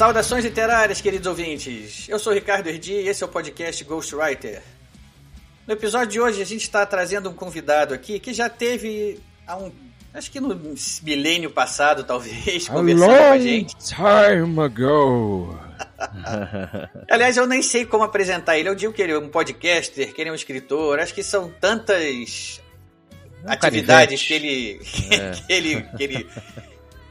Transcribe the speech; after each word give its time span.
Saudações 0.00 0.42
literárias, 0.42 0.98
queridos 0.98 1.26
ouvintes. 1.26 2.08
Eu 2.08 2.18
sou 2.18 2.32
Ricardo 2.32 2.66
Erdi 2.68 2.94
e 2.94 3.08
esse 3.08 3.22
é 3.22 3.26
o 3.26 3.28
podcast 3.28 3.84
Ghostwriter. 3.84 4.62
No 5.66 5.74
episódio 5.74 6.08
de 6.08 6.18
hoje 6.18 6.40
a 6.40 6.46
gente 6.46 6.62
está 6.62 6.86
trazendo 6.86 7.28
um 7.28 7.34
convidado 7.34 7.92
aqui 7.92 8.18
que 8.18 8.32
já 8.32 8.48
teve 8.48 9.20
há 9.46 9.58
um, 9.58 9.70
acho 10.14 10.30
que 10.30 10.40
no 10.40 10.58
milênio 11.02 11.50
passado, 11.50 12.02
talvez, 12.02 12.66
conversando 12.72 13.08
com 13.14 13.24
a 13.24 13.38
gente. 13.38 13.76
time 13.76 14.60
ago. 14.62 15.60
Aliás, 17.10 17.36
eu 17.36 17.46
nem 17.46 17.60
sei 17.60 17.84
como 17.84 18.02
apresentar 18.02 18.56
ele. 18.56 18.70
Eu 18.70 18.74
digo 18.74 18.94
que 18.94 19.02
ele 19.02 19.12
é 19.12 19.18
um 19.18 19.28
podcaster, 19.28 20.14
que 20.14 20.22
ele 20.22 20.30
é 20.30 20.32
um 20.32 20.34
escritor. 20.34 20.98
Acho 20.98 21.12
que 21.12 21.22
são 21.22 21.52
tantas 21.60 22.58
Um 23.44 23.52
atividades 23.52 24.22
que 24.22 24.32
ele, 24.32 24.80
É. 25.12 25.32
que, 25.32 25.52
ele, 25.52 25.82
que, 25.82 26.02
ele, 26.02 26.26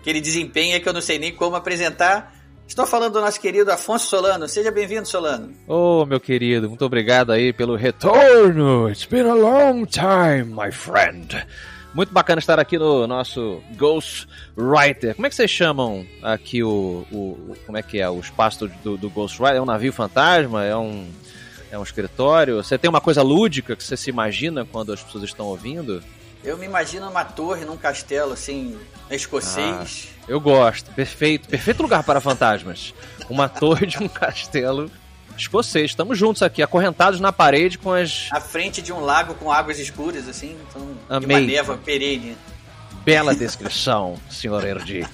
que 0.01 0.09
ele 0.09 0.21
desempenha 0.21 0.79
que 0.79 0.89
eu 0.89 0.93
não 0.93 1.01
sei 1.01 1.19
nem 1.19 1.31
como 1.31 1.55
apresentar. 1.55 2.38
Estou 2.69 2.85
falando 2.85 3.13
do 3.13 3.21
nosso 3.21 3.41
querido 3.41 3.71
Afonso 3.71 4.05
Solano. 4.07 4.47
Seja 4.47 4.71
bem-vindo, 4.71 5.05
Solano. 5.07 5.51
Ô, 5.67 6.05
meu 6.05 6.19
querido, 6.19 6.69
muito 6.69 6.85
obrigado 6.85 7.31
aí 7.31 7.51
pelo 7.51 7.75
retorno. 7.75 8.87
It's 8.89 9.05
been 9.05 9.27
a 9.27 9.33
long 9.33 9.85
time, 9.85 10.45
my 10.45 10.71
friend. 10.71 11.35
Muito 11.95 12.13
bacana 12.13 12.37
estar 12.39 12.59
aqui 12.59 12.77
no 12.77 13.07
nosso 13.07 13.59
Ghost 13.75 14.27
Writer. 14.55 15.15
Como 15.15 15.25
é 15.25 15.29
que 15.29 15.35
vocês 15.35 15.49
chamam 15.49 16.05
aqui 16.21 16.63
o, 16.63 17.03
o- 17.11 17.55
como 17.65 17.77
é 17.77 17.81
que 17.81 17.99
é 17.99 18.07
o 18.07 18.19
espaço 18.19 18.69
do, 18.83 18.95
do 18.95 19.09
Ghost 19.09 19.41
Writer? 19.41 19.57
É 19.57 19.61
um 19.61 19.65
navio 19.65 19.91
fantasma? 19.91 20.63
É 20.63 20.75
um 20.77 21.07
é 21.71 21.77
um 21.77 21.83
escritório? 21.83 22.57
Você 22.63 22.77
tem 22.77 22.89
uma 22.89 23.01
coisa 23.01 23.21
lúdica 23.23 23.75
que 23.75 23.83
você 23.83 23.97
se 23.97 24.09
imagina 24.11 24.63
quando 24.63 24.93
as 24.93 25.01
pessoas 25.03 25.23
estão 25.23 25.47
ouvindo? 25.47 26.03
Eu 26.43 26.57
me 26.57 26.65
imagino 26.65 27.09
uma 27.09 27.25
torre 27.25 27.65
num 27.65 27.75
castelo, 27.75 28.33
assim, 28.33 28.77
escocês. 29.11 30.09
Eu 30.27 30.39
gosto. 30.39 30.91
Perfeito, 30.91 31.49
perfeito 31.49 31.81
lugar 31.81 32.03
para 32.03 32.21
fantasmas. 32.21 32.93
Uma 33.29 33.49
torre 33.49 33.85
de 33.85 33.97
um 34.01 34.07
castelo 34.07 34.89
escocês. 35.37 35.91
Estamos 35.91 36.17
juntos 36.17 36.41
aqui, 36.41 36.61
acorrentados 36.61 37.19
na 37.19 37.31
parede 37.31 37.77
com 37.77 37.91
as 37.91 38.27
À 38.31 38.39
frente 38.39 38.81
de 38.81 38.93
um 38.93 38.99
lago 38.99 39.33
com 39.35 39.51
águas 39.51 39.79
escuras, 39.79 40.27
assim, 40.27 40.57
então, 40.69 41.19
de 41.19 41.25
uma 41.25 41.37
Amei. 41.37 41.47
neva 41.47 41.77
perene. 41.77 42.37
bela 43.03 43.35
descrição, 43.35 44.17
senhor 44.29 44.65
Erdi. 44.65 45.05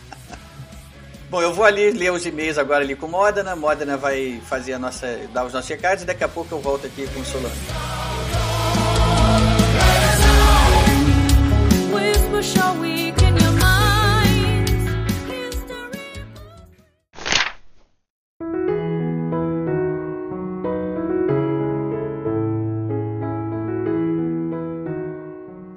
Bom, 1.29 1.41
eu 1.41 1.53
vou 1.53 1.65
ali 1.65 1.91
ler 1.91 2.11
os 2.11 2.25
e-mails 2.25 2.57
agora 2.57 2.83
ali 2.83 2.95
com 2.95 3.07
Modena. 3.07 3.55
Modena 3.55 3.97
vai 3.97 4.39
fazer 4.47 4.73
a 4.73 4.79
nossa, 4.79 5.07
dar 5.33 5.43
os 5.45 5.53
nossos 5.53 5.69
recados 5.69 6.03
e 6.03 6.05
daqui 6.05 6.23
a 6.23 6.29
pouco 6.29 6.53
eu 6.53 6.59
volto 6.59 6.85
aqui 6.85 7.07
com 7.07 7.19
o 7.19 7.25
Solano. 7.25 7.55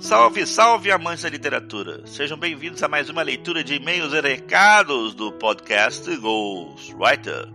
Salve, 0.09 0.47
salve, 0.47 0.91
amantes 0.91 1.23
da 1.23 1.28
literatura! 1.28 2.06
Sejam 2.06 2.39
bem-vindos 2.39 2.83
a 2.83 2.89
mais 2.89 3.11
uma 3.11 3.21
leitura 3.21 3.62
de 3.62 3.75
e-mails 3.75 4.15
e 4.15 4.21
recados 4.21 5.15
do 5.15 5.33
podcast 5.33 6.17
Ghostwriter. 6.17 7.53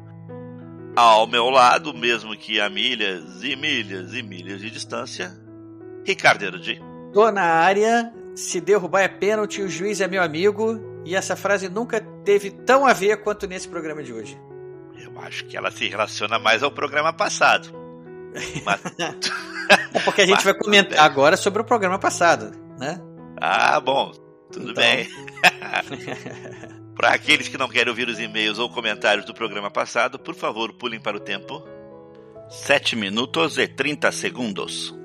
Ao 0.96 1.26
meu 1.26 1.50
lado, 1.50 1.94
mesmo 1.96 2.38
que 2.38 2.60
a 2.62 2.70
milhas 2.70 3.44
e 3.44 3.56
milhas 3.56 4.14
e 4.14 4.22
milhas 4.22 4.62
de 4.62 4.70
distância, 4.70 5.32
Ricardo 6.06 6.44
Erudi. 6.44 6.80
Tô 7.12 7.32
na 7.32 7.44
área, 7.44 8.14
se 8.36 8.60
derrubar 8.62 9.02
é 9.02 9.08
pênalti, 9.08 9.62
o 9.62 9.70
juiz 9.70 10.02
é 10.02 10.08
meu 10.08 10.22
amigo. 10.24 10.80
E 11.06 11.16
essa 11.16 11.36
frase 11.36 11.68
nunca 11.70 12.00
teve 12.24 12.50
tão 12.52 12.86
a 12.86 12.94
ver 12.94 13.18
quanto 13.24 13.46
nesse 13.48 13.68
programa 13.68 14.02
de 14.02 14.14
hoje. 14.14 14.40
Eu 14.98 15.20
acho 15.20 15.44
que 15.46 15.58
ela 15.58 15.70
se 15.70 15.88
relaciona 15.90 16.40
mais 16.40 16.64
ao 16.64 16.72
programa 16.72 17.12
passado. 17.12 17.70
Mas- 18.64 18.82
É 19.94 20.00
porque 20.06 20.22
a 20.22 20.26
gente 20.26 20.44
vai 20.44 20.54
comentar 20.54 21.00
agora 21.00 21.36
sobre 21.38 21.62
o 21.62 21.66
programa 21.66 22.00
passado, 22.00 22.52
né? 22.80 23.02
Ah, 23.40 23.80
bom, 23.80 24.12
tudo 24.52 24.72
Então. 24.72 24.82
bem. 24.84 25.08
Para 26.96 27.10
aqueles 27.14 27.48
que 27.48 27.58
não 27.58 27.68
querem 27.68 27.90
ouvir 27.90 28.08
os 28.08 28.20
e-mails 28.20 28.60
ou 28.60 28.70
comentários 28.70 29.26
do 29.26 29.34
programa 29.34 29.70
passado, 29.72 30.20
por 30.20 30.36
favor, 30.36 30.72
pulem 30.74 31.00
para 31.02 31.18
o 31.18 31.20
tempo. 31.20 31.62
7 32.50 32.96
minutos 32.96 33.58
e 33.58 33.68
30 33.68 34.12
segundos. 34.12 34.96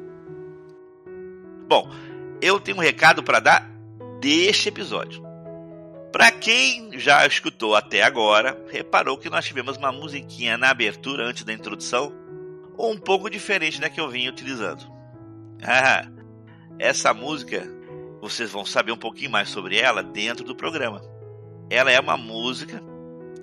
Bom, 1.66 1.90
eu 2.40 2.60
tenho 2.60 2.76
um 2.76 2.80
recado 2.80 3.22
para 3.22 3.40
dar 3.40 3.68
deste 4.20 4.68
episódio. 4.68 5.22
Para 6.12 6.30
quem 6.30 6.98
já 6.98 7.26
escutou 7.26 7.74
até 7.74 8.02
agora, 8.02 8.58
reparou 8.70 9.18
que 9.18 9.28
nós 9.28 9.44
tivemos 9.44 9.76
uma 9.76 9.92
musiquinha 9.92 10.56
na 10.56 10.70
abertura 10.70 11.26
antes 11.26 11.44
da 11.44 11.52
introdução, 11.52 12.12
um 12.78 12.96
pouco 12.96 13.28
diferente 13.28 13.80
da 13.80 13.90
que 13.90 14.00
eu 14.00 14.08
vinha 14.08 14.30
utilizando. 14.30 14.84
Ah, 15.62 16.08
essa 16.78 17.12
música 17.12 17.68
vocês 18.20 18.50
vão 18.50 18.64
saber 18.64 18.92
um 18.92 18.96
pouquinho 18.96 19.30
mais 19.30 19.48
sobre 19.48 19.78
ela 19.78 20.02
dentro 20.02 20.44
do 20.44 20.56
programa. 20.56 21.02
Ela 21.70 21.90
é 21.90 22.00
uma 22.00 22.16
música 22.16 22.82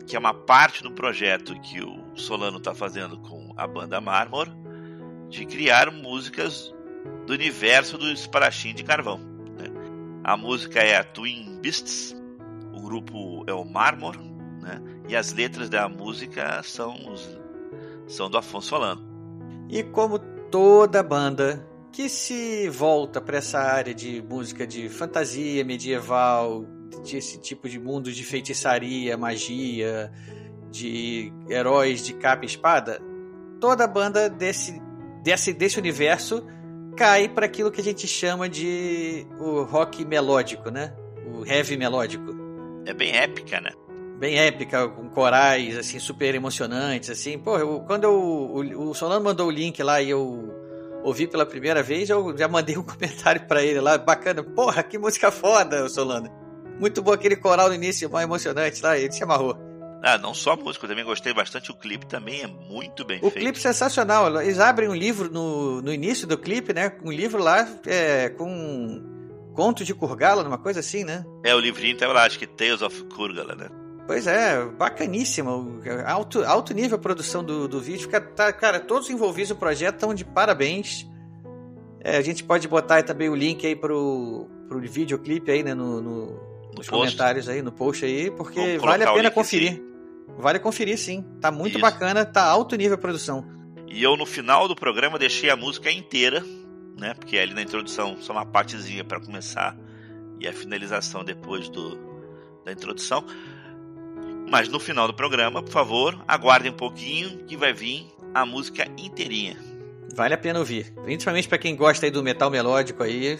que 0.07 0.15
é 0.15 0.19
uma 0.19 0.33
parte 0.33 0.83
do 0.83 0.91
projeto 0.91 1.59
que 1.61 1.81
o 1.81 2.15
Solano 2.15 2.57
está 2.57 2.75
fazendo 2.75 3.17
com 3.17 3.53
a 3.57 3.65
banda 3.65 4.01
Marmor 4.01 4.49
de 5.29 5.45
criar 5.45 5.91
músicas 5.91 6.74
do 7.25 7.33
universo 7.33 7.97
do 7.97 8.09
esparachim 8.11 8.73
de 8.73 8.83
carvão. 8.83 9.17
né? 9.57 9.65
A 10.23 10.35
música 10.37 10.79
é 10.79 10.95
a 10.97 11.03
Twin 11.03 11.59
Beasts, 11.61 12.15
o 12.73 12.81
grupo 12.81 13.43
é 13.47 13.53
o 13.53 13.63
Marmor, 13.65 14.17
né? 14.61 14.81
e 15.07 15.15
as 15.15 15.33
letras 15.33 15.69
da 15.69 15.87
música 15.89 16.61
são, 16.63 16.95
os- 17.11 17.39
são 18.07 18.29
do 18.29 18.37
Afonso 18.37 18.67
Solano. 18.69 19.01
E 19.69 19.83
como 19.83 20.19
toda 20.51 21.01
banda 21.01 21.67
que 21.91 22.09
se 22.09 22.67
volta 22.69 23.21
para 23.21 23.37
essa 23.37 23.57
área 23.59 23.93
de 23.93 24.21
música 24.21 24.67
de 24.67 24.89
fantasia 24.89 25.63
medieval, 25.63 26.65
desse 27.09 27.39
tipo 27.39 27.67
de 27.69 27.79
mundos 27.79 28.15
de 28.15 28.23
feitiçaria, 28.23 29.17
magia, 29.17 30.11
de 30.71 31.31
heróis 31.49 32.03
de 32.05 32.13
capa 32.13 32.43
e 32.43 32.47
espada, 32.47 33.01
toda 33.59 33.87
banda 33.87 34.29
desse, 34.29 34.81
desse, 35.23 35.53
desse 35.53 35.79
universo 35.79 36.45
cai 36.95 37.27
para 37.29 37.45
aquilo 37.45 37.71
que 37.71 37.81
a 37.81 37.83
gente 37.83 38.07
chama 38.07 38.47
de 38.49 39.25
o 39.39 39.63
rock 39.63 40.03
melódico, 40.05 40.69
né? 40.69 40.93
O 41.25 41.45
heavy 41.45 41.75
melódico 41.77 42.23
É 42.85 42.93
bem 42.93 43.15
épica, 43.15 43.59
né? 43.61 43.71
bem 44.17 44.37
épica, 44.39 44.87
com 44.87 45.09
corais, 45.09 45.77
assim, 45.77 45.99
super 45.99 46.33
emocionantes, 46.33 47.09
assim. 47.09 47.37
Pô, 47.37 47.57
eu- 47.57 47.81
quando 47.81 48.05
eu, 48.05 48.13
o, 48.13 48.89
o 48.89 48.93
Solano 48.93 49.23
mandou 49.25 49.47
o 49.47 49.51
link 49.51 49.83
lá 49.83 50.01
e 50.01 50.09
eu 50.09 50.53
ouvi 51.03 51.27
pela 51.27 51.45
primeira 51.45 51.83
vez, 51.83 52.09
eu 52.09 52.35
já 52.37 52.47
mandei 52.47 52.77
um 52.77 52.83
comentário 52.85 53.45
pra 53.45 53.61
ele 53.61 53.81
lá, 53.81 53.97
bacana. 53.97 54.41
Porra, 54.41 54.81
que 54.83 54.97
música 54.97 55.29
foda, 55.31 55.89
Solano. 55.89 56.29
Muito 56.79 57.01
bom 57.01 57.11
aquele 57.11 57.35
coral 57.35 57.67
no 57.67 57.75
início, 57.75 58.09
mais 58.09 58.25
emocionante 58.25 58.81
lá, 58.81 58.97
ele 58.97 59.11
se 59.11 59.21
amarrou. 59.23 59.57
Ah, 60.07 60.19
não 60.19 60.35
só 60.35 60.51
a 60.51 60.55
música, 60.55 60.85
eu 60.85 60.89
também 60.89 61.03
gostei 61.03 61.33
bastante. 61.33 61.71
O 61.71 61.73
clipe 61.73 62.05
também 62.05 62.41
é 62.43 62.47
muito 62.47 63.03
bem 63.03 63.17
O 63.17 63.31
feito. 63.31 63.39
clipe 63.39 63.59
sensacional, 63.59 64.39
eles 64.39 64.59
abrem 64.59 64.87
um 64.87 64.93
livro 64.93 65.31
no, 65.31 65.81
no 65.81 65.91
início 65.91 66.27
do 66.27 66.37
clipe, 66.37 66.73
né? 66.73 66.91
Um 67.03 67.11
livro 67.11 67.41
lá 67.41 67.67
é, 67.87 68.29
com 68.29 69.01
contos 69.55 69.83
de 69.87 69.95
Kurgala, 69.95 70.43
uma 70.47 70.59
coisa 70.59 70.79
assim, 70.81 71.03
né? 71.03 71.25
É, 71.43 71.55
o 71.55 71.59
livrinho 71.59 71.97
tá 71.97 72.07
lá, 72.07 72.23
acho 72.23 72.37
que 72.37 72.45
Tales 72.45 72.83
of 72.83 73.03
Kurgala, 73.05 73.55
né? 73.55 73.67
Pois 74.05 74.27
é, 74.27 74.63
bacaníssimo. 74.63 75.81
Alto, 76.05 76.43
alto 76.43 76.71
nível 76.75 76.97
a 76.97 77.01
produção 77.01 77.43
do, 77.43 77.67
do 77.67 77.79
vídeo. 77.81 78.01
Fica, 78.03 78.21
tá, 78.21 78.53
cara, 78.53 78.79
todos 78.79 79.05
os 79.07 79.09
envolvidos 79.13 79.49
no 79.49 79.55
projeto 79.55 79.95
estão 79.95 80.13
de 80.13 80.23
parabéns. 80.23 81.07
É, 82.01 82.17
a 82.17 82.21
gente 82.21 82.43
pode 82.43 82.67
botar 82.67 82.97
aí 82.97 83.03
também 83.03 83.27
o 83.29 83.33
link 83.35 83.65
aí 83.65 83.75
pro, 83.75 84.47
pro 84.69 84.79
videoclipe 84.79 85.49
aí, 85.49 85.63
né, 85.63 85.73
no, 85.73 85.99
no- 85.99 86.39
nos 86.77 86.87
post. 86.87 86.91
comentários 86.91 87.49
aí, 87.49 87.63
no 87.63 87.71
post 87.71 88.05
aí, 88.05 88.29
porque 88.29 88.77
vale 88.77 89.03
a 89.03 89.11
o 89.11 89.15
pena 89.15 89.31
conferir. 89.31 89.81
Vale 90.37 90.59
conferir, 90.59 90.97
sim. 90.97 91.23
Tá 91.39 91.51
muito 91.51 91.73
Isso. 91.73 91.81
bacana, 91.81 92.25
tá 92.25 92.43
alto 92.43 92.75
nível 92.75 92.95
a 92.95 92.97
produção. 92.97 93.45
E 93.87 94.03
eu, 94.03 94.17
no 94.17 94.25
final 94.25 94.67
do 94.67 94.75
programa, 94.75 95.17
deixei 95.17 95.49
a 95.49 95.55
música 95.55 95.91
inteira, 95.91 96.43
né? 96.97 97.13
Porque 97.13 97.37
ali 97.37 97.53
na 97.53 97.61
introdução 97.61 98.17
só 98.19 98.33
uma 98.33 98.45
partezinha 98.45 99.03
para 99.03 99.19
começar 99.19 99.77
e 100.39 100.47
a 100.47 100.53
finalização 100.53 101.23
depois 101.23 101.69
do, 101.69 101.97
da 102.65 102.71
introdução. 102.71 103.23
Mas 104.49 104.67
no 104.67 104.79
final 104.79 105.07
do 105.07 105.13
programa, 105.13 105.63
por 105.63 105.71
favor, 105.71 106.23
aguardem 106.27 106.71
um 106.71 106.75
pouquinho 106.75 107.45
que 107.45 107.55
vai 107.55 107.73
vir 107.73 108.07
a 108.33 108.45
música 108.45 108.85
inteirinha. 108.97 109.57
Vale 110.13 110.33
a 110.33 110.37
pena 110.37 110.59
ouvir. 110.59 110.93
Principalmente 111.03 111.47
pra 111.47 111.57
quem 111.57 111.75
gosta 111.75 112.05
aí 112.05 112.11
do 112.11 112.21
metal 112.21 112.49
melódico 112.49 113.01
aí. 113.01 113.39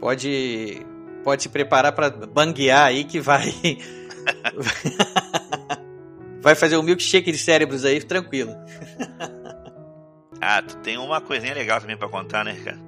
Pode, 0.00 0.86
pode 1.22 1.42
se 1.42 1.48
preparar 1.48 1.92
pra 1.92 2.10
banguear 2.10 2.86
aí 2.86 3.04
que 3.04 3.20
vai. 3.20 3.52
vai 6.46 6.54
fazer 6.54 6.76
um 6.76 6.82
milkshake 6.82 7.32
de 7.32 7.38
cérebros 7.38 7.84
aí, 7.84 8.00
tranquilo. 8.00 8.52
Ah, 10.38 10.60
tu 10.62 10.76
tem 10.76 10.98
uma 10.98 11.18
coisinha 11.18 11.54
legal 11.54 11.80
também 11.80 11.96
pra 11.96 12.10
contar, 12.10 12.44
né, 12.44 12.54
cara? 12.62 12.78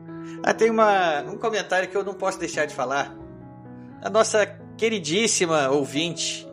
Ah, 0.45 0.53
tem 0.53 0.69
uma, 0.71 1.23
um 1.23 1.39
comentário 1.39 1.89
que 1.89 1.97
eu 1.97 2.05
não 2.05 2.13
posso 2.13 2.39
deixar 2.39 2.67
de 2.67 2.75
falar. 2.75 3.17
A 4.03 4.11
nossa 4.11 4.45
queridíssima 4.77 5.71
ouvinte, 5.71 6.47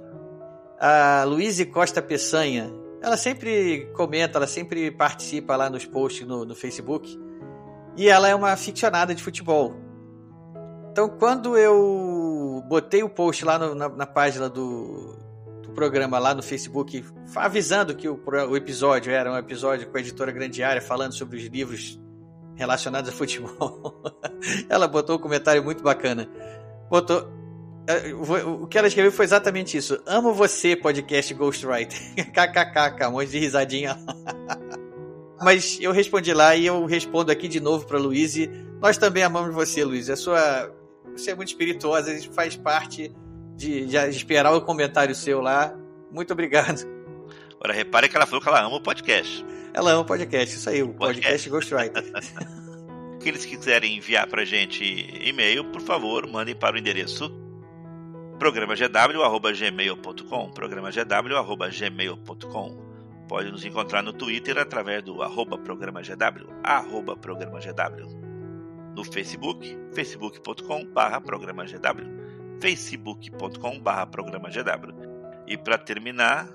a 0.80 1.26
Luíse 1.28 1.66
Costa 1.66 2.02
Peçanha, 2.02 2.72
ela 3.02 3.18
sempre 3.18 3.92
comenta, 3.94 4.40
ela 4.40 4.48
sempre 4.48 4.90
participa 4.90 5.58
lá 5.58 5.70
nos 5.70 5.86
posts 5.86 6.26
no, 6.26 6.46
no 6.46 6.56
Facebook. 6.56 7.20
E 7.98 8.08
ela 8.08 8.30
é 8.30 8.34
uma 8.34 8.52
aficionada 8.52 9.14
de 9.14 9.22
futebol. 9.22 9.76
Então, 10.92 11.10
quando 11.10 11.58
eu 11.58 12.64
botei 12.70 13.04
o 13.04 13.10
post 13.10 13.44
lá 13.44 13.60
no- 13.60 13.76
na, 13.76 13.90
na 13.90 14.06
página 14.08 14.50
do 14.50 15.18
programa, 15.76 16.18
lá 16.18 16.34
no 16.34 16.42
Facebook, 16.42 17.04
avisando 17.36 17.94
que 17.96 18.08
o, 18.10 18.20
o 18.50 18.58
episódio 18.58 19.12
era 19.12 19.32
um 19.32 19.38
episódio 19.38 19.88
com 19.88 19.98
a 19.98 20.00
editora 20.00 20.32
Grandiária 20.32 20.82
falando 20.82 21.14
sobre 21.14 21.38
os 21.38 21.44
livros 21.46 22.00
relacionados 22.56 23.10
a 23.10 23.14
futebol, 23.14 24.02
ela 24.70 24.88
botou 24.88 25.18
um 25.18 25.20
comentário 25.20 25.64
muito 25.64 25.84
bacana. 25.84 26.28
Botou. 26.90 27.28
eh, 27.88 28.14
o- 28.14 28.66
que 28.68 28.78
ela 28.78 28.88
escreveu 28.88 29.12
foi 29.12 29.26
exatamente 29.26 29.76
isso. 29.78 30.02
Amo 30.08 30.34
você, 30.34 30.76
podcast 30.76 31.34
Ghostwriter. 31.34 32.00
KKK, 32.34 33.08
um 33.08 33.12
monte 33.12 33.30
de 33.32 33.40
risadinha. 33.40 33.98
Mas 35.42 35.78
eu 35.82 35.92
respondi 35.92 36.34
lá 36.34 36.56
e 36.56 36.66
eu 36.66 36.86
respondo 36.86 37.32
aqui 37.32 37.48
de 37.48 37.60
novo 37.60 37.86
para 37.86 38.00
Luíse. 38.00 38.50
Nós 38.82 38.98
também 38.98 39.22
amamos 39.24 39.54
você, 39.54 39.84
Luiz. 39.84 40.10
A 40.10 40.16
sua, 40.16 40.72
você 41.16 41.32
é 41.32 41.36
muito 41.36 41.50
espirituosa, 41.50 42.18
faz 42.34 42.56
parte 42.56 43.14
de, 43.56 43.86
de 43.86 43.98
esperar 44.10 44.54
o 44.54 44.62
comentário 44.62 45.16
seu 45.16 45.42
lá. 45.42 45.74
Muito 46.12 46.34
obrigado. 46.34 46.86
Agora 47.56 47.74
repare 47.74 48.10
que 48.10 48.16
ela 48.16 48.26
falou 48.26 48.42
que 48.42 48.48
ela 48.48 48.62
ama 48.62 48.76
o 48.76 48.82
podcast. 48.82 49.46
Ela 49.74 49.92
ama 49.92 50.02
o 50.02 50.06
podcast, 50.06 50.56
isso 50.56 50.70
aí, 50.70 50.84
o 50.84 50.94
Podcast. 50.94 51.50
podcast 51.50 51.50
Ghostwriter. 51.50 52.04
Aqueles 53.16 53.44
que 53.46 53.58
quiserem 53.58 53.98
enviar 53.98 54.28
pra 54.28 54.46
gente 54.46 54.84
e-mail, 54.84 55.66
por 55.66 55.82
favor, 55.82 56.28
mandem 56.28 56.56
para 56.56 56.76
o 56.76 56.80
endereço 56.80 57.32
programagw.gmail.com 58.40 60.52
programagw.gmail.com 60.52 62.86
Pode 63.28 63.52
nos 63.52 63.66
encontrar 63.66 64.04
no 64.04 64.14
Twitter 64.14 64.56
através 64.58 65.04
do 65.04 65.22
arroba 65.24 65.58
programagw, 65.58 66.48
arroba 66.64 67.18
programagw. 67.18 68.08
No 68.96 69.04
Facebook, 69.04 69.78
facebook.com 69.94 70.86
barra 70.86 71.20
programagw, 71.20 71.68
facebook.com 72.60 73.80
barra 73.80 74.06
programagw. 74.06 74.54
E 75.48 75.58
para 75.58 75.78
terminar, 75.78 76.50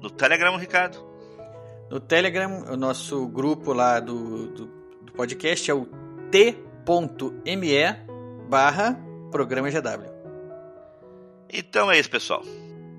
no 0.00 0.10
Telegram, 0.10 0.56
Ricardo, 0.56 0.98
No 1.90 1.98
Telegram, 2.00 2.64
o 2.70 2.76
nosso 2.76 3.26
grupo 3.26 3.72
lá 3.72 3.98
do, 3.98 4.46
do, 4.48 4.66
do 5.02 5.12
podcast 5.12 5.70
é 5.70 5.74
o 5.74 5.86
t.me 6.30 7.74
barra 8.48 8.96
programa 9.30 9.70
GW. 9.70 10.08
Então 11.52 11.90
é 11.90 11.98
isso, 11.98 12.10
pessoal. 12.10 12.42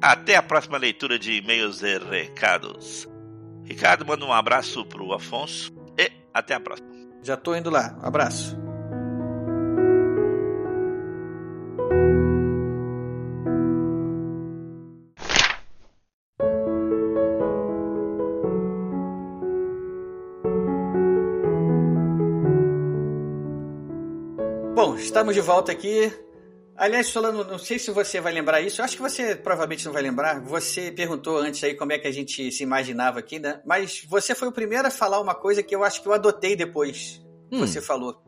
Até 0.01 0.35
a 0.35 0.43
próxima 0.43 0.77
leitura 0.77 1.17
de 1.17 1.33
e-mails 1.33 1.81
e 1.83 1.97
recados. 1.99 3.07
Ricardo, 3.63 4.05
manda 4.05 4.25
um 4.25 4.33
abraço 4.33 4.85
pro 4.85 5.13
Afonso 5.13 5.71
e 5.97 6.11
até 6.33 6.53
a 6.55 6.59
próxima. 6.59 6.89
Já 7.23 7.37
tô 7.37 7.55
indo 7.55 7.69
lá. 7.69 7.97
Um 8.01 8.07
abraço. 8.07 8.70
Estamos 25.11 25.35
de 25.35 25.41
volta 25.41 25.73
aqui. 25.73 26.11
Aliás, 26.77 27.11
falando, 27.11 27.43
não 27.43 27.59
sei 27.59 27.77
se 27.77 27.91
você 27.91 28.21
vai 28.21 28.31
lembrar 28.31 28.61
isso, 28.61 28.79
eu 28.79 28.85
acho 28.85 28.95
que 28.95 29.01
você 29.01 29.35
provavelmente 29.35 29.85
não 29.85 29.91
vai 29.91 30.01
lembrar. 30.01 30.39
Você 30.39 30.89
perguntou 30.89 31.37
antes 31.37 31.61
aí 31.65 31.75
como 31.75 31.91
é 31.91 31.99
que 31.99 32.07
a 32.07 32.11
gente 32.11 32.49
se 32.49 32.63
imaginava 32.63 33.19
aqui, 33.19 33.37
né? 33.37 33.61
Mas 33.65 34.03
você 34.07 34.33
foi 34.33 34.47
o 34.47 34.53
primeiro 34.53 34.87
a 34.87 34.91
falar 34.91 35.19
uma 35.19 35.35
coisa 35.35 35.61
que 35.61 35.75
eu 35.75 35.83
acho 35.83 36.01
que 36.01 36.07
eu 36.07 36.13
adotei 36.13 36.55
depois. 36.55 37.21
que 37.49 37.57
Hum. 37.57 37.59
Você 37.59 37.81
falou. 37.81 38.23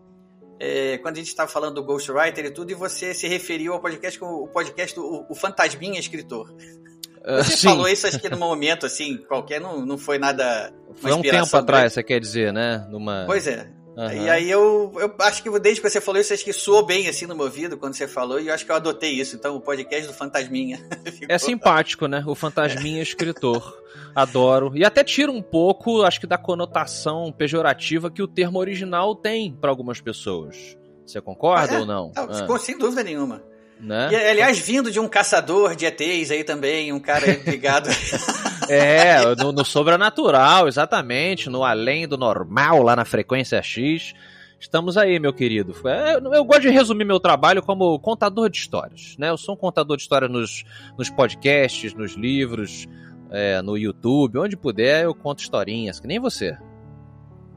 É, 0.59 0.97
quando 0.97 1.15
a 1.15 1.19
gente 1.19 1.29
estava 1.29 1.49
falando 1.49 1.75
do 1.75 1.83
Ghostwriter 1.83 2.45
e 2.45 2.51
tudo, 2.51 2.71
e 2.71 2.75
você 2.75 3.13
se 3.13 3.27
referiu 3.27 3.73
ao 3.73 3.79
podcast 3.79 4.19
como 4.19 4.43
o 4.43 4.47
podcast 4.47 4.95
do 4.95 5.25
o 5.27 5.33
Fantasminha 5.33 5.99
Escritor. 5.99 6.53
Ah, 7.25 7.37
Você 7.37 7.55
sim, 7.55 7.67
falou 7.69 7.87
isso 7.87 8.05
acho 8.05 8.19
que 8.19 8.29
num 8.29 8.37
momento 8.37 8.85
assim, 8.85 9.17
qualquer, 9.17 9.61
não, 9.61 9.85
não 9.85 9.97
foi 9.97 10.19
nada. 10.19 10.73
foi 10.95 11.13
um 11.13 11.21
tempo 11.21 11.55
atrás, 11.55 11.93
você 11.93 12.03
quer 12.03 12.19
dizer, 12.19 12.51
né? 12.51 12.85
Numa... 12.89 13.23
Pois 13.25 13.47
é. 13.47 13.71
Aham. 13.97 14.13
E 14.13 14.29
aí 14.29 14.49
eu, 14.49 14.91
eu 14.95 15.13
acho 15.19 15.43
que 15.43 15.59
desde 15.59 15.81
que 15.81 15.89
você 15.89 16.01
falou 16.01 16.19
isso, 16.19 16.33
acho 16.33 16.43
que 16.43 16.53
soou 16.53 16.85
bem 16.85 17.07
assim 17.07 17.25
no 17.25 17.35
meu 17.35 17.45
ouvido 17.45 17.77
quando 17.77 17.93
você 17.93 18.07
falou, 18.07 18.39
e 18.39 18.47
eu 18.47 18.53
acho 18.53 18.65
que 18.65 18.71
eu 18.71 18.75
adotei 18.75 19.11
isso. 19.11 19.35
Então, 19.35 19.55
o 19.55 19.61
podcast 19.61 20.07
do 20.07 20.13
Fantasminha. 20.13 20.83
É 21.29 21.37
simpático, 21.37 22.07
né? 22.07 22.23
O 22.25 22.35
fantasminha 22.35 23.01
escritor. 23.01 23.81
Adoro. 24.15 24.71
E 24.75 24.83
até 24.83 25.03
tira 25.03 25.31
um 25.31 25.41
pouco, 25.41 26.03
acho 26.03 26.19
que, 26.19 26.27
da 26.27 26.37
conotação 26.37 27.31
pejorativa 27.31 28.11
que 28.11 28.21
o 28.21 28.27
termo 28.27 28.59
original 28.59 29.15
tem 29.15 29.53
para 29.53 29.69
algumas 29.69 30.01
pessoas. 30.01 30.77
Você 31.05 31.21
concorda 31.21 31.73
Ah, 31.73 31.77
é? 31.77 31.79
ou 31.79 31.85
não? 31.85 32.11
Ah, 32.15 32.57
sem 32.59 32.77
dúvida 32.77 33.03
nenhuma. 33.03 33.43
Né? 33.83 34.09
E, 34.11 34.15
aliás, 34.15 34.57
vindo 34.59 34.89
de 34.89 34.99
um 34.99 35.07
caçador 35.07 35.75
de 35.75 35.85
ETs 35.85 36.31
aí 36.31 36.43
também, 36.43 36.91
um 36.91 36.99
cara 36.99 37.25
ligado. 37.45 37.89
É, 38.69 39.35
no, 39.35 39.51
no 39.51 39.65
sobrenatural, 39.65 40.69
exatamente, 40.69 41.49
no 41.49 41.65
além 41.65 42.07
do 42.07 42.17
normal, 42.17 42.81
lá 42.81 42.95
na 42.95 43.03
frequência 43.03 43.61
X. 43.61 44.13
Estamos 44.57 44.95
aí, 44.95 45.19
meu 45.19 45.33
querido. 45.33 45.75
É, 45.85 46.15
eu 46.15 46.45
gosto 46.45 46.61
de 46.61 46.69
resumir 46.69 47.03
meu 47.03 47.19
trabalho 47.19 47.61
como 47.61 47.99
contador 47.99 48.49
de 48.49 48.57
histórias, 48.57 49.17
né? 49.19 49.29
Eu 49.29 49.37
sou 49.37 49.55
um 49.55 49.57
contador 49.57 49.97
de 49.97 50.03
histórias 50.03 50.31
nos, 50.31 50.63
nos 50.97 51.09
podcasts, 51.09 51.93
nos 51.93 52.13
livros, 52.13 52.87
é, 53.29 53.61
no 53.61 53.77
YouTube, 53.77 54.37
onde 54.37 54.55
puder 54.55 55.03
eu 55.03 55.13
conto 55.13 55.41
historinhas, 55.41 55.99
que 55.99 56.07
nem 56.07 56.17
você. 56.17 56.57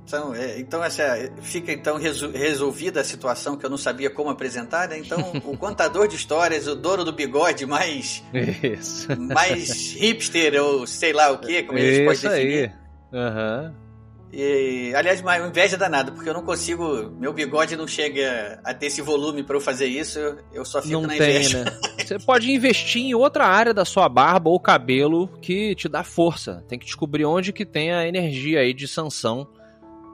Então, 0.07 0.33
é, 0.33 0.61
então 0.61 0.85
essa, 0.85 1.19
fica 1.43 1.73
então 1.73 1.99
resolvida 1.99 3.01
a 3.01 3.05
situação 3.05 3.57
que 3.57 3.67
eu 3.67 3.71
não 3.71 3.77
sabia 3.77 4.09
como 4.09 4.31
apresentar, 4.31 4.89
né? 4.89 4.99
Então, 4.99 5.33
o 5.45 5.57
contador 5.59 6.07
de 6.07 6.15
histórias, 6.15 6.69
o 6.69 6.77
dono 6.77 7.05
do 7.05 7.13
bigode 7.13 7.67
mais, 7.67 8.23
Isso. 8.63 9.09
mais 9.21 9.93
hipster, 9.95 10.63
ou 10.63 10.87
sei 10.87 11.13
lá 11.13 11.33
o 11.33 11.39
que, 11.39 11.65
como 11.65 11.79
a 11.79 11.83
gente 11.83 12.05
pode 12.05 12.19
Isso 12.19 12.29
definir. 12.29 12.73
aí. 13.13 13.19
Aham. 13.19 13.75
E, 14.33 14.93
aliás, 14.95 15.21
uma 15.23 15.39
inveja 15.39 15.77
danada, 15.79 16.13
porque 16.13 16.29
eu 16.29 16.35
não 16.35 16.43
consigo. 16.43 17.11
Meu 17.19 17.33
bigode 17.33 17.75
não 17.75 17.87
chega 17.89 18.61
a 18.65 18.75
ter 18.75 18.87
esse 18.87 19.01
volume 19.01 19.43
pra 19.43 19.57
eu 19.57 19.61
fazer 19.61 19.87
isso, 19.87 20.19
eu, 20.53 20.65
só 20.65 20.83
fico 20.83 20.93
Não 20.95 21.03
na 21.03 21.09
tem, 21.09 21.37
inveja. 21.37 21.65
né? 21.65 21.79
Você 22.05 22.19
pode 22.19 22.53
investir 22.53 23.03
em 23.03 23.15
outra 23.15 23.47
área 23.47 23.73
da 23.73 23.85
sua 23.85 24.09
barba 24.09 24.51
ou 24.51 24.61
cabelo 24.61 25.29
que 25.41 25.75
te 25.75 25.89
dá 25.89 26.05
força. 26.05 26.63
Tem 26.69 26.79
que 26.79 26.85
descobrir 26.85 27.25
onde 27.25 27.53
que 27.53 27.65
tem 27.65 27.93
a 27.93 28.07
energia 28.07 28.61
aí 28.61 28.75
de 28.75 28.87
sanção, 28.87 29.49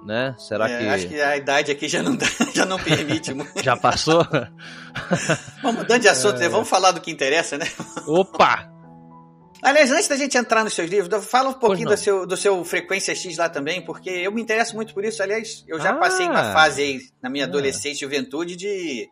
né? 0.05 0.35
Será 0.39 0.69
É, 0.69 0.79
que... 0.79 0.87
Acho 0.89 1.09
que 1.09 1.21
a 1.21 1.37
idade 1.37 1.71
aqui 1.73 1.89
já 1.89 2.03
não, 2.03 2.17
dá, 2.17 2.27
já 2.55 2.65
não 2.67 2.79
permite. 2.79 3.33
muito. 3.35 3.53
já 3.63 3.77
passou? 3.77 4.27
Vamos 5.63 5.83
mudando 5.83 6.01
de 6.03 6.09
assunto, 6.09 6.37
É. 6.37 6.41
né? 6.41 6.49
vamos 6.49 6.69
falar 6.69 6.91
do 6.93 7.01
que 7.01 7.11
interessa, 7.11 7.57
né? 7.59 7.67
Opa! 8.07 8.69
Aliás, 9.63 9.93
antes 9.93 10.09
da 10.09 10.17
gente 10.17 10.37
entrar 10.37 10.65
nos 10.65 10.75
seus 10.75 10.91
livros, 10.91 11.25
fala 11.25 11.51
um 11.51 11.53
pouquinho 11.55 11.89
do 11.89 11.97
seu, 11.97 12.27
do 12.27 12.37
seu 12.37 12.65
Frequência 12.65 13.15
X 13.15 13.37
lá 13.39 13.49
também, 13.49 13.81
porque 13.85 14.11
eu 14.11 14.33
me 14.33 14.43
interesso 14.43 14.75
muito 14.75 14.93
por 14.93 15.05
isso. 15.05 15.23
Aliás, 15.23 15.65
eu 15.69 15.79
já 15.81 15.91
Ah. 15.91 15.95
passei 15.99 16.27
uma 16.27 16.53
fase 16.53 16.83
aí 16.83 17.01
na 17.23 17.31
minha 17.31 17.45
Ah. 17.45 17.49
adolescência 17.49 17.93
e 17.93 17.95
juventude 18.09 18.57
de, 18.57 19.09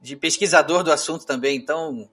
de 0.00 0.16
pesquisador 0.16 0.82
do 0.82 0.90
assunto 0.90 1.24
também. 1.24 1.56
Então, 1.56 2.08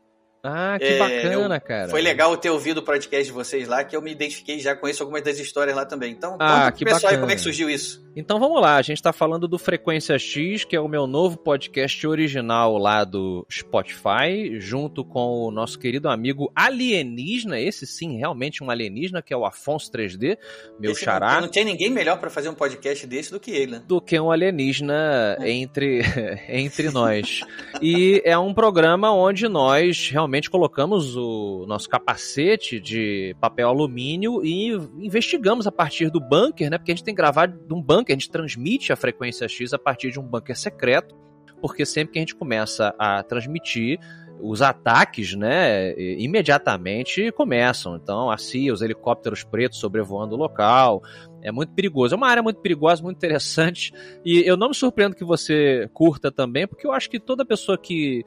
Ah, 0.47 0.77
que 0.77 0.85
É, 0.85 0.99
bacana, 0.99 1.59
cara. 1.59 1.89
Foi 1.89 2.01
legal 2.01 2.35
ter 2.37 2.49
ouvido 2.49 2.77
o 2.77 2.83
podcast 2.83 3.25
de 3.25 3.31
vocês 3.31 3.67
lá, 3.67 3.83
que 3.83 3.95
eu 3.95 4.01
me 4.01 4.11
identifiquei 4.11 4.59
já 4.59 4.75
conheço 4.75 5.01
algumas 5.01 5.23
das 5.23 5.39
histórias 5.39 5.75
lá 5.75 5.85
também. 5.85 6.11
Então, 6.11 6.37
Ah, 6.39 6.71
que 6.71 6.85
pessoal 6.85 7.01
bacana. 7.01 7.19
como 7.19 7.31
é 7.31 7.35
que 7.35 7.41
surgiu 7.41 7.69
isso. 7.69 8.05
Então 8.17 8.39
vamos 8.39 8.61
lá, 8.61 8.77
a 8.77 8.81
gente 8.81 9.01
tá 9.03 9.11
falando 9.11 9.45
do 9.45 9.57
Frequência 9.57 10.17
X, 10.17 10.63
que 10.63 10.73
é 10.73 10.79
o 10.79 10.87
meu 10.87 11.05
novo 11.05 11.37
podcast 11.37 12.07
original 12.07 12.77
lá 12.77 13.03
do 13.03 13.45
Spotify, 13.51 14.57
junto 14.57 15.03
com 15.03 15.43
o 15.45 15.51
nosso 15.51 15.77
querido 15.77 16.07
amigo 16.07 16.49
alienígena, 16.55 17.59
esse 17.59 17.85
sim, 17.85 18.17
realmente 18.17 18.63
um 18.63 18.69
alienígena, 18.71 19.21
que 19.21 19.33
é 19.33 19.37
o 19.37 19.45
Afonso 19.45 19.91
3D, 19.91 20.37
meu 20.79 20.91
Esse 20.91 21.03
xará. 21.03 21.33
Não, 21.35 21.41
não 21.41 21.47
tinha 21.49 21.65
ninguém 21.65 21.89
melhor 21.89 22.17
pra 22.17 22.29
fazer 22.29 22.47
um 22.47 22.53
podcast 22.53 23.05
desse 23.05 23.31
do 23.31 23.39
que 23.39 23.51
ele, 23.51 23.73
né? 23.73 23.81
do 23.85 23.99
que 23.99 24.17
um 24.19 24.31
alienígena 24.31 25.37
entre, 25.41 26.01
entre 26.47 26.89
nós. 26.91 27.41
E 27.81 28.21
é 28.23 28.37
um 28.37 28.53
programa 28.53 29.11
onde 29.11 29.47
nós 29.49 30.09
realmente 30.09 30.34
colocamos 30.49 31.15
o 31.15 31.65
nosso 31.67 31.89
capacete 31.89 32.79
de 32.79 33.35
papel 33.39 33.69
alumínio 33.69 34.43
e 34.43 34.69
investigamos 34.99 35.67
a 35.67 35.71
partir 35.71 36.09
do 36.09 36.19
bunker, 36.19 36.69
né? 36.69 36.77
Porque 36.77 36.91
a 36.91 36.95
gente 36.95 37.03
tem 37.03 37.15
gravar 37.15 37.47
de 37.47 37.73
um 37.73 37.81
bunker, 37.81 38.15
a 38.15 38.19
gente 38.19 38.29
transmite 38.29 38.93
a 38.93 38.95
frequência 38.95 39.47
X 39.47 39.73
a 39.73 39.79
partir 39.79 40.11
de 40.11 40.19
um 40.19 40.23
bunker 40.23 40.57
secreto, 40.57 41.15
porque 41.61 41.85
sempre 41.85 42.13
que 42.13 42.19
a 42.19 42.21
gente 42.21 42.35
começa 42.35 42.93
a 42.99 43.23
transmitir, 43.23 43.99
os 44.39 44.61
ataques, 44.61 45.33
né, 45.33 45.93
imediatamente 45.97 47.31
começam. 47.31 47.95
Então, 47.95 48.29
a 48.29 48.37
CIA, 48.37 48.73
os 48.73 48.81
helicópteros 48.81 49.43
pretos 49.43 49.79
sobrevoando 49.79 50.35
o 50.35 50.37
local, 50.37 51.01
é 51.41 51.51
muito 51.51 51.73
perigoso. 51.73 52.13
É 52.13 52.17
uma 52.17 52.27
área 52.27 52.43
muito 52.43 52.59
perigosa, 52.59 53.01
muito 53.01 53.17
interessante. 53.17 53.93
E 54.25 54.43
eu 54.45 54.57
não 54.57 54.69
me 54.69 54.75
surpreendo 54.75 55.15
que 55.15 55.23
você 55.23 55.89
curta 55.93 56.31
também, 56.31 56.67
porque 56.67 56.85
eu 56.85 56.91
acho 56.91 57.09
que 57.09 57.19
toda 57.19 57.45
pessoa 57.45 57.77
que 57.77 58.25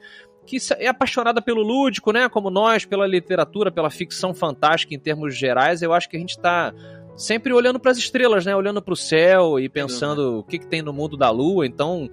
que 0.49 0.57
é 0.79 0.87
apaixonada 0.87 1.41
pelo 1.41 1.61
lúdico, 1.61 2.11
né, 2.11 2.27
como 2.27 2.49
nós, 2.49 2.83
pela 2.83 3.05
literatura, 3.05 3.71
pela 3.71 3.91
ficção 3.91 4.33
fantástica 4.33 4.95
em 4.95 4.99
termos 4.99 5.37
gerais, 5.37 5.83
eu 5.83 5.93
acho 5.93 6.09
que 6.09 6.17
a 6.17 6.19
gente 6.19 6.31
está 6.31 6.73
sempre 7.15 7.53
olhando 7.53 7.79
para 7.79 7.91
as 7.91 7.97
estrelas, 7.99 8.45
né, 8.45 8.55
olhando 8.55 8.81
para 8.81 8.93
o 8.93 8.97
céu 8.97 9.59
e 9.59 9.69
pensando 9.69 10.39
o 10.39 10.43
que, 10.43 10.57
que 10.57 10.65
tem 10.65 10.81
no 10.81 10.91
mundo 10.91 11.15
da 11.15 11.29
lua. 11.29 11.67
Então, 11.67 12.09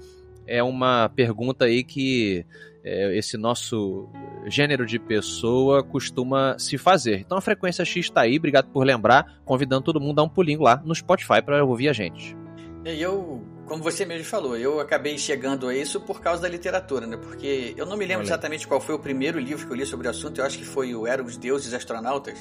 é 0.46 0.62
uma 0.62 1.08
pergunta 1.08 1.64
aí 1.64 1.82
que 1.82 2.44
é, 2.84 3.16
esse 3.16 3.36
nosso 3.36 4.08
gênero 4.46 4.84
de 4.84 4.98
pessoa 4.98 5.82
costuma 5.82 6.58
se 6.58 6.76
fazer. 6.76 7.18
Então 7.18 7.38
a 7.38 7.40
frequência 7.40 7.84
X 7.84 8.06
está 8.06 8.20
aí, 8.20 8.36
obrigado 8.36 8.68
por 8.70 8.84
lembrar, 8.84 9.40
convidando 9.44 9.82
todo 9.82 10.00
mundo 10.00 10.12
a 10.12 10.22
dar 10.22 10.22
um 10.22 10.28
pulinho 10.28 10.60
lá 10.60 10.80
no 10.84 10.94
Spotify 10.94 11.42
para 11.44 11.64
ouvir 11.64 11.88
a 11.88 11.92
gente. 11.92 12.36
E 12.84 13.02
eu, 13.02 13.42
como 13.66 13.82
você 13.82 14.04
mesmo 14.04 14.24
falou, 14.24 14.56
eu 14.56 14.80
acabei 14.80 15.18
chegando 15.18 15.68
a 15.68 15.74
isso 15.74 16.00
por 16.00 16.20
causa 16.20 16.42
da 16.42 16.48
literatura, 16.48 17.06
né? 17.06 17.16
Porque 17.16 17.74
eu 17.76 17.84
não 17.86 17.96
me 17.96 18.04
lembro 18.06 18.20
Olha 18.22 18.28
exatamente 18.28 18.66
qual 18.66 18.80
foi 18.80 18.94
o 18.94 18.98
primeiro 18.98 19.38
livro 19.38 19.66
que 19.66 19.72
eu 19.72 19.76
li 19.76 19.84
sobre 19.84 20.06
o 20.06 20.10
assunto, 20.10 20.40
eu 20.40 20.44
acho 20.46 20.56
que 20.58 20.64
foi 20.64 20.94
o 20.94 21.06
Eram 21.06 21.24
os 21.24 21.36
Deuses 21.36 21.74
Astronautas. 21.74 22.38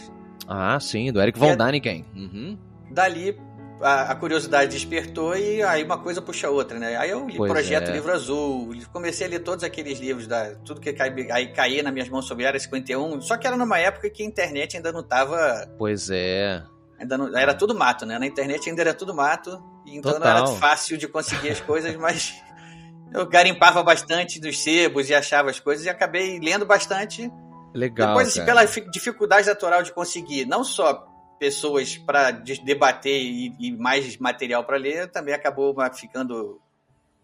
Ah, 0.48 0.80
sim, 0.80 1.12
do 1.12 1.20
Eric 1.22 1.38
von 1.40 1.52
É- 1.52 1.56
Däniken. 1.56 2.06
Uhum. 2.16 2.58
Dali 2.92 3.38
a, 3.82 4.12
a 4.12 4.16
curiosidade 4.16 4.72
despertou 4.72 5.36
e 5.36 5.62
aí 5.62 5.84
uma 5.84 5.98
coisa 5.98 6.22
puxa 6.22 6.48
a 6.48 6.50
outra, 6.50 6.80
né? 6.80 6.96
Aí 6.96 7.10
eu 7.10 7.28
li 7.28 7.36
Pois 7.38 7.52
Projeto 7.52 7.90
é. 7.90 7.94
Livro 7.94 8.12
Azul, 8.14 8.74
comecei 8.94 9.28
a 9.28 9.30
ler 9.30 9.40
todos 9.40 9.64
aqueles 9.66 10.00
livros, 10.00 10.28
da, 10.28 10.56
tudo 10.64 10.80
que 10.80 10.94
cai, 10.94 11.14
aí 11.32 11.48
caía 11.52 11.84
nas 11.84 11.92
minhas 11.92 12.08
mãos 12.08 12.26
sobre 12.26 12.46
a 12.46 12.50
Área 12.50 12.60
51, 12.60 13.20
só 13.22 13.36
que 13.38 13.46
era 13.46 13.58
numa 13.58 13.78
época 13.78 14.10
que 14.10 14.24
a 14.24 14.26
internet 14.26 14.78
ainda 14.78 14.92
não 14.94 15.04
tava 15.04 15.68
Pois 15.78 16.10
é. 16.10 16.64
Ainda 16.98 17.18
não- 17.18 17.38
era 17.38 17.54
tudo 17.54 17.76
mato, 17.76 18.06
né? 18.06 18.18
Na 18.18 18.26
internet 18.26 18.70
ainda 18.70 18.82
era 18.82 18.94
tudo 18.94 19.14
mato, 19.14 19.62
então 19.86 20.20
não 20.20 20.26
era 20.28 20.40
Total. 20.42 20.58
fácil 20.58 20.98
de 20.98 21.08
conseguir 21.08 21.50
as 21.50 21.60
coisas, 21.62 21.96
mas 21.96 22.42
eu 23.14 23.26
garimpava 23.28 23.84
bastante 23.84 24.40
dos 24.40 24.62
sebos 24.62 25.10
e 25.10 25.14
achava 25.14 25.50
as 25.50 25.60
coisas 25.60 25.86
e 25.86 25.90
acabei 25.90 26.40
lendo 26.40 26.66
bastante. 26.66 27.32
Legal. 27.74 28.08
Depois, 28.08 28.30
assim, 28.30 28.46
pela 28.46 28.66
fi- 28.68 28.90
dificuldade 28.90 29.48
natural 29.48 29.84
de 29.84 29.92
conseguir 29.92 30.46
não 30.46 30.64
só 30.64 31.06
pessoas 31.38 31.98
para 31.98 32.32
debater 32.32 33.22
e, 33.22 33.54
e 33.60 33.72
mais 33.72 34.18
material 34.18 34.64
para 34.64 34.78
ler, 34.78 35.12
também 35.12 35.34
acabou 35.34 35.76
ficando, 35.94 36.62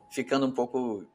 ficando 0.10 0.46
um 0.46 0.52
pouco 0.52 1.06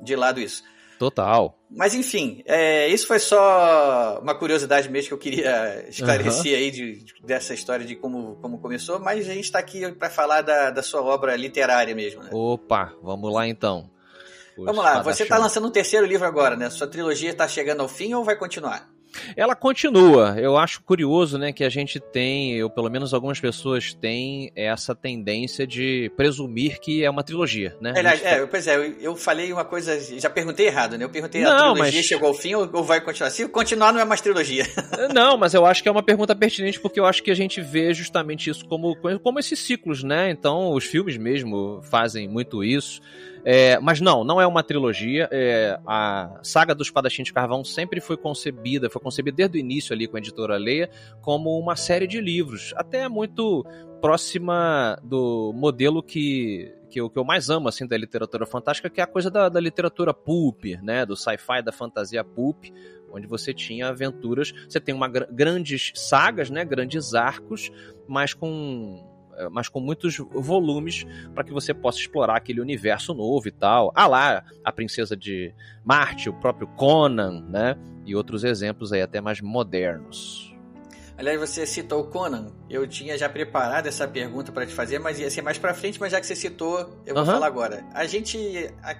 de 0.00 0.14
lado 0.14 0.40
isso. 0.40 0.62
Total. 0.98 1.58
Mas 1.70 1.92
enfim, 1.94 2.42
é, 2.46 2.88
isso 2.88 3.06
foi 3.06 3.18
só 3.18 4.20
uma 4.22 4.34
curiosidade 4.34 4.88
mesmo 4.88 5.08
que 5.08 5.14
eu 5.14 5.18
queria 5.18 5.84
esclarecer 5.90 6.56
aí 6.56 6.70
de- 6.70 7.04
de- 7.04 7.14
dessa 7.24 7.52
história 7.52 7.84
de 7.84 7.96
como, 7.96 8.36
como 8.40 8.58
começou, 8.58 8.98
mas 9.00 9.28
a 9.28 9.34
gente 9.34 9.44
está 9.44 9.58
aqui 9.58 9.90
para 9.92 10.08
falar 10.08 10.42
da, 10.42 10.70
da 10.70 10.82
sua 10.82 11.02
obra 11.02 11.34
literária 11.36 11.94
mesmo, 11.94 12.22
né? 12.22 12.30
Opa, 12.32 12.92
vamos 13.02 13.32
lá 13.32 13.46
então. 13.48 13.90
Vamos 14.56 14.84
lá, 14.84 15.02
você 15.02 15.24
está 15.24 15.36
lançando 15.36 15.66
um 15.66 15.70
terceiro 15.70 16.06
livro 16.06 16.26
agora, 16.26 16.54
né? 16.54 16.70
Sua 16.70 16.86
trilogia 16.86 17.30
está 17.30 17.48
chegando 17.48 17.80
ao 17.80 17.88
fim 17.88 18.14
ou 18.14 18.22
vai 18.22 18.36
continuar? 18.36 18.88
Ela 19.36 19.54
continua. 19.54 20.36
Eu 20.38 20.56
acho 20.56 20.82
curioso, 20.82 21.38
né, 21.38 21.52
que 21.52 21.64
a 21.64 21.68
gente 21.68 21.98
tem, 22.00 22.62
ou 22.62 22.70
pelo 22.70 22.90
menos 22.90 23.12
algumas 23.14 23.40
pessoas 23.40 23.94
têm 23.94 24.50
essa 24.54 24.94
tendência 24.94 25.66
de 25.66 26.10
presumir 26.16 26.80
que 26.80 27.04
é 27.04 27.10
uma 27.10 27.22
trilogia, 27.22 27.76
né? 27.80 27.92
A 27.96 28.02
gente 28.14 28.24
é, 28.24 28.46
pois 28.46 28.66
é, 28.66 28.76
eu, 28.76 28.84
eu 29.00 29.16
falei 29.16 29.52
uma 29.52 29.64
coisa, 29.64 29.98
já 30.18 30.28
perguntei 30.30 30.66
errado, 30.66 30.96
né? 30.98 31.04
Eu 31.04 31.10
perguntei 31.10 31.42
a 31.42 31.48
Não, 31.48 31.72
trilogia 31.74 31.98
mas- 31.98 32.04
chegou 32.06 32.28
ao 32.28 32.34
fim 32.34 32.54
ou, 32.54 32.68
ou 32.72 32.82
vai 32.84 33.00
continuar? 33.00 33.30
Se 33.30 33.46
continuar, 33.48 33.92
não 33.92 34.00
é 34.00 34.04
mais 34.04 34.20
trilogia. 34.20 34.64
Não, 35.14 35.36
mas 35.36 35.54
eu 35.54 35.64
acho 35.66 35.82
que 35.82 35.88
é 35.88 35.92
uma 35.92 36.02
pergunta 36.02 36.34
pertinente 36.34 36.80
porque 36.80 36.98
eu 36.98 37.06
acho 37.06 37.22
que 37.22 37.30
a 37.30 37.34
gente 37.34 37.60
vê 37.60 37.92
justamente 37.94 38.50
isso 38.50 38.64
como, 38.66 38.96
como 39.22 39.38
esses 39.38 39.58
ciclos, 39.58 40.02
né? 40.02 40.30
Então, 40.30 40.72
os 40.72 40.84
filmes 40.84 41.16
mesmo 41.16 41.80
fazem 41.82 42.28
muito 42.28 42.62
isso. 42.64 43.00
É, 43.44 43.78
mas 43.78 44.00
não, 44.00 44.24
não 44.24 44.40
é 44.40 44.46
uma 44.46 44.62
trilogia. 44.62 45.28
É, 45.30 45.78
a 45.86 46.40
saga 46.42 46.74
do 46.74 46.82
Espadachim 46.82 47.22
de 47.22 47.32
Carvão 47.32 47.62
sempre 47.62 48.00
foi 48.00 48.16
concebida, 48.16 48.88
foi 48.88 49.02
concebida 49.02 49.36
desde 49.36 49.58
o 49.58 49.60
início 49.60 49.92
ali 49.92 50.08
com 50.08 50.16
a 50.16 50.20
editora 50.20 50.56
Leia, 50.56 50.88
como 51.20 51.58
uma 51.58 51.76
série 51.76 52.06
de 52.06 52.20
livros, 52.20 52.72
até 52.76 53.08
muito 53.08 53.64
próxima 54.00 54.98
do 55.02 55.52
modelo 55.54 56.02
que, 56.02 56.74
que, 56.90 57.00
eu, 57.00 57.10
que 57.10 57.18
eu 57.18 57.24
mais 57.24 57.50
amo 57.50 57.68
assim 57.68 57.86
da 57.86 57.96
literatura 57.96 58.46
fantástica, 58.46 58.90
que 58.90 59.00
é 59.00 59.04
a 59.04 59.06
coisa 59.06 59.30
da, 59.30 59.48
da 59.48 59.60
literatura 59.60 60.14
pulp, 60.14 60.64
né? 60.82 61.04
Do 61.04 61.16
sci-fi, 61.16 61.62
da 61.62 61.72
fantasia 61.72 62.24
pulp, 62.24 62.64
onde 63.10 63.26
você 63.26 63.54
tinha 63.54 63.88
aventuras, 63.88 64.52
você 64.68 64.80
tem 64.80 64.94
uma 64.94 65.08
gra- 65.08 65.28
grandes 65.30 65.92
sagas, 65.94 66.50
né, 66.50 66.64
grandes 66.64 67.14
arcos, 67.14 67.70
mas 68.08 68.34
com 68.34 69.13
mas 69.50 69.68
com 69.68 69.80
muitos 69.80 70.16
volumes 70.18 71.06
para 71.34 71.44
que 71.44 71.52
você 71.52 71.72
possa 71.74 71.98
explorar 71.98 72.36
aquele 72.36 72.60
universo 72.60 73.14
novo 73.14 73.48
e 73.48 73.50
tal. 73.52 73.92
Ah 73.94 74.06
lá, 74.06 74.44
a 74.64 74.72
princesa 74.72 75.16
de 75.16 75.54
Marte, 75.84 76.28
o 76.28 76.32
próprio 76.34 76.66
Conan, 76.68 77.40
né, 77.48 77.76
e 78.04 78.14
outros 78.14 78.44
exemplos 78.44 78.92
aí 78.92 79.02
até 79.02 79.20
mais 79.20 79.40
modernos. 79.40 80.54
Aliás, 81.16 81.38
você 81.38 81.64
citou 81.64 82.00
o 82.00 82.04
Conan. 82.08 82.48
Eu 82.68 82.88
tinha 82.88 83.16
já 83.16 83.28
preparado 83.28 83.86
essa 83.86 84.06
pergunta 84.08 84.50
para 84.50 84.66
te 84.66 84.72
fazer, 84.74 84.98
mas 84.98 85.20
ia 85.20 85.30
ser 85.30 85.42
mais 85.42 85.56
para 85.58 85.72
frente, 85.72 86.00
mas 86.00 86.10
já 86.10 86.20
que 86.20 86.26
você 86.26 86.34
citou, 86.34 87.00
eu 87.06 87.14
vou 87.14 87.22
Aham. 87.22 87.34
falar 87.34 87.46
agora. 87.46 87.84
A 87.94 88.04
gente. 88.04 88.36
a- 88.82 88.96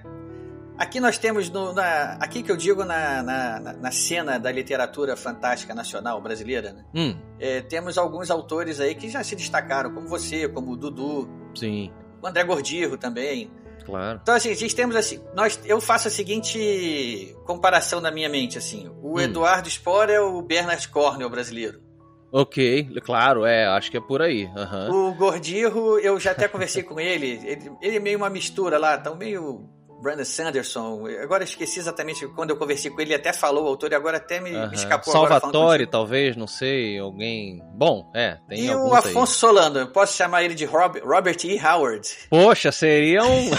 Aqui 0.77 0.99
nós 0.99 1.17
temos, 1.17 1.49
no, 1.49 1.71
na, 1.73 2.13
aqui 2.19 2.43
que 2.43 2.51
eu 2.51 2.57
digo 2.57 2.83
na, 2.83 3.23
na, 3.23 3.59
na- 3.59 3.73
na 3.73 3.91
cena 3.91 4.37
da 4.37 4.51
literatura 4.51 5.15
fantástica 5.15 5.73
nacional 5.73 6.19
brasileira, 6.21 6.73
né? 6.73 6.83
Hum, 6.93 7.15
É, 7.39 7.61
temos 7.61 7.97
alguns 7.97 8.29
autores 8.29 8.79
aí 8.81 8.93
que 8.95 9.09
já 9.09 9.23
se 9.23 9.35
destacaram, 9.35 9.93
como 9.93 10.07
você, 10.07 10.49
como 10.49 10.71
o 10.71 10.75
Dudu, 10.77 11.29
sim, 11.55 11.91
o 12.21 12.27
André 12.27 12.43
Gordirro 12.43 12.97
também. 12.97 13.49
claro. 13.85 14.19
Então, 14.21 14.35
assim, 14.35 14.51
a 14.51 14.55
gente 14.55 14.75
temos 14.75 14.95
assim, 14.97 15.21
nós, 15.33 15.59
eu 15.65 15.79
faço 15.79 16.07
a 16.09 16.11
seguinte 16.11 17.33
comparação 17.45 18.01
na 18.01 18.11
minha 18.11 18.27
mente, 18.27 18.57
assim. 18.57 18.89
O 19.01 19.15
Hum. 19.17 19.19
Eduardo 19.21 19.69
Spohr 19.69 20.09
é 20.09 20.19
o 20.19 20.41
Bernard 20.41 20.87
Cornwell 20.89 21.29
brasileiro. 21.29 21.79
Ok, 22.31 22.89
claro, 23.01 23.45
é, 23.45 23.65
acho 23.65 23.89
que 23.89 23.95
é 23.95 24.01
por 24.01 24.21
aí. 24.21 24.49
aham. 24.57 24.89
O 24.91 25.13
Gordirro, 25.13 25.97
eu 25.99 26.19
já 26.19 26.31
até 26.31 26.49
conversei 26.49 26.83
com 26.83 26.99
ele, 26.99 27.39
ele, 27.45 27.71
ele 27.81 27.95
é 27.95 27.99
meio 27.99 28.17
uma 28.17 28.29
mistura 28.29 28.77
lá, 28.77 28.97
tá 28.97 29.13
meio 29.15 29.69
Brandon 30.05 30.23
Sanderson. 30.23 31.03
Agora 31.21 31.43
esqueci 31.43 31.79
exatamente 31.79 32.27
quando 32.27 32.51
eu 32.51 32.57
conversei 32.57 32.91
com 32.91 33.01
ele, 33.01 33.09
ele 33.11 33.15
até 33.19 33.33
falou 33.33 33.65
o 33.65 33.67
autor 33.67 33.91
e 33.91 33.95
agora 33.95 34.17
até 34.17 34.39
me, 34.39 34.51
me 34.51 34.55
aham. 34.57 34.71
escapou 34.73 35.11
Salvatore, 35.11 35.87
talvez, 35.87 36.35
não 36.37 36.45
sei, 36.47 36.99
alguém. 36.99 37.59
Bom, 37.73 38.11
é, 38.13 38.37
tem 38.47 38.65
E 38.65 38.69
o 38.69 38.93
aí. 38.93 38.99
Afonso 38.99 39.33
Solano, 39.33 39.79
eu 39.79 39.87
posso 39.87 40.15
chamar 40.15 40.43
ele 40.43 40.53
de 40.53 40.63
Rob- 40.65 40.99
Robert 40.99 41.37
E. 41.43 41.59
Howard. 41.59 42.07
Poxa, 42.29 42.71
seria 42.71 43.23
um, 43.25 43.49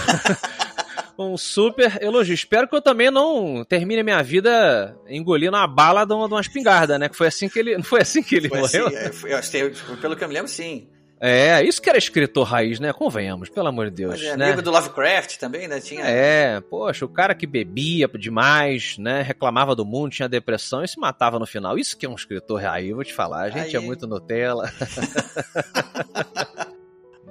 um 1.33 1.37
super 1.37 2.01
elogio. 2.03 2.35
Espero 2.35 2.69
que 2.69 2.77
eu 2.77 2.83
também 2.83 3.11
não 3.11 3.65
termine 3.65 4.03
minha 4.03 4.23
vida 4.23 4.97
engolindo 5.09 5.57
uma 5.57 5.67
bala 5.67 6.05
de 6.05 6.13
uma, 6.15 6.29
de 6.29 6.35
uma 6.35 6.41
espingarda, 6.41 6.99
né? 6.99 7.09
Que 7.09 7.17
foi 7.17 7.27
assim 7.27 7.49
que 7.49 7.59
ele, 7.59 7.77
não 7.77 7.85
foi 7.85 8.03
assim 8.03 8.23
que 8.23 8.35
ele 8.37 8.49
Foi 8.49 8.61
morreu? 8.61 8.87
assim, 8.87 8.97
é, 8.97 9.13
foi- 9.13 9.33
eu 9.35 9.71
que- 9.73 9.97
pelo 10.01 10.15
que 10.17 10.23
eu 10.25 10.29
me 10.29 10.35
lembro, 10.35 10.49
sim. 10.49 10.89
É, 11.19 11.63
isso 11.65 11.81
que 11.81 11.89
era 11.89 11.97
escritor 11.97 12.45
raiz, 12.47 12.79
né? 12.79 12.93
Convenhamos, 12.93 13.49
pelo 13.49 13.69
amor 13.69 13.87
de 13.89 13.97
Deus, 13.97 14.21
Mas 14.21 14.23
é 14.23 14.37
né? 14.37 14.45
amigo 14.47 14.61
do 14.61 14.71
Lovecraft 14.71 15.37
também, 15.39 15.67
né? 15.67 15.81
Tinha, 15.81 16.05
É, 16.07 16.61
poxa, 16.61 17.07
o 17.07 17.09
cara 17.09 17.35
que 17.35 17.47
bebia 17.47 18.07
demais, 18.19 18.99
né? 18.99 19.23
Reclamava 19.23 19.75
do 19.75 19.85
mundo, 19.85 20.11
tinha 20.13 20.29
depressão 20.29 20.85
e 20.85 20.89
se 20.89 21.01
matava 21.01 21.39
no 21.39 21.47
final. 21.47 21.79
Isso 21.79 21.97
que 21.97 22.05
é 22.05 22.09
um 22.09 22.15
escritor 22.15 22.61
raiz, 22.61 22.93
vou 22.95 23.03
te 23.05 23.15
falar. 23.15 23.45
A 23.45 23.51
gente 23.51 23.75
é 23.75 23.79
Aí- 23.79 23.85
muito 23.87 24.07
Nutella. 24.07 24.71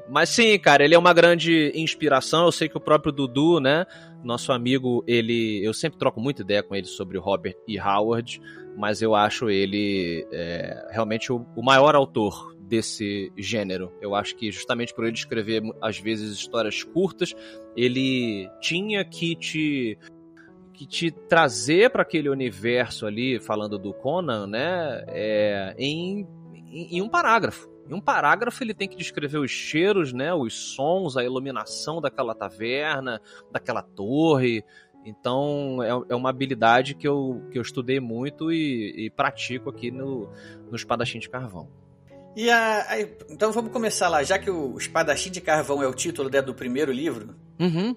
Mas 0.09 0.29
sim, 0.29 0.57
cara, 0.59 0.83
ele 0.83 0.93
é 0.95 0.99
uma 0.99 1.13
grande 1.13 1.71
inspiração. 1.75 2.45
Eu 2.45 2.51
sei 2.51 2.69
que 2.69 2.77
o 2.77 2.81
próprio 2.81 3.11
Dudu, 3.11 3.59
né? 3.59 3.85
Nosso 4.23 4.51
amigo, 4.51 5.03
ele. 5.07 5.63
Eu 5.63 5.73
sempre 5.73 5.97
troco 5.99 6.19
muita 6.21 6.41
ideia 6.41 6.61
com 6.63 6.75
ele 6.75 6.85
sobre 6.87 7.17
o 7.17 7.21
Robert 7.21 7.55
E. 7.67 7.79
Howard. 7.79 8.41
mas 8.77 9.01
eu 9.01 9.15
acho 9.15 9.49
ele 9.49 10.27
é, 10.31 10.87
realmente 10.91 11.31
o, 11.31 11.45
o 11.55 11.63
maior 11.63 11.95
autor 11.95 12.54
desse 12.67 13.31
gênero. 13.37 13.91
Eu 14.01 14.15
acho 14.15 14.35
que 14.35 14.51
justamente 14.51 14.93
por 14.93 15.05
ele 15.05 15.15
escrever 15.15 15.61
às 15.81 15.99
vezes 15.99 16.31
histórias 16.31 16.83
curtas, 16.83 17.33
ele 17.75 18.49
tinha 18.59 19.03
que 19.05 19.35
te 19.35 19.97
que 20.73 20.85
te 20.85 21.09
trazer 21.09 21.89
para 21.89 22.01
aquele 22.01 22.27
universo 22.27 23.05
ali, 23.05 23.39
falando 23.39 23.79
do 23.79 23.93
Conan, 23.93 24.45
né, 24.45 25.05
é, 25.07 25.73
em, 25.77 26.27
em, 26.69 27.01
um 27.01 27.07
parágrafo. 27.07 27.69
Em 27.89 27.93
um 27.93 28.01
parágrafo 28.01 28.61
ele 28.61 28.73
tem 28.73 28.85
que 28.85 28.97
descrever 28.97 29.37
os 29.37 29.49
cheiros, 29.49 30.11
né, 30.11 30.33
os 30.33 30.53
sons, 30.53 31.15
a 31.15 31.23
iluminação 31.23 32.01
daquela 32.01 32.35
taverna, 32.35 33.21
daquela 33.49 33.81
torre. 33.81 34.65
Então 35.05 35.81
é, 35.81 35.91
é 36.09 36.15
uma 36.15 36.29
habilidade 36.29 36.93
que 36.93 37.07
eu, 37.07 37.41
que 37.51 37.57
eu 37.57 37.61
estudei 37.61 38.01
muito 38.01 38.51
e, 38.51 39.05
e 39.05 39.09
pratico 39.09 39.69
aqui 39.69 39.91
no, 39.91 40.29
no 40.69 40.75
Espadachim 40.75 41.19
de 41.19 41.29
Carvão. 41.29 41.69
E 42.35 42.49
a, 42.49 42.81
a- 42.89 42.99
então 43.29 43.51
vamos 43.51 43.71
começar 43.71 44.09
lá, 44.09 44.21
já 44.23 44.37
que 44.37 44.49
o 44.49 44.77
Espadachim 44.77 45.31
de 45.31 45.39
Carvão 45.41 45.81
é 45.81 45.87
o 45.87 45.93
título 45.93 46.29
né, 46.29 46.41
do 46.41 46.53
primeiro 46.53 46.91
livro. 46.91 47.35
Uhum. 47.59 47.95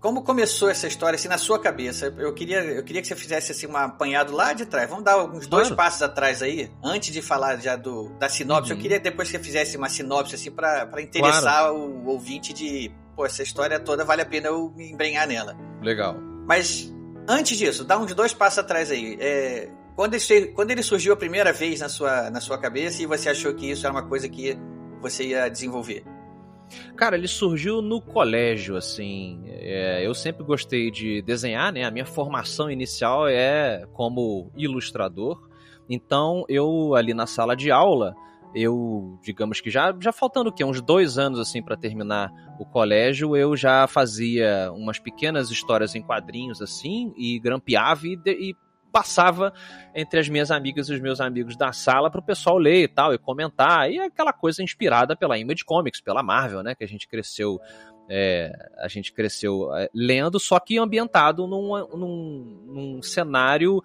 Como 0.00 0.22
começou 0.22 0.70
essa 0.70 0.86
história 0.86 1.16
assim 1.16 1.26
na 1.26 1.38
sua 1.38 1.58
cabeça? 1.58 2.14
Eu 2.18 2.32
queria, 2.32 2.60
eu 2.62 2.84
queria 2.84 3.02
que 3.02 3.08
você 3.08 3.16
fizesse 3.16 3.50
assim 3.50 3.66
um 3.66 3.76
apanhado 3.76 4.32
lá 4.32 4.52
de 4.52 4.64
trás. 4.64 4.88
Vamos 4.88 5.02
dar 5.04 5.18
uns 5.24 5.48
dois 5.48 5.66
Claro. 5.66 5.74
passos 5.76 6.02
atrás 6.02 6.40
aí, 6.40 6.70
antes 6.84 7.12
de 7.12 7.20
falar 7.20 7.56
já 7.56 7.74
do 7.74 8.08
da 8.10 8.28
sinopse. 8.28 8.70
Uhum. 8.70 8.78
Eu 8.78 8.82
queria 8.82 9.00
depois 9.00 9.28
que 9.28 9.36
você 9.36 9.42
fizesse 9.42 9.76
uma 9.76 9.88
sinopse 9.88 10.36
assim 10.36 10.52
pra 10.52 10.88
interessar 11.02 11.72
o 11.74 12.06
ouvinte 12.06 12.52
de, 12.52 12.92
pô, 13.16 13.26
essa 13.26 13.42
história 13.42 13.80
toda 13.80 14.04
vale 14.04 14.22
a 14.22 14.26
pena 14.26 14.46
eu 14.46 14.72
me 14.76 14.92
embrenhar 14.92 15.26
nela. 15.26 15.56
Legal. 15.82 16.14
Mas 16.46 16.94
antes 17.28 17.58
disso, 17.58 17.82
dá 17.82 17.98
uns 17.98 18.14
dois 18.14 18.32
passos 18.32 18.60
atrás 18.60 18.92
aí. 18.92 19.16
É, 19.18 19.68
quando, 19.98 20.14
ele, 20.14 20.46
quando 20.52 20.70
ele 20.70 20.80
surgiu 20.80 21.12
a 21.12 21.16
primeira 21.16 21.52
vez 21.52 21.80
na 21.80 21.88
sua, 21.88 22.30
na 22.30 22.40
sua 22.40 22.56
cabeça 22.56 23.02
e 23.02 23.06
você 23.06 23.30
achou 23.30 23.52
que 23.52 23.68
isso 23.68 23.84
era 23.84 23.92
uma 23.92 24.06
coisa 24.06 24.28
que 24.28 24.56
você 25.00 25.26
ia 25.26 25.48
desenvolver? 25.48 26.04
Cara, 26.94 27.16
ele 27.16 27.26
surgiu 27.26 27.82
no 27.82 28.00
colégio, 28.00 28.76
assim. 28.76 29.42
É, 29.46 30.06
eu 30.06 30.14
sempre 30.14 30.44
gostei 30.44 30.92
de 30.92 31.20
desenhar, 31.22 31.72
né? 31.72 31.82
A 31.82 31.90
minha 31.90 32.06
formação 32.06 32.70
inicial 32.70 33.26
é 33.26 33.88
como 33.92 34.52
ilustrador. 34.56 35.48
Então, 35.90 36.44
eu 36.48 36.94
ali 36.94 37.12
na 37.12 37.26
sala 37.26 37.56
de 37.56 37.72
aula, 37.72 38.14
eu, 38.54 39.18
digamos 39.20 39.60
que 39.60 39.68
já, 39.68 39.92
já 39.98 40.12
faltando 40.12 40.50
o 40.50 40.52
quê? 40.52 40.64
Uns 40.64 40.80
dois 40.80 41.18
anos, 41.18 41.40
assim, 41.40 41.60
para 41.60 41.76
terminar 41.76 42.30
o 42.60 42.64
colégio, 42.64 43.34
eu 43.34 43.56
já 43.56 43.84
fazia 43.88 44.70
umas 44.72 45.00
pequenas 45.00 45.50
histórias 45.50 45.96
em 45.96 46.02
quadrinhos, 46.02 46.62
assim, 46.62 47.12
e 47.16 47.36
grampeava 47.40 48.06
e, 48.06 48.16
e 48.26 48.56
passava 48.92 49.52
entre 49.94 50.20
as 50.20 50.28
minhas 50.28 50.50
amigas 50.50 50.88
e 50.88 50.94
os 50.94 51.00
meus 51.00 51.20
amigos 51.20 51.56
da 51.56 51.72
sala 51.72 52.10
para 52.10 52.20
o 52.20 52.24
pessoal 52.24 52.58
ler 52.58 52.84
e 52.84 52.88
tal, 52.88 53.12
e 53.12 53.18
comentar, 53.18 53.90
e 53.90 53.98
aquela 53.98 54.32
coisa 54.32 54.62
inspirada 54.62 55.16
pela 55.16 55.38
Image 55.38 55.64
Comics, 55.64 56.00
pela 56.00 56.22
Marvel, 56.22 56.62
né, 56.62 56.74
que 56.74 56.84
a 56.84 56.88
gente 56.88 57.06
cresceu, 57.06 57.60
é, 58.08 58.52
a 58.78 58.88
gente 58.88 59.12
cresceu 59.12 59.74
é, 59.74 59.88
lendo, 59.94 60.38
só 60.40 60.58
que 60.58 60.78
ambientado 60.78 61.46
num, 61.46 61.76
num, 61.96 62.64
num 62.66 63.02
cenário 63.02 63.82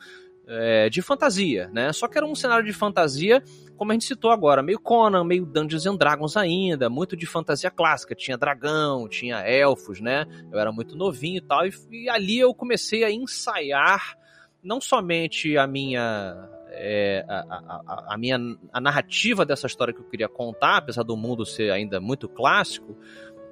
é, 0.48 0.90
de 0.90 1.02
fantasia, 1.02 1.70
né, 1.74 1.92
só 1.94 2.08
que 2.08 2.18
era 2.18 2.26
um 2.26 2.36
cenário 2.36 2.66
de 2.66 2.74
fantasia, 2.74 3.44
como 3.78 3.92
a 3.92 3.96
gente 3.96 4.06
citou 4.06 4.32
agora, 4.32 4.62
meio 4.62 4.80
Conan, 4.80 5.24
meio 5.24 5.46
Dungeons 5.46 5.86
and 5.86 5.96
Dragons 5.96 6.38
ainda, 6.38 6.90
muito 6.90 7.18
de 7.18 7.26
fantasia 7.26 7.72
clássica, 7.72 8.16
tinha 8.16 8.38
dragão, 8.38 9.08
tinha 9.08 9.40
elfos, 9.40 10.00
né, 10.00 10.26
eu 10.52 10.60
era 10.60 10.72
muito 10.72 10.96
novinho 10.96 11.38
e 11.38 11.42
tal, 11.42 11.66
e, 11.66 11.74
e 11.92 12.10
ali 12.10 12.40
eu 12.40 12.54
comecei 12.54 13.04
a 13.04 13.12
ensaiar 13.12 14.18
não 14.64 14.80
somente 14.82 15.58
a 15.58 15.68
minha 15.68 16.50
é, 16.76 17.24
a, 17.28 17.82
a- 17.88 18.14
a- 18.14 18.18
minha 18.18 18.38
a 18.72 18.82
narrativa 18.82 19.46
dessa 19.46 19.68
história 19.68 19.94
que 19.94 20.00
eu 20.00 20.06
queria 20.06 20.28
contar, 20.28 20.78
apesar 20.78 21.04
do 21.04 21.16
mundo 21.16 21.46
ser 21.46 21.72
ainda 21.72 22.00
muito 22.00 22.28
clássico, 22.28 22.98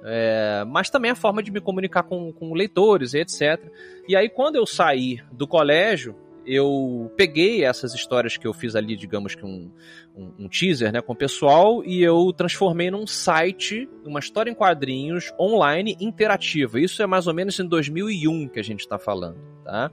é, 0.04 0.64
mas 0.66 0.90
também 0.90 1.10
a 1.12 1.14
forma 1.14 1.42
de 1.42 1.50
me 1.52 1.60
comunicar 1.60 2.02
com, 2.02 2.32
com 2.32 2.52
leitores 2.54 3.14
e 3.14 3.18
etc. 3.20 3.70
E 4.08 4.16
aí, 4.16 4.28
quando 4.28 4.56
eu 4.56 4.66
saí 4.66 5.20
do 5.30 5.46
colégio, 5.46 6.16
eu 6.44 7.12
peguei 7.16 7.64
essas 7.64 7.94
histórias 7.94 8.36
que 8.36 8.44
eu 8.44 8.52
fiz 8.52 8.74
ali, 8.74 8.96
digamos 8.96 9.36
que 9.36 9.44
um, 9.46 9.70
um, 10.16 10.32
um 10.40 10.48
teaser 10.48 10.90
né, 10.92 11.00
com 11.00 11.12
o 11.12 11.16
pessoal, 11.16 11.84
e 11.84 12.02
eu 12.02 12.32
transformei 12.32 12.90
num 12.90 13.06
site, 13.06 13.88
uma 14.04 14.18
história 14.18 14.50
em 14.50 14.54
quadrinhos 14.54 15.32
online 15.38 15.96
interativa. 16.00 16.80
Isso 16.80 17.00
é 17.00 17.06
mais 17.06 17.28
ou 17.28 17.34
menos 17.34 17.56
em 17.60 17.68
2001 17.68 18.48
que 18.48 18.58
a 18.58 18.64
gente 18.64 18.80
está 18.80 18.98
falando, 18.98 19.38
tá? 19.64 19.88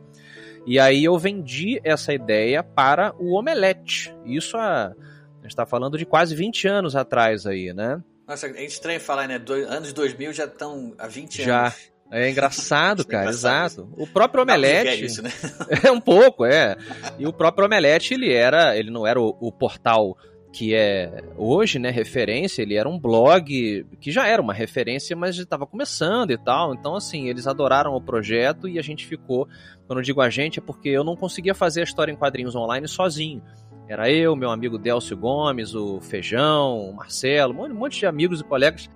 E 0.70 0.78
aí 0.78 1.04
eu 1.04 1.18
vendi 1.18 1.82
essa 1.84 2.14
ideia 2.14 2.62
para 2.62 3.12
o 3.18 3.34
Omelete. 3.34 4.16
Isso 4.24 4.56
a, 4.56 4.86
a 4.86 5.42
gente 5.42 5.48
está 5.48 5.66
falando 5.66 5.98
de 5.98 6.06
quase 6.06 6.36
20 6.36 6.68
anos 6.68 6.96
atrás 6.96 7.48
aí, 7.48 7.74
né? 7.74 8.00
Nossa, 8.28 8.46
é 8.46 8.64
estranho 8.66 9.00
falar, 9.00 9.28
né? 9.28 9.40
Dois, 9.40 9.68
anos 9.68 9.92
2000 9.92 10.32
já 10.32 10.46
estão 10.46 10.94
há 11.00 11.08
20 11.08 11.42
Já. 11.42 11.62
anos. 11.62 11.92
É 12.12 12.30
engraçado, 12.30 13.02
cara, 13.10 13.24
Engraçado 13.24 13.66
exato. 13.66 13.94
O 13.98 14.06
próprio 14.06 14.46
ver 14.46 14.52
Omelete. 14.52 15.06
isso, 15.06 15.24
né? 15.24 15.32
É 15.84 15.92
um 15.92 16.00
pouco, 16.00 16.46
é. 16.46 16.78
E 17.18 17.26
o 17.26 17.34
próprio 17.34 17.66
Omelete, 17.66 18.14
ele 18.14 18.32
era, 18.32 18.78
ele 18.78 18.92
não 18.92 19.08
era 19.08 19.20
o, 19.20 19.36
o 19.42 19.52
portal 19.52 20.16
que 20.52 20.74
é 20.74 21.24
hoje, 21.38 21.78
né, 21.78 21.92
referência, 21.92 22.64
ele 22.64 22.76
era 22.76 22.90
um 22.90 23.00
blog 23.00 23.86
que 24.00 24.12
já 24.12 24.28
era 24.28 24.42
uma 24.42 24.54
referência, 24.54 25.16
mas 25.16 25.38
estava 25.38 25.66
começando 25.68 26.32
e 26.32 26.38
tal. 26.38 26.74
Então, 26.74 26.96
assim, 26.96 27.30
eles 27.30 27.46
adoraram 27.46 27.94
o 27.94 28.02
projeto 28.02 28.68
e 28.68 28.80
a 28.80 28.82
gente 28.82 29.06
ficou. 29.06 29.48
Quando 29.86 30.00
eu 30.00 30.04
digo 30.04 30.22
a 30.22 30.30
gente, 30.30 30.60
é 30.60 30.62
porque 30.62 30.90
eu 30.90 31.04
não 31.04 31.16
conseguia 31.16 31.54
fazer 31.54 31.82
a 31.82 31.84
história 31.84 32.12
em 32.12 32.16
quadrinhos 32.16 32.56
online 32.56 32.88
sozinho. 32.88 33.44
Era 33.88 34.10
eu, 34.12 34.36
meu 34.36 34.52
amigo 34.52 34.78
Delcio 34.78 35.18
Gomes, 35.18 35.74
o 35.74 36.00
Feijão, 36.02 36.90
o 36.90 36.94
Marcelo, 36.96 37.54
um 37.54 37.74
monte- 37.74 38.00
de 38.00 38.06
amigos 38.06 38.42
e 38.42 38.44
colegas. 38.44 38.90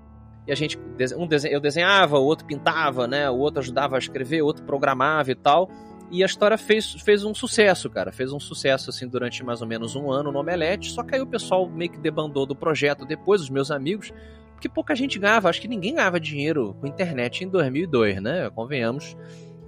E 0.45 0.51
a 0.51 0.55
gente, 0.55 0.77
um 1.17 1.27
eu 1.49 1.59
desenhava, 1.59 2.19
o 2.19 2.25
outro 2.25 2.45
pintava, 2.45 3.07
né? 3.07 3.29
O 3.29 3.37
outro 3.37 3.59
ajudava 3.59 3.95
a 3.95 3.99
escrever, 3.99 4.41
o 4.41 4.45
outro 4.45 4.63
programava 4.65 5.31
e 5.31 5.35
tal. 5.35 5.69
E 6.11 6.21
a 6.21 6.25
história 6.25 6.57
fez, 6.57 6.93
fez 6.93 7.23
um 7.23 7.33
sucesso, 7.33 7.89
cara. 7.89 8.11
Fez 8.11 8.31
um 8.31 8.39
sucesso, 8.39 8.89
assim, 8.89 9.07
durante 9.07 9.43
mais 9.43 9.61
ou 9.61 9.67
menos 9.67 9.95
um 9.95 10.11
ano 10.11 10.31
no 10.31 10.39
Omelete. 10.39 10.91
Só 10.91 11.03
que 11.03 11.15
aí 11.15 11.21
o 11.21 11.27
pessoal 11.27 11.67
meio 11.67 11.91
que 11.91 11.99
debandou 11.99 12.45
do 12.45 12.55
projeto 12.55 13.05
depois, 13.05 13.41
os 13.41 13.49
meus 13.49 13.71
amigos, 13.71 14.13
porque 14.51 14.69
pouca 14.69 14.95
gente 14.95 15.17
ganhava. 15.17 15.49
Acho 15.49 15.59
que 15.59 15.67
ninguém 15.67 15.95
ganhava 15.95 16.19
dinheiro 16.19 16.75
com 16.79 16.85
internet 16.85 17.43
em 17.43 17.49
2002, 17.49 18.21
né? 18.21 18.49
Convenhamos 18.51 19.17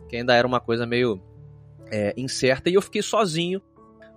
que 0.08 0.18
ainda 0.18 0.36
era 0.36 0.48
uma 0.48 0.60
coisa 0.60 0.86
meio 0.86 1.20
é, 1.92 2.14
incerta. 2.16 2.70
E 2.70 2.76
eu 2.76 2.82
fiquei 2.82 3.02
sozinho. 3.02 3.62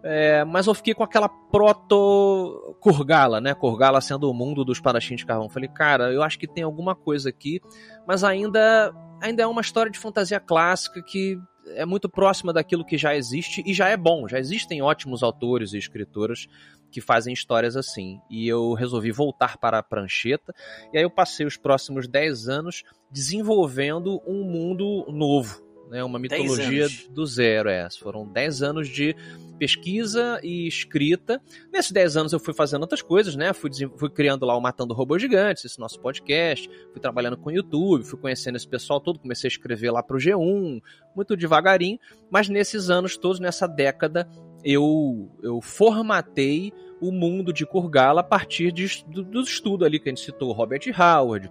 é, 0.02 0.44
mas 0.44 0.66
eu 0.66 0.74
fiquei 0.74 0.94
com 0.94 1.02
aquela 1.02 1.28
proto-Kurgala, 1.28 3.40
né? 3.40 3.54
Kurgala 3.54 4.00
sendo 4.00 4.30
o 4.30 4.34
mundo 4.34 4.64
dos 4.64 4.80
padachins 4.80 5.20
de 5.20 5.26
carvão. 5.26 5.48
Falei, 5.48 5.68
cara, 5.68 6.12
eu 6.12 6.22
acho 6.22 6.38
que 6.38 6.46
tem 6.46 6.62
alguma 6.62 6.94
coisa 6.94 7.30
aqui, 7.30 7.60
mas 8.06 8.22
ainda, 8.22 8.94
ainda 9.20 9.42
é 9.42 9.46
uma 9.46 9.60
história 9.60 9.90
de 9.90 9.98
fantasia 9.98 10.38
clássica 10.38 11.02
que 11.02 11.36
é 11.74 11.84
muito 11.84 12.08
próxima 12.08 12.52
daquilo 12.52 12.84
que 12.84 12.98
já 12.98 13.16
existe 13.16 13.62
e 13.66 13.72
já 13.72 13.88
é 13.88 13.96
bom. 13.96 14.28
Já 14.28 14.38
existem 14.38 14.82
ótimos 14.82 15.22
autores 15.22 15.72
e 15.72 15.78
escritoras 15.78 16.46
que 16.90 17.00
fazem 17.00 17.32
histórias 17.32 17.76
assim. 17.76 18.20
E 18.30 18.48
eu 18.48 18.72
resolvi 18.74 19.10
voltar 19.10 19.58
para 19.58 19.78
a 19.78 19.82
prancheta. 19.82 20.54
E 20.92 20.98
aí 20.98 21.04
eu 21.04 21.10
passei 21.10 21.46
os 21.46 21.56
próximos 21.56 22.08
10 22.08 22.48
anos 22.48 22.82
desenvolvendo 23.10 24.20
um 24.26 24.42
mundo 24.44 25.06
novo. 25.10 25.66
Né, 25.90 26.04
uma 26.04 26.20
10 26.20 26.42
mitologia 26.42 26.86
do 27.10 27.24
zero, 27.24 27.70
é. 27.70 27.88
Foram 27.98 28.26
10 28.26 28.62
anos 28.62 28.88
de 28.88 29.16
pesquisa 29.58 30.40
e 30.42 30.66
escrita. 30.66 31.40
Nesses 31.72 31.90
10 31.90 32.16
anos 32.16 32.32
eu 32.32 32.40
fui 32.40 32.54
fazendo 32.54 32.82
outras 32.82 33.02
coisas, 33.02 33.34
né? 33.36 33.52
Fui, 33.52 33.70
fui 33.96 34.10
criando 34.10 34.46
lá 34.46 34.56
o 34.56 34.60
Matando 34.60 34.94
Robôs 34.94 35.20
Gigantes, 35.20 35.64
esse 35.64 35.78
nosso 35.78 36.00
podcast. 36.00 36.68
Fui 36.92 37.00
trabalhando 37.00 37.36
com 37.36 37.50
o 37.50 37.52
YouTube, 37.52 38.04
fui 38.04 38.18
conhecendo 38.18 38.56
esse 38.56 38.68
pessoal 38.68 39.00
todo. 39.00 39.18
Comecei 39.18 39.48
a 39.48 39.52
escrever 39.52 39.90
lá 39.90 40.02
pro 40.02 40.18
G1, 40.18 40.80
muito 41.14 41.36
devagarinho. 41.36 41.98
Mas 42.30 42.48
nesses 42.48 42.90
anos 42.90 43.16
todos, 43.16 43.40
nessa 43.40 43.66
década, 43.66 44.28
eu, 44.64 45.30
eu 45.42 45.60
formatei 45.60 46.72
o 47.00 47.12
mundo 47.12 47.52
de 47.52 47.64
Kurgala 47.64 48.20
a 48.20 48.24
partir 48.24 48.72
de, 48.72 49.04
do, 49.06 49.22
do 49.22 49.40
estudo 49.40 49.84
ali 49.84 50.00
que 50.00 50.08
a 50.08 50.12
gente 50.12 50.24
citou, 50.24 50.52
Robert 50.52 50.82
Howard, 50.98 51.50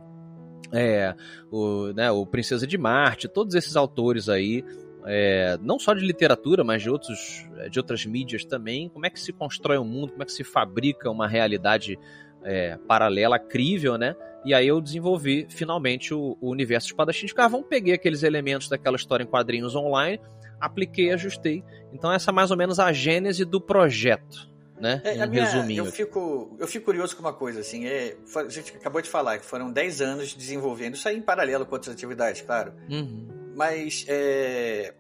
é, 0.72 1.16
o, 1.52 1.94
né, 1.94 2.12
o 2.12 2.26
Princesa 2.26 2.68
de 2.68 2.78
Marte, 2.78 3.28
todos 3.28 3.56
esses 3.56 3.76
autores 3.76 4.28
aí, 4.28 4.64
é, 5.08 5.58
não 5.62 5.80
só 5.80 5.94
de 5.94 6.06
literatura, 6.06 6.64
mas 6.64 6.84
de, 6.84 6.90
outros, 6.90 7.46
de 7.72 7.80
outras 7.80 8.06
mídias 8.06 8.44
também, 8.44 8.90
como 8.90 9.06
é 9.06 9.10
que 9.10 9.20
se 9.20 9.32
constrói 9.32 9.78
um 9.78 9.86
mundo, 9.86 10.12
como 10.12 10.22
é 10.24 10.26
que 10.26 10.34
se 10.34 10.44
fabrica 10.44 11.10
uma 11.10 11.28
realidade 11.28 11.98
é, 12.44 12.78
paralela, 12.88 13.40
crível, 13.40 13.98
né? 13.98 14.16
E 14.46 14.54
aí 14.54 14.68
eu 14.68 14.80
desenvolvi 14.80 15.48
finalmente 15.50 16.14
o, 16.14 16.38
o 16.40 16.50
universo 16.50 16.88
Espadachim 16.88 17.26
de 17.26 17.34
Carvão, 17.34 17.64
peguei 17.64 17.94
aqueles 17.94 18.24
elementos 18.24 18.70
daquela 18.70 18.96
história 18.96 19.24
em 19.24 19.28
quadrinhos 19.28 19.76
online, 19.76 20.20
apliquei, 20.60 21.12
ajustei. 21.12 21.64
Então 21.94 22.12
essa 22.12 22.32
é 22.32 22.34
mais 22.34 22.52
ou 22.52 22.58
menos 22.58 22.80
a 22.80 22.92
gênese 22.92 23.44
do 23.46 23.60
projeto, 23.60 24.50
né? 24.80 25.02
É, 25.04 25.26
um 25.26 25.30
minha- 25.30 25.46
resuminho. 25.46 25.86
eu, 25.86 25.92
fico, 25.92 26.56
eu 26.60 26.68
fico 26.68 26.86
curioso 26.86 27.16
com 27.16 27.22
uma 27.22 27.34
coisa, 27.34 27.62
assim, 27.62 27.86
é, 27.86 28.16
a 28.36 28.50
gente 28.50 28.76
acabou 28.76 29.02
de 29.02 29.10
falar 29.10 29.40
que 29.40 29.46
foram 29.46 29.72
10 29.72 30.02
anos 30.02 30.34
desenvolvendo, 30.34 30.96
isso 30.96 31.08
aí 31.08 31.18
em 31.18 31.22
paralelo 31.22 31.66
com 31.66 31.76
outras 31.76 31.94
atividades, 31.94 32.42
claro. 32.42 32.74
Uhum. 32.90 33.37
Mas 33.58 34.06
é, 34.08 34.94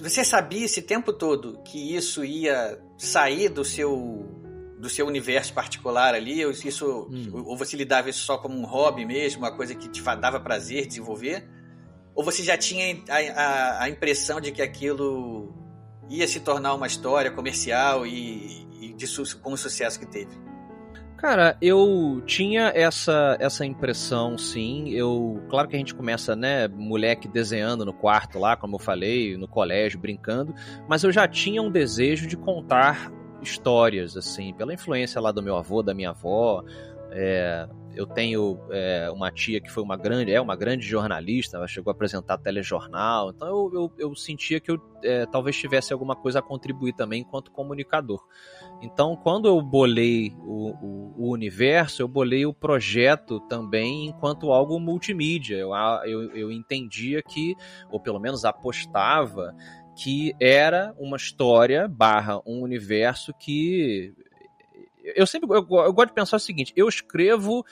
você 0.00 0.24
sabia 0.24 0.64
esse 0.64 0.80
tempo 0.82 1.12
todo 1.12 1.60
que 1.64 1.96
isso 1.96 2.24
ia 2.24 2.80
sair 2.96 3.48
do 3.48 3.64
seu 3.64 4.28
do 4.78 4.88
seu 4.88 5.06
universo 5.06 5.52
particular 5.54 6.12
ali, 6.14 6.44
ou 6.44 6.50
isso 6.50 7.08
Hum. 7.10 7.44
ou 7.46 7.56
você 7.56 7.76
lidava 7.76 8.08
isso 8.10 8.20
só 8.24 8.36
como 8.38 8.56
um 8.58 8.64
hobby 8.64 9.04
mesmo, 9.04 9.42
uma 9.42 9.52
coisa 9.56 9.74
que 9.76 9.88
te 9.88 10.02
dava 10.16 10.40
prazer 10.40 10.86
desenvolver? 10.86 11.48
Ou 12.14 12.24
você 12.24 12.42
já 12.42 12.56
tinha 12.58 13.00
a, 13.08 13.16
a- 13.16 13.82
a 13.84 13.88
impressão 13.88 14.40
de 14.40 14.50
que 14.52 14.60
aquilo 14.60 15.54
ia 16.10 16.26
se 16.26 16.40
tornar 16.40 16.74
uma 16.74 16.86
história 16.86 17.30
comercial 17.30 18.04
e, 18.06 18.66
e 18.80 18.92
de 18.94 19.06
com 19.38 19.52
o 19.52 19.56
sucesso 19.56 19.98
que 20.00 20.06
teve? 20.06 20.36
Cara, 21.22 21.56
eu 21.62 22.20
tinha 22.26 22.72
essa, 22.74 23.36
essa 23.38 23.64
impressão, 23.64 24.36
sim. 24.36 24.88
Eu, 24.88 25.40
claro 25.48 25.68
que 25.68 25.76
a 25.76 25.78
gente 25.78 25.94
começa, 25.94 26.34
né, 26.34 26.66
moleque 26.66 27.28
desenhando 27.28 27.84
no 27.84 27.94
quarto 27.94 28.40
lá, 28.40 28.56
como 28.56 28.74
eu 28.74 28.80
falei, 28.80 29.36
no 29.36 29.46
colégio, 29.46 30.00
brincando, 30.00 30.52
mas 30.88 31.04
eu 31.04 31.12
já 31.12 31.28
tinha 31.28 31.62
um 31.62 31.70
desejo 31.70 32.26
de 32.26 32.36
contar 32.36 33.12
histórias, 33.40 34.16
assim, 34.16 34.52
pela 34.52 34.74
influência 34.74 35.20
lá 35.20 35.30
do 35.30 35.40
meu 35.40 35.56
avô, 35.56 35.80
da 35.80 35.94
minha 35.94 36.10
avó. 36.10 36.64
É, 37.12 37.68
eu 37.94 38.04
tenho 38.04 38.58
é, 38.70 39.08
uma 39.12 39.30
tia 39.30 39.60
que 39.60 39.70
foi 39.70 39.82
uma 39.84 39.96
grande, 39.96 40.32
é 40.32 40.40
uma 40.40 40.56
grande 40.56 40.84
jornalista, 40.84 41.56
ela 41.56 41.68
chegou 41.68 41.90
a 41.90 41.94
apresentar 41.94 42.38
telejornal, 42.38 43.30
então 43.30 43.46
eu, 43.46 43.70
eu, 43.72 43.92
eu 44.08 44.16
sentia 44.16 44.58
que 44.58 44.70
eu 44.70 44.80
é, 45.04 45.26
talvez 45.26 45.56
tivesse 45.56 45.92
alguma 45.92 46.16
coisa 46.16 46.38
a 46.40 46.42
contribuir 46.42 46.94
também 46.94 47.20
enquanto 47.20 47.50
comunicador. 47.50 48.24
Então, 48.82 49.14
quando 49.14 49.46
eu 49.46 49.62
bolei 49.62 50.34
o, 50.40 50.70
o, 50.70 51.14
o 51.16 51.30
universo, 51.30 52.02
eu 52.02 52.08
bolei 52.08 52.44
o 52.44 52.52
projeto 52.52 53.38
também 53.48 54.08
enquanto 54.08 54.50
algo 54.50 54.80
multimídia. 54.80 55.54
Eu, 55.54 55.72
eu, 56.04 56.30
eu 56.32 56.50
entendia 56.50 57.22
que, 57.22 57.54
ou 57.88 58.00
pelo 58.00 58.18
menos 58.18 58.44
apostava, 58.44 59.54
que 59.94 60.34
era 60.40 60.92
uma 60.98 61.16
história 61.16 61.86
barra 61.86 62.40
um 62.44 62.60
universo 62.60 63.32
que. 63.32 64.12
Eu 65.14 65.26
sempre 65.26 65.48
eu, 65.50 65.64
eu 65.68 65.92
gosto 65.92 66.08
de 66.08 66.14
pensar 66.14 66.36
o 66.36 66.40
seguinte: 66.40 66.72
eu 66.74 66.88
escrevo 66.88 67.64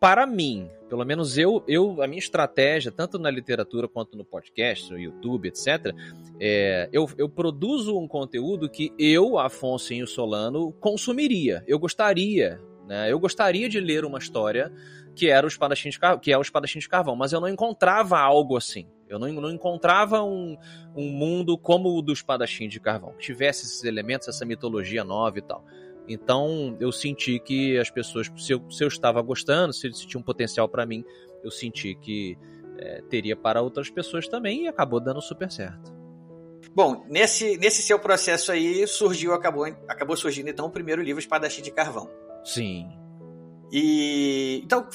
para 0.00 0.26
mim, 0.26 0.70
pelo 0.88 1.04
menos 1.04 1.36
eu, 1.36 1.62
eu, 1.66 2.00
a 2.02 2.06
minha 2.06 2.18
estratégia, 2.18 2.90
tanto 2.90 3.18
na 3.18 3.30
literatura 3.30 3.88
quanto 3.88 4.16
no 4.16 4.24
podcast, 4.24 4.90
no 4.90 4.98
YouTube, 4.98 5.48
etc., 5.48 5.94
é, 6.40 6.88
eu, 6.92 7.08
eu 7.18 7.28
produzo 7.28 7.98
um 7.98 8.06
conteúdo 8.06 8.68
que 8.68 8.92
eu, 8.98 9.38
Afonso 9.38 10.06
Solano, 10.06 10.72
consumiria. 10.80 11.62
Eu 11.66 11.78
gostaria, 11.78 12.60
né? 12.86 13.10
Eu 13.10 13.18
gostaria 13.18 13.68
de 13.68 13.80
ler 13.80 14.04
uma 14.04 14.18
história 14.18 14.72
que 15.14 15.28
era 15.28 15.44
o 15.44 15.48
espadachim 15.48 15.90
de, 15.90 15.98
Car- 15.98 16.20
que 16.20 16.32
é 16.32 16.38
o 16.38 16.42
espadachim 16.42 16.78
de 16.78 16.88
carvão, 16.88 17.16
mas 17.16 17.32
eu 17.32 17.40
não 17.40 17.48
encontrava 17.48 18.18
algo 18.18 18.56
assim. 18.56 18.86
Eu 19.08 19.18
não, 19.18 19.26
não 19.32 19.50
encontrava 19.50 20.22
um, 20.22 20.56
um 20.94 21.10
mundo 21.10 21.58
como 21.58 21.96
o 21.96 22.02
do 22.02 22.12
espadachim 22.12 22.68
de 22.68 22.78
carvão, 22.78 23.12
que 23.14 23.26
tivesse 23.26 23.64
esses 23.64 23.82
elementos, 23.82 24.28
essa 24.28 24.44
mitologia 24.44 25.02
nova 25.02 25.38
e 25.38 25.42
tal. 25.42 25.64
Então 26.08 26.76
eu 26.80 26.90
senti 26.90 27.38
que 27.38 27.78
as 27.78 27.90
pessoas, 27.90 28.30
se 28.36 28.52
eu, 28.52 28.62
se 28.70 28.82
eu 28.82 28.88
estava 28.88 29.20
gostando, 29.20 29.72
se, 29.72 29.92
se 29.92 30.06
tinha 30.06 30.20
um 30.20 30.24
potencial 30.24 30.68
para 30.68 30.86
mim, 30.86 31.04
eu 31.44 31.50
senti 31.50 31.94
que 31.94 32.36
é, 32.78 33.02
teria 33.10 33.36
para 33.36 33.60
outras 33.60 33.90
pessoas 33.90 34.26
também 34.26 34.64
e 34.64 34.68
acabou 34.68 35.00
dando 35.00 35.20
super 35.20 35.50
certo. 35.50 35.92
Bom, 36.74 37.04
nesse, 37.08 37.56
nesse 37.58 37.82
seu 37.82 37.98
processo 37.98 38.52
aí 38.52 38.86
surgiu, 38.86 39.32
acabou, 39.32 39.64
acabou 39.88 40.16
surgindo 40.16 40.48
então 40.48 40.66
o 40.66 40.70
primeiro 40.70 41.02
livro 41.02 41.20
Espadachim 41.20 41.62
de 41.62 41.70
Carvão. 41.70 42.08
Sim. 42.44 42.88
E 43.70 44.60
então 44.64 44.88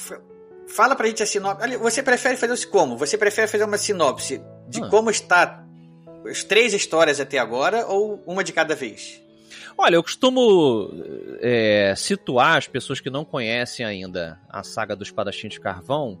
fala 0.66 0.96
pra 0.96 1.06
gente 1.06 1.22
a 1.22 1.26
sinopse. 1.26 1.76
Você 1.76 2.02
prefere 2.02 2.36
fazer 2.36 2.66
como? 2.66 2.96
Você 2.96 3.16
prefere 3.16 3.46
fazer 3.46 3.64
uma 3.64 3.78
sinopse 3.78 4.42
de 4.68 4.82
Ah. 4.82 4.88
como 4.88 5.10
está 5.10 5.64
as 6.28 6.42
três 6.42 6.72
histórias 6.72 7.20
até 7.20 7.38
agora 7.38 7.86
ou 7.86 8.22
uma 8.26 8.42
de 8.42 8.52
cada 8.52 8.74
vez? 8.74 9.22
Olha, 9.76 9.96
eu 9.96 10.02
costumo 10.02 10.90
é, 11.40 11.94
situar 11.96 12.56
as 12.56 12.66
pessoas 12.68 13.00
que 13.00 13.10
não 13.10 13.24
conhecem 13.24 13.84
ainda 13.84 14.40
a 14.48 14.62
saga 14.62 14.94
do 14.94 15.02
Espadachim 15.02 15.48
de 15.48 15.60
Carvão, 15.60 16.18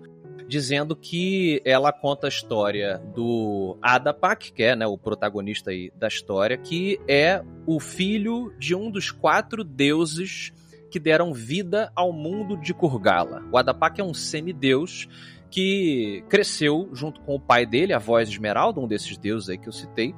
dizendo 0.48 0.94
que 0.94 1.62
ela 1.64 1.92
conta 1.92 2.26
a 2.26 2.28
história 2.28 2.98
do 3.14 3.78
Adapak, 3.80 4.52
que 4.52 4.62
é 4.62 4.76
né, 4.76 4.86
o 4.86 4.98
protagonista 4.98 5.70
da 5.94 6.08
história, 6.08 6.58
que 6.58 7.00
é 7.08 7.42
o 7.66 7.80
filho 7.80 8.52
de 8.58 8.74
um 8.74 8.90
dos 8.90 9.10
quatro 9.10 9.62
deuses 9.62 10.52
que 10.90 10.98
deram 10.98 11.32
vida 11.32 11.90
ao 11.94 12.12
mundo 12.12 12.56
de 12.56 12.74
Kurgala. 12.74 13.42
O 13.50 13.58
Adapak 13.58 14.00
é 14.00 14.04
um 14.04 14.14
semideus 14.14 15.08
que 15.50 16.24
cresceu 16.28 16.90
junto 16.92 17.20
com 17.20 17.36
o 17.36 17.40
pai 17.40 17.64
dele, 17.64 17.92
a 17.92 17.98
voz 17.98 18.28
Esmeralda, 18.28 18.80
um 18.80 18.88
desses 18.88 19.16
deuses 19.16 19.48
aí 19.48 19.58
que 19.58 19.68
eu 19.68 19.72
citei, 19.72 20.14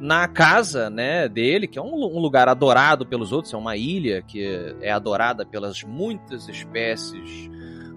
na 0.00 0.26
casa 0.26 0.90
né, 0.90 1.28
dele, 1.28 1.66
que 1.66 1.78
é 1.78 1.82
um, 1.82 1.94
um 1.94 2.18
lugar 2.18 2.48
adorado 2.48 3.06
pelos 3.06 3.32
outros, 3.32 3.54
é 3.54 3.56
uma 3.56 3.76
ilha 3.76 4.22
que 4.22 4.44
é 4.80 4.90
adorada 4.90 5.46
pelas 5.46 5.82
muitas 5.82 6.48
espécies 6.48 7.50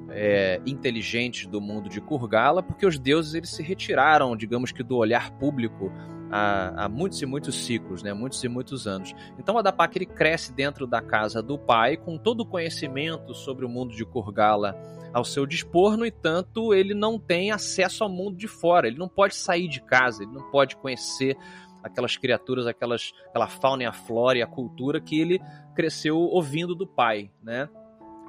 é, 0.10 0.62
inteligentes 0.66 1.48
do 1.48 1.60
mundo 1.60 1.90
de 1.90 2.00
Kurgala, 2.00 2.64
porque 2.64 2.86
os 2.86 2.98
deuses 2.98 3.34
eles 3.34 3.50
se 3.50 3.64
retiraram, 3.64 4.36
digamos 4.36 4.72
que, 4.72 4.84
do 4.84 4.96
olhar 4.96 5.32
público 5.32 5.92
há, 6.32 6.86
há 6.86 6.90
muitos 6.90 7.22
e 7.22 7.26
muitos 7.26 7.66
ciclos, 7.66 8.04
né, 8.04 8.14
muitos 8.14 8.44
e 8.44 8.48
muitos 8.48 8.88
anos. 8.88 9.14
Então 9.40 9.58
Adapak 9.58 9.98
ele 9.98 10.06
cresce 10.06 10.54
dentro 10.54 10.88
da 10.88 11.02
casa 11.02 11.42
do 11.42 11.58
pai, 11.58 11.98
com 11.98 12.18
todo 12.18 12.42
o 12.42 12.46
conhecimento 12.46 13.34
sobre 13.34 13.66
o 13.66 13.70
mundo 13.70 13.96
de 13.96 14.06
Kurgala 14.06 14.76
ao 15.14 15.24
seu 15.24 15.46
dispor, 15.46 15.98
no 15.98 16.06
entanto, 16.06 16.74
ele 16.74 16.94
não 16.94 17.18
tem 17.18 17.52
acesso 17.52 18.04
ao 18.04 18.10
mundo 18.10 18.36
de 18.36 18.48
fora, 18.48 18.88
ele 18.88 18.98
não 18.98 19.08
pode 19.08 19.36
sair 19.36 19.68
de 19.68 19.82
casa, 19.82 20.24
ele 20.24 20.32
não 20.32 20.44
pode 20.52 20.76
conhecer 20.76 21.38
aquelas 21.88 22.18
criaturas, 22.18 22.68
aquelas, 22.68 23.12
aquela 23.28 23.48
fauna 23.48 23.84
e 23.84 23.86
a 23.86 23.94
flora 23.94 24.38
e 24.38 24.42
a 24.42 24.48
cultura 24.48 25.02
que 25.02 25.20
ele 25.20 25.42
cresceu 25.76 26.18
ouvindo 26.18 26.76
do 26.76 26.88
pai, 26.88 27.32
né? 27.42 27.70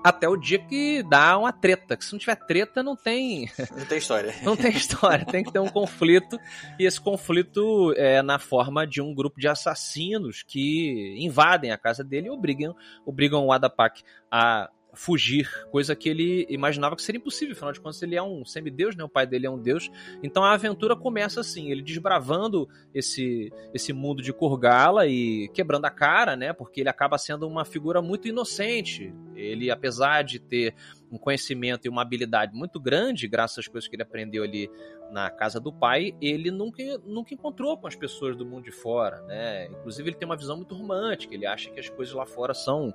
Até 0.04 0.28
o 0.28 0.36
dia 0.36 0.58
que 0.60 1.02
dá 1.02 1.36
uma 1.36 1.52
treta, 1.52 1.96
que 1.96 2.04
se 2.04 2.12
não 2.12 2.18
tiver 2.18 2.36
treta 2.36 2.82
não 2.82 2.94
tem 2.94 3.50
Não 3.76 3.84
tem 3.84 3.98
história. 3.98 4.34
não 4.42 4.56
tem 4.56 4.70
história, 4.70 5.24
tem 5.24 5.42
que 5.42 5.52
ter 5.52 5.58
um 5.58 5.68
conflito. 5.68 6.38
E 6.78 6.86
esse 6.86 7.00
conflito 7.00 7.92
é 7.96 8.22
na 8.22 8.38
forma 8.38 8.86
de 8.86 9.02
um 9.02 9.12
grupo 9.12 9.40
de 9.40 9.48
assassinos 9.48 10.42
que 10.42 11.16
invadem 11.18 11.72
a 11.72 11.78
casa 11.78 12.04
dele 12.04 12.28
e 12.28 12.30
obrigam, 12.30 12.74
obrigam 13.04 13.44
o 13.44 13.52
Adapak 13.52 14.02
a 14.30 14.70
fugir, 14.98 15.48
coisa 15.70 15.94
que 15.94 16.08
ele 16.08 16.44
imaginava 16.50 16.96
que 16.96 17.02
seria 17.02 17.20
impossível, 17.20 17.54
afinal 17.54 17.72
de 17.72 17.80
contas 17.80 18.02
ele 18.02 18.16
é 18.16 18.22
um 18.22 18.44
semideus, 18.44 18.96
né? 18.96 19.04
o 19.04 19.08
pai 19.08 19.28
dele 19.28 19.46
é 19.46 19.50
um 19.50 19.56
deus. 19.56 19.88
Então 20.24 20.42
a 20.42 20.52
aventura 20.52 20.96
começa 20.96 21.40
assim, 21.40 21.70
ele 21.70 21.82
desbravando 21.82 22.68
esse, 22.92 23.52
esse 23.72 23.92
mundo 23.92 24.20
de 24.20 24.32
Kurgala 24.32 25.06
e 25.06 25.48
quebrando 25.54 25.84
a 25.84 25.90
cara, 25.90 26.34
né? 26.34 26.52
porque 26.52 26.80
ele 26.80 26.88
acaba 26.88 27.16
sendo 27.16 27.46
uma 27.46 27.64
figura 27.64 28.02
muito 28.02 28.26
inocente. 28.26 29.14
Ele, 29.36 29.70
apesar 29.70 30.22
de 30.22 30.40
ter 30.40 30.74
um 31.10 31.18
conhecimento 31.18 31.86
e 31.86 31.88
uma 31.88 32.02
habilidade 32.02 32.54
muito 32.54 32.78
grande, 32.78 33.26
graças 33.26 33.58
às 33.58 33.68
coisas 33.68 33.88
que 33.88 33.96
ele 33.96 34.02
aprendeu 34.02 34.42
ali 34.42 34.70
na 35.10 35.30
casa 35.30 35.58
do 35.58 35.72
pai, 35.72 36.14
ele 36.20 36.50
nunca, 36.50 36.82
nunca 37.04 37.32
encontrou 37.32 37.78
com 37.78 37.86
as 37.86 37.96
pessoas 37.96 38.36
do 38.36 38.44
mundo 38.44 38.64
de 38.64 38.72
fora, 38.72 39.22
né? 39.22 39.66
Inclusive 39.66 40.10
ele 40.10 40.16
tem 40.16 40.26
uma 40.26 40.36
visão 40.36 40.56
muito 40.56 40.74
romântica, 40.74 41.34
ele 41.34 41.46
acha 41.46 41.70
que 41.70 41.80
as 41.80 41.88
coisas 41.88 42.14
lá 42.14 42.26
fora 42.26 42.52
são 42.52 42.92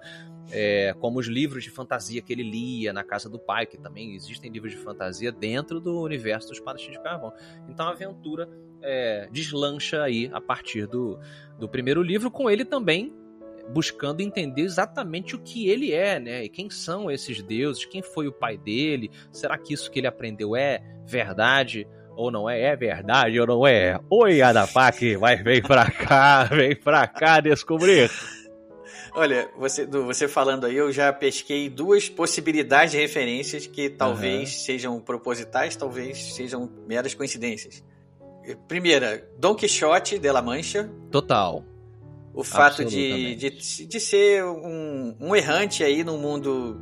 é, 0.52 0.94
como 1.00 1.20
os 1.20 1.28
livros 1.28 1.64
de 1.64 1.72
fantasia 1.72 2.22
que 2.22 2.32
ele 2.32 2.44
lia 2.44 2.94
na 2.94 3.04
casa 3.04 3.30
do 3.30 3.40
pai, 3.40 3.66
que 3.66 3.78
também 3.78 4.14
existem 4.14 4.52
livros 4.52 4.72
de 4.72 4.78
fantasia 4.78 5.32
dentro 5.32 5.80
do 5.80 6.02
universo 6.02 6.50
dos 6.50 6.58
Espadachim 6.58 6.92
de 6.92 7.02
Carvão. 7.02 7.34
Então 7.68 7.88
a 7.88 7.92
aventura 7.92 8.48
é, 8.82 9.28
deslancha 9.32 10.04
aí 10.04 10.30
a 10.34 10.42
partir 10.42 10.86
do, 10.86 11.20
do 11.58 11.68
primeiro 11.68 12.04
livro, 12.04 12.30
com 12.30 12.50
ele 12.50 12.64
também 12.64 13.14
buscando 13.70 14.22
entender 14.22 14.62
exatamente 14.62 15.36
o 15.36 15.40
que 15.40 15.70
ele 15.70 15.92
é, 15.92 16.20
né? 16.20 16.44
E 16.44 16.50
quem 16.50 16.70
são 16.70 17.10
esses 17.10 17.42
deuses, 17.42 17.86
quem 17.86 18.02
foi 18.02 18.28
o 18.28 18.32
pai 18.32 18.58
dele, 18.58 19.10
será 19.32 19.58
que 19.58 19.74
isso 19.74 19.90
que 19.90 20.00
ele 20.00 20.08
aprendeu 20.08 20.56
é 20.56 20.82
verdade 21.06 21.88
ou 22.16 22.32
não 22.32 22.50
é? 22.50 22.62
É 22.62 22.76
verdade 22.76 23.40
ou 23.40 23.48
não 23.48 23.68
é? 23.68 24.00
Oi, 24.10 24.42
Adapak, 24.42 25.18
mas 25.18 25.44
vem 25.44 25.62
pra 25.62 25.90
cá, 25.90 26.44
vem 26.52 26.76
pra 26.76 27.08
cá 27.08 27.40
descobrir. 27.40 28.10
Olha, 29.16 29.48
você, 29.56 29.86
você 29.86 30.28
falando 30.28 30.66
aí, 30.66 30.76
eu 30.76 30.92
já 30.92 31.14
pesquei 31.14 31.70
duas 31.70 32.10
possibilidades 32.10 32.92
de 32.92 32.98
referências 32.98 33.68
que 33.68 33.88
talvez 33.88 34.64
sejam 34.64 35.00
propositais, 35.00 35.76
talvez 35.76 36.34
sejam 36.34 36.70
meras 36.88 37.14
coincidências. 37.14 37.84
Primeira, 38.68 39.30
Don 39.38 39.54
Quixote 39.56 40.18
de 40.18 40.32
La 40.32 40.42
Mancha, 40.42 40.90
Total. 41.12 41.64
O 42.34 42.44
fato 42.44 42.84
de, 42.84 43.36
de, 43.36 43.86
de 43.86 44.00
ser 44.00 44.44
um, 44.44 45.16
um 45.20 45.36
errante 45.36 45.84
aí 45.84 46.04
num 46.04 46.18
mundo, 46.18 46.80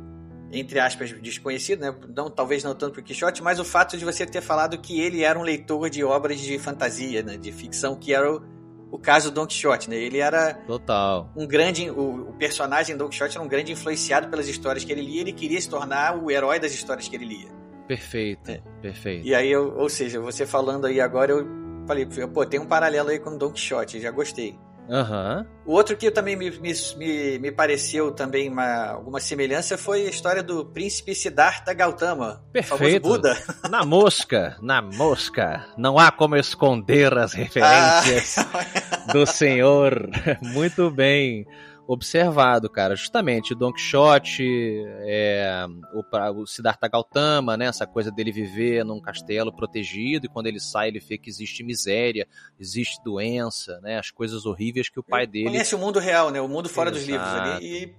entre 0.50 0.78
aspas, 0.80 1.12
desconhecido, 1.20 1.80
né? 1.80 1.94
Não, 2.16 2.30
talvez 2.30 2.64
não 2.64 2.74
tanto 2.74 2.94
pro 2.94 3.02
Quixote, 3.02 3.42
mas 3.42 3.58
o 3.58 3.64
fato 3.64 3.96
de 3.96 4.04
você 4.04 4.24
ter 4.24 4.40
falado 4.40 4.78
que 4.78 5.00
ele 5.00 5.22
era 5.22 5.38
um 5.38 5.42
leitor 5.42 5.90
de 5.90 6.02
obras 6.02 6.40
de 6.40 6.58
fantasia, 6.58 7.22
né? 7.22 7.36
De 7.36 7.52
ficção, 7.52 7.94
que 7.94 8.14
era 8.14 8.32
o, 8.32 8.42
o 8.90 8.98
caso 8.98 9.30
do 9.30 9.34
Don 9.34 9.46
Quixote, 9.46 9.90
né? 9.90 9.96
Ele 9.96 10.18
era 10.18 10.54
Total. 10.66 11.30
um 11.36 11.46
grande. 11.46 11.90
O, 11.90 12.30
o 12.30 12.32
personagem 12.34 12.96
Don 12.96 13.08
Quixote 13.08 13.36
era 13.36 13.44
um 13.44 13.48
grande 13.48 13.72
influenciado 13.72 14.28
pelas 14.28 14.48
histórias 14.48 14.84
que 14.84 14.92
ele 14.92 15.02
lia, 15.02 15.20
ele 15.20 15.32
queria 15.32 15.60
se 15.60 15.68
tornar 15.68 16.16
o 16.16 16.30
herói 16.30 16.58
das 16.58 16.72
histórias 16.72 17.08
que 17.08 17.16
ele 17.16 17.26
lia. 17.26 17.48
Perfeito, 17.86 18.50
É. 18.50 18.62
perfeito. 18.80 19.26
E 19.26 19.34
aí, 19.34 19.50
eu, 19.50 19.74
ou 19.76 19.88
seja, 19.88 20.18
você 20.20 20.46
falando 20.46 20.86
aí 20.86 20.98
agora, 21.00 21.32
eu 21.32 21.46
falei, 21.86 22.06
pô, 22.32 22.46
tem 22.46 22.58
um 22.60 22.64
paralelo 22.64 23.10
aí 23.10 23.18
com 23.18 23.36
Don 23.36 23.50
Quixote, 23.50 24.00
já 24.00 24.10
gostei. 24.10 24.56
Aham. 24.88 25.46
O 25.64 25.72
outro 25.72 25.96
que 25.96 26.10
também 26.10 26.34
me, 26.36 26.50
me, 26.50 27.38
me, 27.38 27.52
pareceu 27.52 28.10
também 28.10 28.48
uma, 28.48 28.86
alguma 28.86 29.20
semelhança 29.20 29.78
foi 29.78 30.06
a 30.06 30.10
história 30.10 30.42
do 30.42 30.64
príncipe 30.64 31.14
Siddhartha 31.14 31.72
Gautama, 31.72 32.42
Perfeito. 32.52 33.08
Buda. 33.08 33.36
Na 33.70 33.84
mosca, 33.84 34.56
na 34.60 34.82
mosca. 34.82 35.64
Não 35.78 35.98
há 35.98 36.10
como 36.10 36.36
esconder 36.36 37.16
as 37.16 37.32
referências 37.32 38.36
do 39.12 39.24
senhor. 39.24 40.10
Muito 40.42 40.90
bem 40.90 41.46
observado, 41.86 42.70
cara. 42.70 42.94
Justamente, 42.96 43.52
o 43.52 43.56
Don 43.56 43.72
Quixote, 43.72 44.84
é, 45.06 45.66
o, 45.92 46.40
o 46.42 46.46
Siddhartha 46.46 46.88
Gautama, 46.88 47.56
né? 47.56 47.66
Essa 47.66 47.86
coisa 47.86 48.10
dele 48.10 48.32
viver 48.32 48.84
num 48.84 49.00
castelo 49.00 49.54
protegido 49.54 50.26
e 50.26 50.28
quando 50.28 50.46
ele 50.46 50.60
sai 50.60 50.88
ele 50.88 51.00
vê 51.00 51.18
que 51.18 51.28
existe 51.28 51.62
miséria, 51.64 52.26
existe 52.58 53.02
doença, 53.04 53.80
né? 53.82 53.98
As 53.98 54.10
coisas 54.10 54.46
horríveis 54.46 54.88
que 54.88 55.00
o 55.00 55.04
pai 55.04 55.26
dele... 55.26 55.46
Conhece 55.46 55.74
o 55.74 55.78
mundo 55.78 55.98
real, 55.98 56.30
né? 56.30 56.40
O 56.40 56.48
mundo 56.48 56.68
fora 56.68 56.90
dos 56.90 57.04
livros 57.04 57.28
Exato. 57.28 57.50
ali 57.50 57.66
e, 57.66 57.94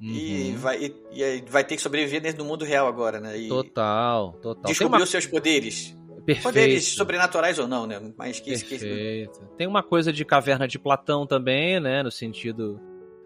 e 0.00 0.50
Uhum. 0.52 0.58
vai, 0.58 0.78
e, 0.84 0.94
e 1.12 1.44
vai 1.48 1.64
ter 1.64 1.74
que 1.76 1.80
sobreviver 1.80 2.20
dentro 2.20 2.38
do 2.38 2.44
mundo 2.44 2.64
real 2.64 2.86
agora, 2.86 3.18
né? 3.18 3.38
E 3.38 3.48
Total, 3.48 4.32
total. 4.42 4.62
Tem 4.64 4.72
descobrir 4.72 5.00
uma... 5.00 5.06
seus 5.06 5.26
poderes. 5.26 5.96
Perfeito. 6.26 6.42
Poderes 6.42 6.88
sobrenaturais 6.88 7.58
ou 7.58 7.68
não, 7.68 7.86
né? 7.86 8.12
Mas 8.18 8.40
que, 8.40 8.52
que 8.58 8.68
Perfeito. 8.68 9.40
Tem 9.56 9.66
uma 9.66 9.82
coisa 9.82 10.12
de 10.12 10.24
caverna 10.24 10.66
de 10.66 10.76
Platão 10.76 11.24
também, 11.24 11.78
né? 11.78 12.02
No 12.02 12.10
sentido 12.10 12.80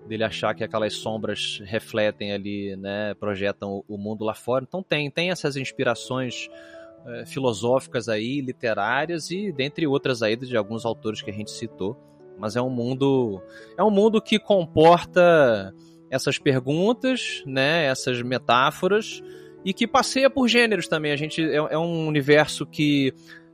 dele 0.07 0.25
achar 0.25 0.55
que 0.55 0.65
aquelas 0.65 0.95
sombras 0.95 1.61
refletem 1.65 2.33
ali, 2.33 2.77
né? 2.77 3.15
Projetam 3.15 3.85
o- 3.87 3.99
mundo 3.99 4.25
lá 4.25 4.35
fora. 4.35 4.65
Então 4.67 4.83
tem, 4.83 5.11
tem 5.11 5.31
essas 5.31 5.57
inspirações 5.57 6.49
eh, 7.07 7.25
filosóficas 7.27 8.09
aí, 8.09 8.41
literárias 8.41 9.31
e 9.31 9.53
dentre 9.53 9.87
outras 9.87 10.23
aí 10.23 10.37
de 10.37 10.57
alguns 10.57 10.85
autores 10.85 11.23
que 11.23 11.31
a 11.31 11.35
gente 11.35 11.51
citou. 11.51 11.97
Mas 12.39 12.57
é 12.57 12.63
um 12.63 12.71
mundo, 12.71 13.43
é 13.77 13.85
um 13.85 13.91
mundo 13.91 14.21
que 14.21 14.39
comporta 14.39 15.75
essas 16.11 16.39
perguntas, 16.39 17.43
né? 17.47 17.85
Essas 17.85 18.21
metáforas 18.23 19.23
e 19.65 19.73
que 19.75 19.87
passeia 19.87 20.31
por 20.31 20.49
gêneros 20.49 20.89
também. 20.89 21.13
A 21.13 21.17
gente 21.17 21.43
é, 21.43 21.57
é 21.57 21.79
um 21.79 22.07
universo 22.07 22.67
que 22.67 23.13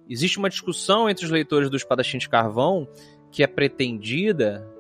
existe 0.08 0.38
uma 0.38 0.48
discussão 0.48 1.10
entre 1.10 1.24
os 1.24 1.30
leitores 1.30 1.68
do 1.68 1.76
Espadachim 1.76 2.18
de 2.18 2.28
Carvão 2.28 2.88
que 3.30 3.42
é 3.42 3.46
pretendida 3.46 4.66
é, 4.66 4.75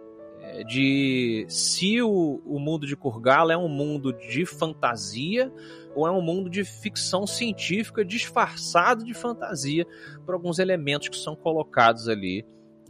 de 0.64 1.44
se 1.48 2.00
o, 2.02 2.42
o 2.44 2.58
mundo 2.58 2.86
de 2.86 2.96
Kurgala 2.96 3.52
é 3.52 3.56
um 3.56 3.68
mundo 3.68 4.12
de 4.12 4.46
fantasia 4.46 5.52
ou 5.94 6.06
é 6.06 6.10
um 6.10 6.20
mundo 6.20 6.50
de 6.50 6.64
ficção 6.64 7.26
científica 7.26 8.04
disfarçado 8.04 9.04
de 9.04 9.14
fantasia 9.14 9.86
por 10.24 10.34
alguns 10.34 10.58
elementos 10.58 11.08
que 11.08 11.16
são 11.16 11.34
colocados 11.34 12.08
ali 12.08 12.44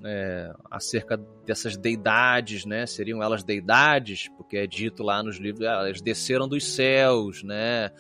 é, 0.05 0.53
acerca 0.71 1.17
dessas 1.45 1.77
deidades, 1.77 2.65
né? 2.65 2.87
Seriam 2.87 3.23
elas 3.23 3.43
deidades, 3.43 4.29
porque 4.37 4.57
é 4.57 4.67
dito 4.67 5.03
lá 5.03 5.23
nos 5.23 5.39
livros, 5.39 5.67
ah, 5.67 5.87
elas 5.87 6.01
desceram 6.01 6.49
dos 6.49 6.65
céus, 6.75 7.43
né? 7.43 7.91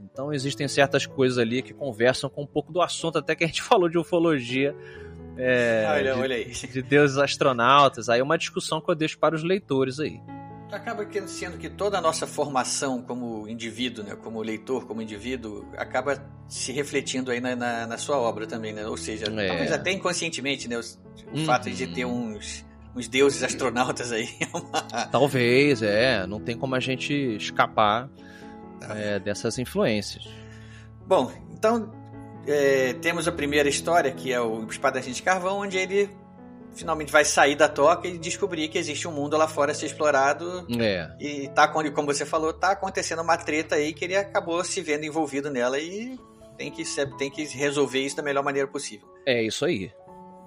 Então 0.00 0.32
existem 0.32 0.66
certas 0.66 1.06
coisas 1.06 1.38
ali 1.38 1.62
que 1.62 1.72
conversam 1.72 2.28
com 2.28 2.42
um 2.42 2.46
pouco 2.46 2.72
do 2.72 2.80
assunto, 2.80 3.18
até 3.18 3.34
que 3.34 3.44
a 3.44 3.46
gente 3.46 3.62
falou 3.62 3.88
de 3.88 3.98
ufologia. 3.98 4.74
É, 5.36 5.84
olha, 5.88 6.14
de, 6.14 6.20
olha 6.20 6.36
aí. 6.36 6.50
de 6.52 6.82
deuses 6.82 7.18
astronautas. 7.18 8.08
Aí 8.08 8.20
é 8.20 8.22
uma 8.22 8.38
discussão 8.38 8.80
que 8.80 8.90
eu 8.90 8.94
deixo 8.94 9.18
para 9.18 9.34
os 9.34 9.42
leitores 9.42 9.98
aí. 10.00 10.20
Acaba 10.72 11.06
sendo 11.28 11.56
que 11.56 11.68
toda 11.70 11.98
a 11.98 12.00
nossa 12.00 12.26
formação 12.26 13.00
como 13.00 13.46
indivíduo, 13.48 14.02
né? 14.04 14.16
Como 14.16 14.42
leitor, 14.42 14.86
como 14.86 15.00
indivíduo, 15.00 15.64
acaba 15.76 16.20
se 16.48 16.72
refletindo 16.72 17.30
aí 17.30 17.40
na, 17.40 17.54
na, 17.54 17.86
na 17.86 17.96
sua 17.98 18.18
obra 18.18 18.44
também, 18.46 18.72
né? 18.72 18.84
Ou 18.86 18.96
seja, 18.96 19.26
É. 19.26 19.46
talvez 19.48 19.70
até 19.72 19.92
inconscientemente, 19.92 20.68
né? 20.68 20.76
O, 20.76 20.80
o 20.80 21.38
Uhum. 21.38 21.44
fato 21.44 21.70
de 21.70 21.86
ter 21.86 22.04
uns, 22.04 22.64
uns 22.94 23.06
deuses 23.06 23.42
astronautas 23.44 24.10
aí 24.10 24.28
é. 24.40 25.04
Talvez, 25.12 25.80
é. 25.80 26.26
Não 26.26 26.40
tem 26.40 26.56
como 26.58 26.74
a 26.74 26.80
gente 26.80 27.12
escapar 27.36 28.08
é, 28.96 29.20
dessas 29.20 29.58
influências. 29.58 30.28
Bom, 31.06 31.30
então 31.52 31.92
é, 32.46 32.92
temos 32.94 33.26
a 33.28 33.32
primeira 33.32 33.68
história, 33.68 34.10
que 34.10 34.32
é 34.32 34.40
o 34.40 34.64
Espadachim 34.66 35.12
de 35.12 35.22
Carvão, 35.22 35.58
onde 35.60 35.76
ele 35.78 36.10
finalmente 36.74 37.12
vai 37.12 37.24
sair 37.24 37.54
da 37.54 37.68
toca 37.68 38.08
e 38.08 38.18
descobrir 38.18 38.68
que 38.68 38.76
existe 38.78 39.06
um 39.06 39.12
mundo 39.12 39.36
lá 39.36 39.46
fora 39.46 39.72
a 39.72 39.74
ser 39.74 39.86
explorado. 39.86 40.66
É. 40.78 41.08
E 41.20 41.48
tá, 41.48 41.68
como 41.68 41.90
como 41.92 42.12
você 42.12 42.26
falou, 42.26 42.52
tá 42.52 42.72
acontecendo 42.72 43.22
uma 43.22 43.36
treta 43.36 43.76
aí 43.76 43.92
que 43.92 44.04
ele 44.04 44.16
acabou 44.16 44.62
se 44.64 44.80
vendo 44.80 45.04
envolvido 45.04 45.50
nela 45.50 45.78
e 45.78 46.18
tem 46.58 46.70
que, 46.70 46.82
tem 47.16 47.30
que 47.30 47.44
resolver 47.44 48.00
isso 48.00 48.16
da 48.16 48.22
melhor 48.22 48.42
maneira 48.42 48.68
possível. 48.68 49.08
É 49.26 49.42
isso 49.42 49.64
aí. 49.64 49.92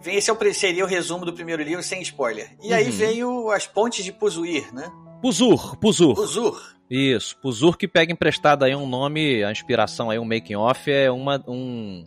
Vem, 0.01 0.15
esse 0.15 0.29
é 0.29 0.53
seria 0.53 0.83
o 0.83 0.87
resumo 0.87 1.25
do 1.25 1.33
primeiro 1.33 1.63
livro, 1.63 1.81
sem 1.81 2.01
spoiler. 2.01 2.55
E 2.61 2.73
aí 2.73 2.85
Uhum. 2.85 2.91
vem 2.91 3.23
o, 3.23 3.49
as 3.49 3.65
pontes 3.65 4.05
de 4.05 4.11
Puzuir, 4.11 4.73
né? 4.73 4.91
Puzur, 5.21 5.75
Puzur. 5.77 6.13
Puzur. 6.13 6.76
Isso, 6.89 7.37
Puzur 7.37 7.77
que 7.77 7.87
pega 7.87 8.13
emprestado 8.13 8.63
aí 8.63 8.73
um 8.73 8.87
nome, 8.87 9.43
a 9.43 9.51
inspiração 9.51 10.09
aí, 10.09 10.17
um 10.17 10.25
making 10.25 10.55
off 10.55 10.89
é 10.89 11.11
uma, 11.11 11.43
um, 11.47 12.05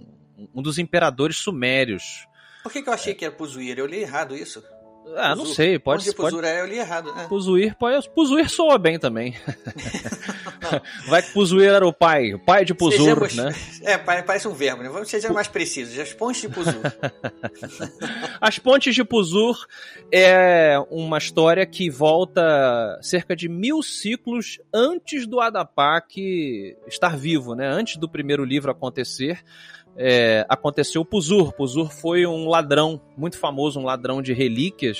um 0.54 0.62
dos 0.62 0.78
imperadores 0.78 1.36
sumérios. 1.36 2.26
Por 2.62 2.72
que, 2.72 2.82
que 2.82 2.88
eu 2.88 2.92
achei 2.92 3.14
que 3.14 3.24
era 3.24 3.34
Puzuir? 3.34 3.78
Eu 3.78 3.86
li 3.86 3.98
errado 3.98 4.34
isso. 4.34 4.62
Ah, 5.16 5.34
não 5.34 5.44
sei, 5.46 5.78
pode 5.78 6.04
de 6.04 6.12
pode 6.14 6.30
Puzur, 6.30 6.44
é, 6.44 6.60
eu 6.60 6.66
li 6.66 6.78
errado, 6.78 7.12
né? 7.14 7.26
Puzuir, 7.28 7.76
pode, 7.78 8.08
Puzuir 8.10 8.48
soa 8.48 8.78
bem 8.78 8.98
também. 8.98 9.34
Vai 11.08 11.22
que 11.22 11.32
Puzuir 11.32 11.68
era 11.70 11.86
o 11.86 11.92
pai, 11.92 12.32
o 12.34 12.38
pai 12.38 12.64
de 12.64 12.72
Puzur, 12.74 13.28
Sejamos- 13.28 13.34
né? 13.36 13.52
É, 13.82 13.98
pare- 13.98 14.22
parece 14.22 14.46
um 14.46 14.52
verbo, 14.54 14.82
né? 14.82 14.88
Vamos 14.88 15.08
ser 15.10 15.28
mais 15.32 15.48
precisos. 15.48 15.98
As 15.98 16.12
pontes 16.12 16.42
de 16.42 16.48
Puzur. 16.48 16.80
As 18.40 18.58
Pontes 18.58 18.94
de 18.94 19.04
Puzur 19.04 19.66
é 20.12 20.76
uma 20.90 21.18
história 21.18 21.64
que 21.66 21.90
volta 21.90 22.98
cerca 23.02 23.34
de 23.36 23.48
mil 23.48 23.82
ciclos 23.82 24.58
antes 24.72 25.26
do 25.26 25.40
Adapak 25.40 26.76
estar 26.86 27.16
vivo, 27.16 27.54
né? 27.54 27.66
Antes 27.66 27.96
do 27.96 28.08
primeiro 28.08 28.44
livro 28.44 28.70
acontecer, 28.70 29.42
é, 29.96 30.44
aconteceu 30.48 31.02
o 31.02 31.04
Puzur. 31.04 31.52
Puzur 31.52 31.90
foi 31.90 32.26
um 32.26 32.48
ladrão 32.48 33.00
muito 33.16 33.38
famoso, 33.38 33.78
um 33.80 33.84
ladrão 33.84 34.22
de 34.22 34.32
relíquias 34.32 34.99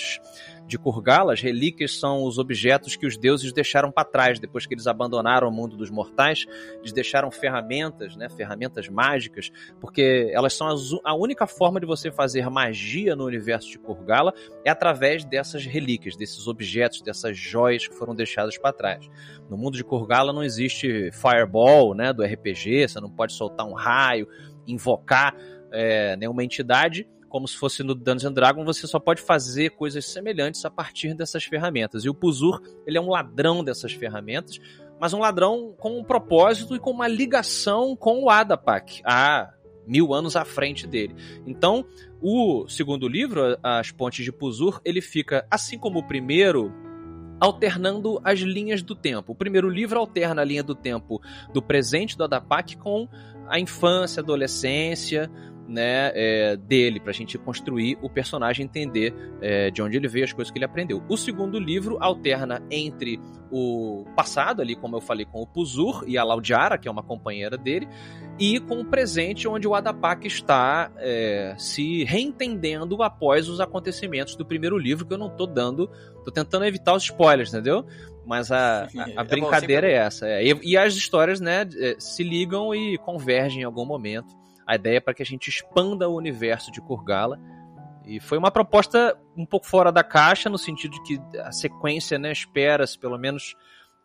de 0.66 0.78
Kurgala. 0.78 1.32
As 1.32 1.40
relíquias 1.40 1.98
são 1.98 2.24
os 2.24 2.38
objetos 2.38 2.96
que 2.96 3.06
os 3.06 3.16
deuses 3.16 3.52
deixaram 3.52 3.90
para 3.90 4.04
trás 4.04 4.38
depois 4.38 4.66
que 4.66 4.74
eles 4.74 4.86
abandonaram 4.86 5.48
o 5.48 5.52
mundo 5.52 5.76
dos 5.76 5.90
mortais. 5.90 6.46
Eles 6.78 6.92
deixaram 6.92 7.30
ferramentas, 7.30 8.16
né? 8.16 8.28
Ferramentas 8.28 8.88
mágicas 8.88 9.50
porque 9.80 10.30
elas 10.32 10.54
são 10.54 10.68
as 10.68 10.80
a 11.04 11.14
única 11.14 11.46
forma 11.46 11.80
de 11.80 11.86
você 11.86 12.10
fazer 12.10 12.48
magia 12.48 13.16
no 13.16 13.24
universo 13.24 13.68
de 13.70 13.78
Kurgala 13.78 14.32
é 14.64 14.70
através 14.70 15.24
dessas 15.24 15.64
relíquias, 15.66 16.16
desses 16.16 16.46
objetos, 16.46 17.02
dessas 17.02 17.36
joias 17.36 17.86
que 17.86 17.94
foram 17.94 18.14
deixadas 18.14 18.56
para 18.56 18.72
trás. 18.72 19.08
No 19.48 19.56
mundo 19.56 19.76
de 19.76 19.84
Kurgala 19.84 20.32
não 20.32 20.42
existe 20.42 21.10
fireball, 21.12 21.94
né, 21.94 22.12
do 22.12 22.22
RPG, 22.22 22.88
você 22.88 23.00
não 23.00 23.10
pode 23.10 23.32
soltar 23.32 23.66
um 23.66 23.72
raio, 23.72 24.28
invocar 24.66 25.34
é, 25.72 26.16
nenhuma 26.16 26.44
entidade, 26.44 27.08
como 27.30 27.46
se 27.46 27.56
fosse 27.56 27.82
no 27.82 27.94
Dungeons 27.94 28.34
Dragons, 28.34 28.66
você 28.66 28.86
só 28.86 28.98
pode 28.98 29.22
fazer 29.22 29.70
coisas 29.70 30.04
semelhantes 30.04 30.64
a 30.64 30.70
partir 30.70 31.14
dessas 31.14 31.44
ferramentas. 31.44 32.04
E 32.04 32.10
o 32.10 32.14
Puzur, 32.14 32.60
ele 32.84 32.98
é 32.98 33.00
um 33.00 33.08
ladrão 33.08 33.64
dessas 33.64 33.92
ferramentas, 33.92 34.58
mas 35.00 35.14
um 35.14 35.20
ladrão 35.20 35.72
com 35.78 35.98
um 35.98 36.04
propósito 36.04 36.74
e 36.74 36.78
com 36.80 36.90
uma 36.90 37.08
ligação 37.08 37.96
com 37.96 38.24
o 38.24 38.28
Adapak, 38.28 39.00
há 39.04 39.54
mil 39.86 40.12
anos 40.12 40.36
à 40.36 40.44
frente 40.44 40.86
dele. 40.86 41.14
Então, 41.46 41.86
o 42.20 42.68
segundo 42.68 43.08
livro, 43.08 43.56
As 43.62 43.90
Pontes 43.90 44.24
de 44.24 44.32
Puzur, 44.32 44.80
ele 44.84 45.00
fica, 45.00 45.46
assim 45.50 45.78
como 45.78 46.00
o 46.00 46.06
primeiro, 46.06 46.72
alternando 47.40 48.20
as 48.22 48.40
linhas 48.40 48.82
do 48.82 48.94
tempo. 48.94 49.32
O 49.32 49.36
primeiro 49.36 49.68
livro 49.70 49.98
alterna 49.98 50.42
a 50.42 50.44
linha 50.44 50.62
do 50.62 50.74
tempo 50.74 51.20
do 51.52 51.62
presente 51.62 52.16
do 52.16 52.24
Adapak 52.24 52.76
com 52.76 53.08
a 53.48 53.58
infância, 53.58 54.20
adolescência, 54.20 55.30
né, 55.70 56.10
é, 56.14 56.56
dele, 56.56 56.98
pra 57.00 57.12
gente 57.12 57.38
construir 57.38 57.96
o 58.02 58.10
personagem, 58.10 58.64
entender 58.64 59.14
é, 59.40 59.70
de 59.70 59.80
onde 59.80 59.96
ele 59.96 60.08
veio, 60.08 60.24
as 60.24 60.32
coisas 60.32 60.50
que 60.50 60.58
ele 60.58 60.64
aprendeu. 60.64 61.02
O 61.08 61.16
segundo 61.16 61.58
livro 61.58 61.96
alterna 62.00 62.60
entre 62.70 63.20
o 63.52 64.04
passado, 64.16 64.60
ali, 64.62 64.74
como 64.76 64.96
eu 64.96 65.00
falei, 65.00 65.24
com 65.24 65.40
o 65.40 65.46
Puzur 65.46 66.04
e 66.06 66.18
a 66.18 66.24
Laudiara, 66.24 66.76
que 66.76 66.86
é 66.88 66.90
uma 66.90 67.02
companheira 67.02 67.56
dele, 67.56 67.88
e 68.38 68.58
com 68.60 68.80
o 68.80 68.84
presente, 68.84 69.46
onde 69.48 69.66
o 69.68 69.74
Adapak 69.74 70.26
está 70.26 70.90
é, 70.98 71.54
se 71.58 72.04
reentendendo 72.04 73.02
após 73.02 73.48
os 73.48 73.60
acontecimentos 73.60 74.34
do 74.36 74.44
primeiro 74.44 74.76
livro, 74.78 75.06
que 75.06 75.12
eu 75.14 75.18
não 75.18 75.30
tô 75.30 75.46
dando, 75.46 75.88
tô 76.24 76.30
tentando 76.30 76.64
evitar 76.64 76.94
os 76.94 77.04
spoilers, 77.04 77.52
entendeu? 77.52 77.84
Mas 78.26 78.52
a, 78.52 78.84
a- 78.84 78.88
É 79.08 79.12
a 79.16 79.24
bom, 79.24 79.28
brincadeira 79.30 79.86
sempre 79.86 79.86
é 79.88 79.94
essa. 79.94 80.26
é. 80.28 80.44
E, 80.44 80.60
e 80.62 80.76
as 80.76 80.94
histórias, 80.94 81.40
né, 81.40 81.66
eh, 81.78 81.96
se 81.98 82.22
ligam 82.22 82.72
e 82.74 82.96
convergem 82.98 83.62
em 83.62 83.64
algum 83.64 83.84
momento. 83.84 84.38
A 84.70 84.76
ideia 84.76 84.98
é 84.98 85.00
para 85.00 85.12
que 85.12 85.22
a 85.22 85.26
gente 85.26 85.48
expanda 85.48 86.08
o 86.08 86.14
universo 86.14 86.70
de 86.70 86.80
Kurgala. 86.80 87.40
E 88.06 88.20
foi 88.20 88.38
uma 88.38 88.52
proposta 88.52 89.18
um 89.36 89.44
pouco 89.44 89.66
fora 89.66 89.90
da 89.90 90.04
caixa, 90.04 90.48
no 90.48 90.56
sentido 90.56 90.92
de 90.92 91.02
que 91.02 91.38
a 91.38 91.50
sequência, 91.50 92.20
né, 92.20 92.30
espera-se, 92.30 92.96
pelo 92.96 93.18
menos 93.18 93.56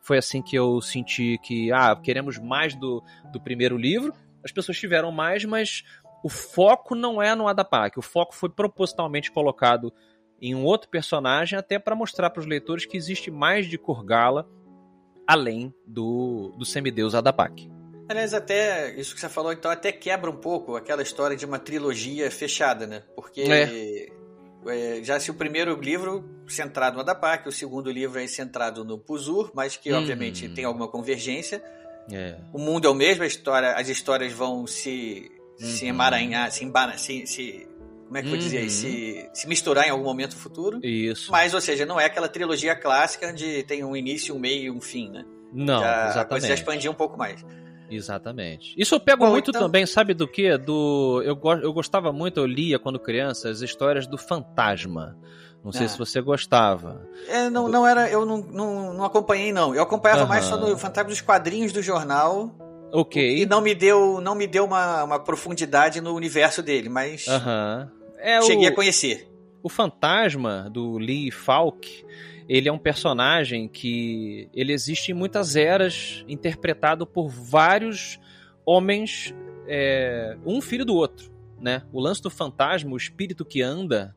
foi 0.01 0.17
assim 0.17 0.41
que 0.41 0.55
eu 0.55 0.81
senti 0.81 1.37
que, 1.43 1.71
ah, 1.71 1.95
queremos 1.95 2.39
mais 2.39 2.73
do, 2.73 3.03
do 3.31 3.39
primeiro 3.39 3.77
livro. 3.77 4.11
As 4.43 4.51
pessoas 4.51 4.79
tiveram 4.79 5.11
mais, 5.11 5.45
mas 5.45 5.83
o 6.23 6.29
foco 6.29 6.95
não 6.95 7.21
é 7.21 7.35
no 7.35 7.47
Adapak, 7.47 7.99
o 7.99 8.01
foco 8.01 8.33
foi 8.33 8.49
propositalmente 8.49 9.31
colocado 9.31 9.93
em 10.41 10.55
um 10.55 10.63
outro 10.63 10.89
personagem 10.89 11.59
até 11.59 11.77
para 11.77 11.95
mostrar 11.95 12.31
para 12.31 12.39
os 12.39 12.47
leitores 12.47 12.87
que 12.87 12.97
existe 12.97 13.29
mais 13.29 13.67
de 13.67 13.77
Kurgala 13.77 14.49
além 15.27 15.71
do, 15.85 16.55
do 16.57 16.65
semideus 16.65 17.13
Adapak. 17.13 17.74
Aliás, 18.07 18.33
até 18.33 18.93
isso 18.99 19.15
que 19.15 19.19
você 19.21 19.29
falou, 19.29 19.51
então, 19.51 19.69
até 19.71 19.91
quebra 19.91 20.29
um 20.29 20.35
pouco 20.35 20.75
aquela 20.75 21.01
história 21.01 21.35
de 21.35 21.45
uma 21.45 21.57
trilogia 21.59 22.29
fechada, 22.29 22.85
né? 22.85 23.03
Porque 23.15 23.41
é, 24.67 24.99
já 25.03 25.19
se 25.19 25.31
o 25.31 25.33
primeiro 25.33 25.79
livro 25.79 26.23
centrado 26.47 26.95
no 26.95 27.01
Adapak, 27.01 27.47
o 27.47 27.51
segundo 27.51 27.91
livro 27.91 28.19
é 28.19 28.27
centrado 28.27 28.83
no 28.85 28.97
Puzur, 28.97 29.51
mas 29.53 29.75
que 29.77 29.91
Hum. 29.93 29.97
obviamente 29.97 30.49
tem 30.49 30.65
alguma 30.65 30.87
convergência. 30.87 31.63
É. 32.11 32.35
O 32.53 32.59
mundo 32.59 32.87
é 32.87 32.89
o 32.89 32.93
mesmo, 32.93 33.23
a 33.23 33.27
história, 33.27 33.73
as 33.73 33.89
histórias 33.89 34.31
vão 34.31 34.67
se, 34.67 35.31
se 35.57 35.83
Uhum. 35.85 35.89
emaranhar, 35.89 36.51
se, 36.51 36.71
se, 36.97 37.25
se 37.27 37.67
como 38.05 38.17
é 38.17 38.21
que 38.21 38.27
eu 38.27 38.31
vou 38.31 38.39
dizer, 38.39 38.63
Uhum. 38.63 38.69
se, 38.69 39.29
se 39.33 39.47
misturar 39.47 39.87
em 39.87 39.89
algum 39.89 40.03
momento 40.03 40.35
futuro. 40.37 40.79
Isso. 40.83 41.31
Mas, 41.31 41.55
ou 41.55 41.61
seja, 41.61 41.87
não 41.87 41.99
é 41.99 42.05
aquela 42.05 42.27
trilogia 42.29 42.75
clássica 42.75 43.27
onde 43.29 43.63
tem 43.63 43.83
um 43.83 43.95
início, 43.95 44.35
um 44.35 44.39
meio 44.39 44.63
e 44.65 44.69
um 44.71 44.79
fim, 44.79 45.09
né? 45.09 45.25
Não, 45.51 45.79
já, 45.79 46.21
a 46.21 46.25
coisa 46.25 46.47
já 46.47 46.53
exatamente. 46.53 46.87
um 46.89 46.93
pouco 46.93 47.17
mais. 47.17 47.43
Exatamente. 47.89 48.73
Isso 48.77 48.95
eu 48.95 48.99
pego 48.99 49.25
Bom, 49.25 49.31
muito 49.31 49.51
então- 49.51 49.61
também, 49.61 49.85
sabe 49.85 50.13
do 50.13 50.27
que? 50.27 50.57
Do 50.57 51.21
eu, 51.25 51.35
go- 51.35 51.53
eu 51.53 51.71
gostava 51.73 52.11
muito, 52.11 52.39
eu 52.39 52.45
lia 52.45 52.79
quando 52.79 52.99
criança 52.99 53.49
as 53.49 53.61
histórias 53.61 54.07
do 54.07 54.17
fantasma. 54.17 55.17
Não 55.63 55.71
sei 55.71 55.85
Ah. 55.85 55.89
se 55.89 55.97
você 55.97 56.21
gostava. 56.21 57.07
É, 57.27 57.49
não, 57.49 57.67
não 57.67 57.87
era, 57.87 58.09
eu 58.09 58.25
não, 58.25 58.37
não, 58.37 58.93
não 58.93 59.03
acompanhei 59.03 59.51
não. 59.51 59.73
Eu 59.73 59.81
acompanhava 59.81 60.25
mais 60.25 60.45
só 60.45 60.57
no 60.57 60.77
Fantasma 60.77 61.09
dos 61.09 61.21
quadrinhos 61.21 61.71
do 61.73 61.81
jornal 61.81 62.51
Ok. 62.91 63.41
e 63.41 63.45
não 63.47 63.61
me 63.61 63.73
deu, 63.73 64.21
não 64.21 64.35
me 64.35 64.45
deu 64.45 64.63
uma, 64.65 65.03
uma 65.03 65.19
profundidade 65.19 65.99
no 66.01 66.13
universo 66.13 66.61
dele, 66.61 66.87
mas 66.87 67.27
Aham. 67.27 67.89
É 68.19 68.41
cheguei 68.43 68.67
o, 68.69 68.71
a 68.71 68.75
conhecer. 68.75 69.27
o 69.63 69.69
fantasma 69.69 70.69
do 70.71 70.97
Lee 70.99 71.31
Falk. 71.31 72.05
Ele 72.47 72.69
é 72.69 72.71
um 72.71 72.77
personagem 72.77 73.67
que 73.67 74.49
ele 74.53 74.71
existe 74.71 75.11
em 75.11 75.15
muitas 75.15 75.55
eras, 75.55 76.23
interpretado 76.27 77.05
por 77.05 77.27
vários 77.27 78.19
homens, 78.65 79.33
é, 79.67 80.37
um 80.45 80.61
filho 80.61 80.85
do 80.85 80.95
outro, 80.95 81.31
né? 81.59 81.83
O 81.91 81.99
lance 81.99 82.21
do 82.21 82.29
fantasma, 82.29 82.91
o 82.91 82.97
espírito 82.97 83.43
que 83.43 83.61
anda, 83.61 84.15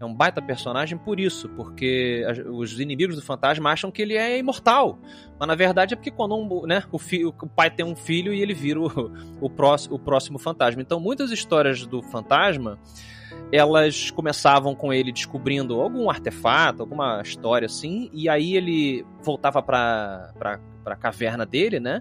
é 0.00 0.04
um 0.04 0.14
baita 0.14 0.40
personagem 0.40 0.96
por 0.96 1.18
isso, 1.18 1.48
porque 1.50 2.24
os 2.52 2.78
inimigos 2.78 3.16
do 3.16 3.22
fantasma 3.22 3.70
acham 3.70 3.90
que 3.90 4.00
ele 4.00 4.14
é 4.16 4.38
imortal, 4.38 4.96
mas 5.38 5.48
na 5.48 5.56
verdade 5.56 5.92
é 5.92 5.96
porque 5.96 6.10
quando 6.12 6.36
um, 6.36 6.66
né, 6.66 6.84
o, 6.92 6.98
fi- 6.98 7.24
o 7.24 7.32
pai 7.32 7.68
tem 7.68 7.84
um 7.84 7.96
filho 7.96 8.32
e 8.32 8.40
ele 8.40 8.54
vira 8.54 8.80
o, 8.80 8.86
o, 9.40 9.50
próximo, 9.50 9.96
o 9.96 9.98
próximo 9.98 10.38
fantasma. 10.38 10.80
Então 10.80 11.00
muitas 11.00 11.32
histórias 11.32 11.84
do 11.84 12.00
fantasma 12.00 12.78
elas 13.52 14.10
começavam 14.10 14.74
com 14.74 14.92
ele 14.92 15.12
descobrindo 15.12 15.80
algum 15.80 16.10
artefato, 16.10 16.82
alguma 16.82 17.20
história 17.22 17.66
assim, 17.66 18.10
e 18.12 18.28
aí 18.28 18.56
ele 18.56 19.04
voltava 19.22 19.62
pra, 19.62 20.32
pra, 20.38 20.60
pra 20.84 20.96
caverna 20.96 21.46
dele, 21.46 21.80
né? 21.80 22.00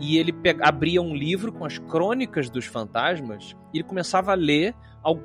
E 0.00 0.16
ele 0.16 0.34
abria 0.62 1.02
um 1.02 1.14
livro 1.14 1.52
com 1.52 1.64
as 1.64 1.78
crônicas 1.78 2.48
dos 2.48 2.64
fantasmas 2.64 3.56
e 3.72 3.78
ele 3.78 3.84
começava 3.84 4.32
a 4.32 4.34
ler 4.34 4.74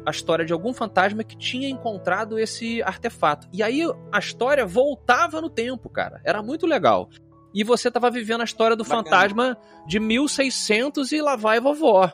a 0.05 0.11
história 0.11 0.45
de 0.45 0.53
algum 0.53 0.73
fantasma 0.73 1.23
que 1.23 1.37
tinha 1.37 1.69
encontrado 1.69 2.39
esse 2.39 2.81
artefato. 2.83 3.47
E 3.51 3.61
aí 3.61 3.81
a 4.11 4.19
história 4.19 4.65
voltava 4.65 5.41
no 5.41 5.49
tempo, 5.49 5.89
cara. 5.89 6.21
Era 6.23 6.41
muito 6.41 6.65
legal. 6.65 7.09
E 7.53 7.63
você 7.63 7.91
tava 7.91 8.09
vivendo 8.09 8.41
a 8.41 8.45
história 8.45 8.75
do 8.75 8.83
Bacana. 8.83 9.03
fantasma 9.03 9.57
de 9.85 9.99
1600 9.99 11.11
e 11.11 11.21
lá 11.21 11.35
vai 11.35 11.59
vovó. 11.59 12.11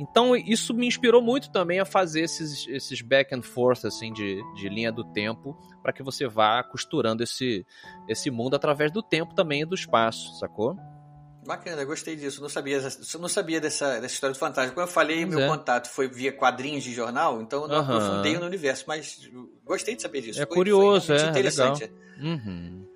Então 0.00 0.34
isso 0.34 0.72
me 0.72 0.86
inspirou 0.86 1.20
muito 1.20 1.52
também 1.52 1.78
a 1.78 1.84
fazer 1.84 2.22
esses, 2.22 2.66
esses 2.68 3.02
back 3.02 3.34
and 3.34 3.42
forth 3.42 3.84
assim 3.84 4.10
de, 4.14 4.42
de 4.54 4.66
linha 4.70 4.90
do 4.90 5.04
tempo 5.04 5.54
para 5.82 5.92
que 5.92 6.02
você 6.02 6.26
vá 6.26 6.62
costurando 6.64 7.22
esse, 7.22 7.66
esse 8.08 8.30
mundo 8.30 8.56
através 8.56 8.90
do 8.90 9.02
tempo 9.02 9.34
também 9.34 9.60
e 9.60 9.66
do 9.66 9.74
espaço, 9.74 10.38
sacou? 10.38 10.74
Bacana, 11.46 11.84
gostei 11.84 12.16
disso. 12.16 12.40
Não 12.40 12.48
sabia, 12.48 12.80
não 13.18 13.28
sabia 13.28 13.60
dessa, 13.60 14.00
dessa 14.00 14.14
história 14.14 14.32
do 14.34 14.38
fantasma. 14.38 14.72
Como 14.72 14.86
eu 14.86 14.90
falei, 14.90 15.20
Pois 15.24 15.30
meu 15.34 15.40
é. 15.40 15.46
contato 15.48 15.88
foi 15.90 16.08
via 16.08 16.32
quadrinhos 16.32 16.82
de 16.84 16.92
jornal, 16.94 17.40
então 17.42 17.62
eu 17.62 17.68
não 17.68 17.76
Aham. 17.76 17.96
aprofundei 17.96 18.38
no 18.38 18.46
universo, 18.46 18.84
mas 18.86 19.28
gostei 19.64 19.96
de 19.96 20.02
saber 20.02 20.22
disso. 20.22 20.40
É 20.42 20.46
Foi- 20.46 20.56
curioso, 20.56 21.06
foi 21.08 21.16
é, 21.16 21.18
é 21.18 21.22
legal. 21.22 21.30
interessante. 21.30 21.92
Uhum. 22.22 22.86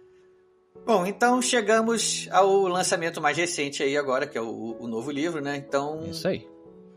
Bom, 0.86 1.06
então 1.06 1.40
chegamos 1.40 2.28
ao 2.30 2.66
lançamento 2.68 3.20
mais 3.20 3.36
recente 3.36 3.82
aí 3.82 3.96
agora, 3.96 4.26
que 4.26 4.36
é 4.36 4.40
o, 4.40 4.76
o 4.78 4.86
novo 4.86 5.10
livro, 5.10 5.40
né? 5.40 5.56
Então 5.56 6.04
Isso 6.04 6.28
aí. 6.28 6.46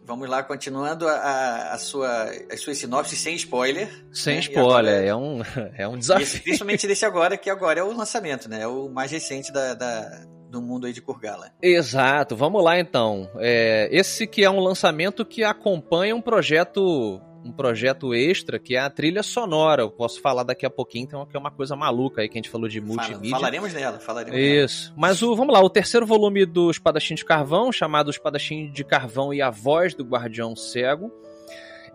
Vamos 0.08 0.28
lá, 0.30 0.42
continuando 0.42 1.08
a, 1.08 1.74
a, 1.74 1.78
sua, 1.78 2.32
as 2.52 2.60
suas 2.62 2.78
sinopses 2.78 3.20
sem 3.20 3.36
spoiler. 3.36 3.90
Sem 4.12 4.36
né? 4.36 4.40
Spoiler, 4.40 4.96
agora- 4.96 5.06
é 5.06 5.16
um, 5.16 5.42
é 5.78 5.88
um 5.88 5.92
Esse, 5.98 6.00
desafio. 6.00 6.42
principalmente 6.44 6.88
desse 6.88 7.06
agora, 7.06 7.38
que 7.38 7.50
agora 7.50 7.80
é 7.82 7.84
o 7.84 7.92
lançamento, 7.96 8.50
né? 8.50 8.62
É 8.62 8.68
o 8.68 8.90
mais 8.90 9.12
recente 9.12 9.52
da, 9.52 9.74
da- 9.74 10.26
do 10.50 10.62
mundo 10.62 10.88
aí 10.88 10.94
de 10.94 11.02
Kurgala. 11.02 11.52
Exato, 11.62 12.34
vamos 12.36 12.64
lá 12.64 12.80
então. 12.80 13.30
É, 13.38 13.90
esse 13.92 14.26
que 14.26 14.44
é 14.46 14.50
um 14.50 14.60
lançamento 14.62 15.26
que 15.26 15.44
acompanha 15.44 16.16
um 16.16 16.22
projeto 16.22 17.22
um 17.48 17.52
projeto 17.52 18.14
extra 18.14 18.60
que 18.60 18.76
é 18.76 18.80
a 18.80 18.90
trilha 18.90 19.24
sonora. 19.24 19.82
Eu 19.82 19.92
posso 19.92 20.22
falar 20.22 20.44
daqui 20.44 20.66
a 20.66 20.70
pouquinho, 20.70 21.04
então 21.06 21.26
que 21.26 21.36
é 21.36 21.40
uma 21.40 21.52
coisa 21.52 21.76
maluca 21.76 22.22
aí 22.22 22.30
que 22.30 22.38
a 22.38 22.40
gente 22.40 22.50
falou 22.50 22.68
de 22.68 22.82
multimídia. 22.82 23.32
falaremos 23.32 23.74
dela, 23.74 24.00
falaremos 24.00 24.36
dela. 24.36 24.66
Isso. 24.66 24.94
Mas 24.96 25.22
o, 25.22 25.36
vamos 25.36 25.54
lá, 25.54 25.62
o 25.62 25.70
terceiro 25.70 26.06
volume 26.06 26.46
do 26.46 26.70
Espadachim 26.70 27.16
de 27.16 27.26
Carvão, 27.26 27.72
chamado 27.72 28.10
Espadachim 28.10 28.70
de 28.72 28.84
Carvão 28.84 29.34
e 29.34 29.42
a 29.42 29.50
Voz 29.50 29.94
do 29.94 30.04
Guardião 30.04 30.56
Cego, 30.56 31.12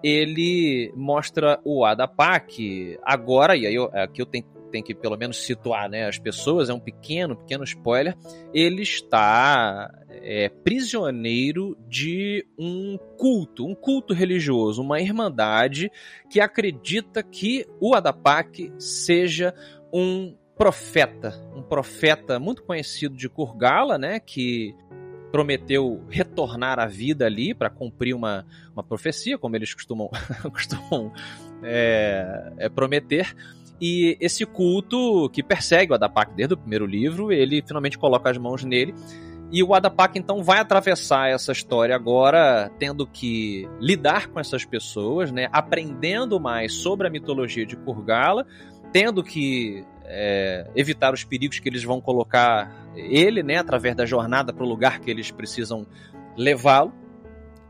ele 0.03 0.93
mostra 0.97 1.61
o 1.65 1.85
Adapak 1.85 2.99
agora, 3.03 3.57
e 3.57 3.67
aí 3.67 3.75
eu, 3.75 3.91
aqui 3.93 4.21
eu 4.21 4.27
tenho, 4.27 4.45
tenho 4.71 4.85
que 4.85 4.95
pelo 4.95 5.17
menos 5.17 5.45
situar 5.45 5.89
né, 5.89 6.07
as 6.07 6.19
pessoas, 6.19 6.69
é 6.69 6.75
um 6.75 6.81
pequeno, 6.81 7.37
pequeno 7.37 7.63
spoiler, 7.65 8.17
ele 8.53 8.83
está 8.83 9.91
é, 10.09 10.49
prisioneiro 10.49 11.77
de 11.89 12.47
um 12.59 12.99
culto, 13.17 13.67
um 13.67 13.75
culto 13.75 14.13
religioso, 14.13 14.83
uma 14.83 15.01
irmandade 15.01 15.91
que 16.31 16.41
acredita 16.41 17.23
que 17.23 17.67
o 17.81 17.95
Adapak 17.95 18.73
seja 18.79 19.55
um 19.93 20.35
profeta, 20.57 21.35
um 21.55 21.63
profeta 21.63 22.39
muito 22.39 22.63
conhecido 22.63 23.17
de 23.17 23.29
Kurgala, 23.29 23.99
né, 23.99 24.21
que 24.21 24.75
prometeu 25.33 26.05
retornar 26.11 26.79
à 26.79 26.87
vida 26.87 27.25
ali 27.25 27.55
para 27.55 27.71
cumprir 27.71 28.15
uma, 28.15 28.47
uma 28.75 28.83
profecia, 28.83 29.39
como 29.39 29.57
eles 29.57 29.73
costumam, 29.73 30.11
costumam 30.53 31.11
é, 31.63 32.53
é, 32.59 32.69
prometer. 32.69 33.35
E 33.81 34.17
esse 34.21 34.45
culto 34.45 35.29
que 35.31 35.43
persegue 35.43 35.91
o 35.91 35.95
Adapak 35.95 36.35
desde 36.37 36.55
o 36.55 36.57
primeiro 36.57 36.87
livro, 36.87 37.33
ele 37.33 37.65
finalmente 37.67 37.99
coloca 37.99 38.31
as 38.31 38.37
mãos 38.37 38.63
nele. 38.63 38.95
E 39.51 39.63
o 39.63 39.75
Adapak 39.75 40.19
então 40.19 40.43
vai 40.43 40.61
atravessar 40.61 41.31
essa 41.31 41.53
história 41.53 41.95
agora, 41.95 42.71
tendo 42.79 43.07
que 43.07 43.69
lidar 43.81 44.29
com 44.29 44.39
essas 44.39 44.65
pessoas, 44.65 45.33
né, 45.33 45.49
aprendendo 45.53 46.39
mais 46.39 46.73
sobre 46.73 47.07
a 47.07 47.11
mitologia 47.11 47.67
de 47.67 47.77
Kurgala, 47.77 48.47
tendo 48.93 49.23
que 49.23 49.85
é, 50.15 50.67
evitar 50.77 51.15
os 51.15 51.25
perigos 51.25 51.59
que 51.59 51.69
eles 51.69 51.83
vão 51.83 52.01
colocar 52.01 52.71
ele, 52.95 53.43
né, 53.43 53.57
através 53.57 53.97
da 53.97 54.05
jornada 54.05 54.53
para 54.53 54.63
o 54.65 54.69
lugar 54.69 55.01
que 55.01 55.11
eles 55.11 55.31
precisam 55.31 55.87
levá-lo. 56.37 56.93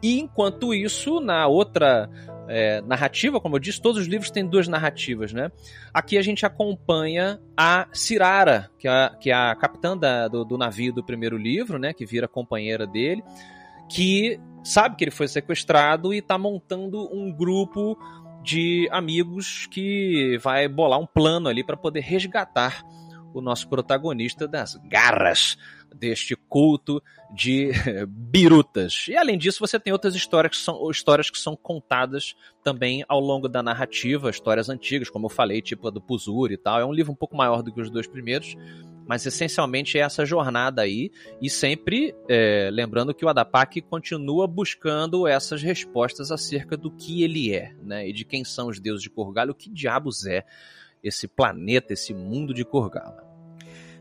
E 0.02 0.18
enquanto 0.18 0.74
isso, 0.74 1.20
na 1.20 1.46
outra 1.46 2.10
é, 2.48 2.80
narrativa, 2.82 3.40
como 3.40 3.54
eu 3.54 3.60
disse, 3.60 3.80
todos 3.80 4.00
os 4.02 4.08
livros 4.08 4.30
têm 4.32 4.44
duas 4.44 4.66
narrativas, 4.66 5.32
né? 5.32 5.52
Aqui 5.94 6.18
a 6.18 6.22
gente 6.22 6.44
acompanha 6.44 7.38
a 7.56 7.86
Cirara, 7.92 8.68
que 8.78 8.88
é, 8.88 8.90
a- 8.90 9.16
que 9.20 9.30
é 9.30 9.34
a 9.34 9.54
capitã 9.54 9.96
da- 9.96 10.26
do, 10.26 10.44
do 10.44 10.58
navio 10.58 10.92
do 10.92 11.04
primeiro 11.04 11.36
livro, 11.38 11.78
né? 11.78 11.92
Que 11.92 12.04
vira 12.04 12.26
companheira 12.26 12.84
dele, 12.84 13.22
que 13.88 14.40
sabe 14.64 14.96
que 14.96 15.04
ele 15.04 15.12
foi 15.12 15.28
sequestrado 15.28 16.12
e 16.12 16.18
está 16.18 16.36
montando 16.36 17.08
um 17.14 17.32
grupo 17.32 17.96
de 18.42 18.88
amigos 18.90 19.66
que 19.66 20.38
vai 20.42 20.68
bolar 20.68 20.98
um 20.98 21.06
plano 21.06 21.48
ali 21.48 21.64
para 21.64 21.76
poder 21.76 22.00
resgatar 22.00 22.84
o 23.34 23.40
nosso 23.40 23.68
protagonista 23.68 24.46
das 24.46 24.76
garras 24.84 25.56
deste 25.94 26.36
culto 26.36 27.02
de 27.34 27.70
birutas. 28.08 29.06
E 29.08 29.16
além 29.16 29.38
disso, 29.38 29.60
você 29.60 29.78
tem 29.78 29.92
outras 29.92 30.14
histórias 30.14 30.56
que 30.56 30.62
são 30.62 30.90
histórias 30.90 31.30
que 31.30 31.38
são 31.38 31.56
contadas 31.56 32.34
também 32.62 33.04
ao 33.08 33.20
longo 33.20 33.48
da 33.48 33.62
narrativa, 33.62 34.30
histórias 34.30 34.68
antigas, 34.68 35.10
como 35.10 35.26
eu 35.26 35.30
falei, 35.30 35.62
tipo 35.62 35.88
a 35.88 35.90
do 35.90 36.00
Puzur 36.00 36.50
e 36.52 36.56
tal. 36.56 36.80
É 36.80 36.84
um 36.84 36.92
livro 36.92 37.12
um 37.12 37.16
pouco 37.16 37.36
maior 37.36 37.62
do 37.62 37.72
que 37.72 37.80
os 37.80 37.90
dois 37.90 38.06
primeiros, 38.06 38.56
mas 39.06 39.24
essencialmente 39.26 39.98
é 39.98 40.02
essa 40.02 40.24
jornada 40.24 40.82
aí 40.82 41.10
e 41.40 41.48
sempre 41.50 42.14
é, 42.28 42.68
lembrando 42.72 43.12
que 43.14 43.24
o 43.24 43.28
Adapak 43.28 43.80
continua 43.82 44.46
buscando 44.46 45.26
essas 45.26 45.62
respostas 45.62 46.30
acerca 46.30 46.76
do 46.76 46.90
que 46.90 47.22
ele 47.22 47.54
é, 47.54 47.72
né? 47.82 48.08
E 48.08 48.12
de 48.12 48.24
quem 48.24 48.44
são 48.44 48.68
os 48.68 48.78
deuses 48.80 49.02
de 49.02 49.10
Kurgala, 49.10 49.50
o 49.50 49.54
que 49.54 49.68
diabos 49.70 50.26
é 50.26 50.44
esse 51.02 51.26
planeta, 51.26 51.92
esse 51.92 52.14
mundo 52.14 52.54
de 52.54 52.64
Kurgala. 52.64 53.30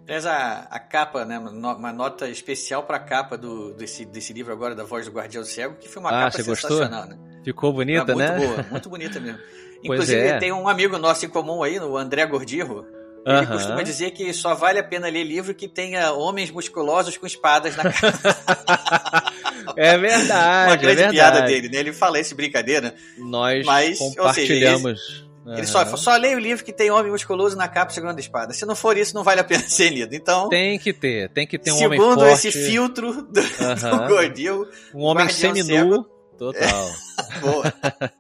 Tens 0.05 0.25
a, 0.25 0.61
a 0.69 0.79
capa, 0.79 1.23
né? 1.25 1.37
Uma 1.39 1.51
no- 1.51 1.75
uma 1.75 1.93
nota 1.93 2.27
especial 2.27 2.83
pra 2.83 2.99
capa 2.99 3.37
do, 3.37 3.73
desse, 3.73 4.03
desse 4.05 4.33
livro 4.33 4.51
agora, 4.51 4.73
da 4.75 4.83
Voz 4.83 5.05
do 5.05 5.11
Guardião 5.11 5.43
Cego, 5.43 5.75
que 5.75 5.87
foi 5.87 5.99
uma 6.01 6.09
Ah, 6.09 6.23
capa 6.25 6.31
você 6.31 6.43
gostou? 6.43 6.69
sensacional, 6.71 7.07
né? 7.07 7.17
Ficou 7.43 7.71
bonita, 7.71 8.01
Ah, 8.11 8.15
muito 8.15 8.31
né? 8.31 8.37
boa, 8.39 8.63
muito 8.69 8.89
bonita 8.89 9.19
mesmo. 9.19 9.39
Inclusive, 9.83 10.21
é. 10.21 10.37
tem 10.37 10.51
um 10.51 10.67
amigo 10.67 10.97
nosso 10.97 11.25
em 11.25 11.29
comum 11.29 11.63
aí, 11.63 11.79
o 11.79 11.97
André 11.97 12.25
Gordirro. 12.25 12.85
Ele 13.25 13.37
Aham. 13.37 13.45
costuma 13.57 13.83
dizer 13.83 14.11
que 14.11 14.33
só 14.33 14.55
vale 14.55 14.79
a 14.79 14.83
pena 14.83 15.07
ler 15.07 15.23
livro 15.23 15.53
que 15.53 15.67
tenha 15.67 16.11
homens 16.11 16.49
musculosos 16.49 17.17
com 17.17 17.27
espadas 17.27 17.75
na 17.75 17.83
cara. 17.91 19.31
É 19.77 19.91
Uma 19.95 19.99
verdade, 19.99 20.73
é 20.73 20.77
grande 20.77 20.95
verdade. 20.95 21.15
piada 21.15 21.41
dele, 21.43 21.69
né? 21.69 21.77
Ele 21.77 21.93
fala 21.93 22.19
isso 22.19 22.35
brincadeira. 22.35 22.93
Nós 23.17 23.65
Mas, 23.65 23.97
seja, 23.99 24.09
compartilhamos. 24.15 25.25
Ele 25.45 25.65
só, 25.65 25.81
Aham. 25.81 25.97
só 25.97 26.15
leia 26.17 26.35
o 26.35 26.39
livro 26.39 26.63
que 26.65 26.73
tem 26.73 26.91
homem 26.91 27.11
musculoso 27.11 27.55
na 27.55 27.67
capa 27.67 27.91
segurando 27.91 28.17
a 28.17 28.21
espada. 28.21 28.53
Se 28.53 28.65
não 28.65 28.75
for 28.75 28.97
isso, 28.97 29.15
não 29.15 29.23
vale 29.23 29.39
a 29.39 29.43
pena 29.43 29.63
ser 29.69 29.89
lido. 29.89 30.13
Então, 30.13 30.49
Tem 30.49 30.77
que 30.77 30.91
ter, 30.93 31.29
tem 31.29 31.47
que 31.47 31.57
ter 31.57 31.71
um 31.71 31.83
homem 31.85 31.99
segundo 31.99 32.19
forte, 32.19 32.47
esse 32.47 32.51
filtro 32.65 33.21
do, 33.23 33.39
Aham. 33.63 33.97
do 34.01 34.07
Gordil, 34.07 34.67
um 34.93 35.03
homem 35.03 35.29
seminu. 35.29 36.05
Total. 36.41 36.89
boa. 37.39 37.73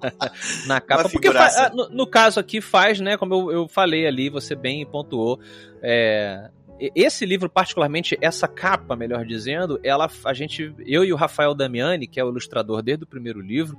na 0.67 0.79
capa. 0.79 1.09
Porque 1.09 1.27
ah, 1.27 1.71
no, 1.73 1.89
no 1.89 2.05
caso 2.05 2.39
aqui 2.39 2.61
faz, 2.61 2.99
né? 2.99 3.17
Como 3.17 3.33
eu, 3.33 3.51
eu 3.51 3.67
falei 3.67 4.05
ali, 4.05 4.29
você 4.29 4.53
bem 4.53 4.85
pontuou. 4.85 5.39
é, 5.81 6.51
esse 6.95 7.25
livro, 7.25 7.49
particularmente, 7.49 8.15
essa 8.21 8.47
capa, 8.47 8.95
melhor 8.95 9.25
dizendo, 9.25 9.79
ela, 9.83 10.07
a 10.23 10.33
gente, 10.35 10.71
eu 10.85 11.03
e 11.03 11.11
o 11.11 11.15
Rafael 11.15 11.55
Damiani, 11.55 12.05
que 12.05 12.19
é 12.19 12.23
o 12.23 12.29
ilustrador 12.29 12.83
desde 12.83 13.05
o 13.05 13.07
primeiro 13.07 13.41
livro, 13.41 13.75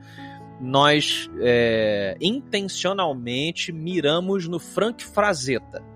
nós 0.60 1.30
é, 1.40 2.16
intencionalmente 2.20 3.70
miramos 3.70 4.48
no 4.48 4.58
Frank 4.58 5.04
Frazetta. 5.04 5.91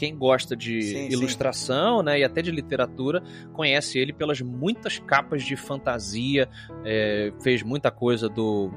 Quem 0.00 0.16
gosta 0.16 0.56
de 0.56 0.80
Sim, 0.80 0.94
sim. 0.94 1.08
ilustração 1.10 2.02
né, 2.02 2.20
e 2.20 2.24
até 2.24 2.40
de 2.40 2.50
literatura 2.50 3.22
conhece 3.52 3.98
ele 3.98 4.14
pelas 4.14 4.40
muitas 4.40 4.98
capas 4.98 5.42
de 5.42 5.56
fantasia, 5.56 6.48
é, 6.86 7.30
fez 7.42 7.62
muita 7.62 7.90
coisa 7.90 8.26
do 8.26 8.70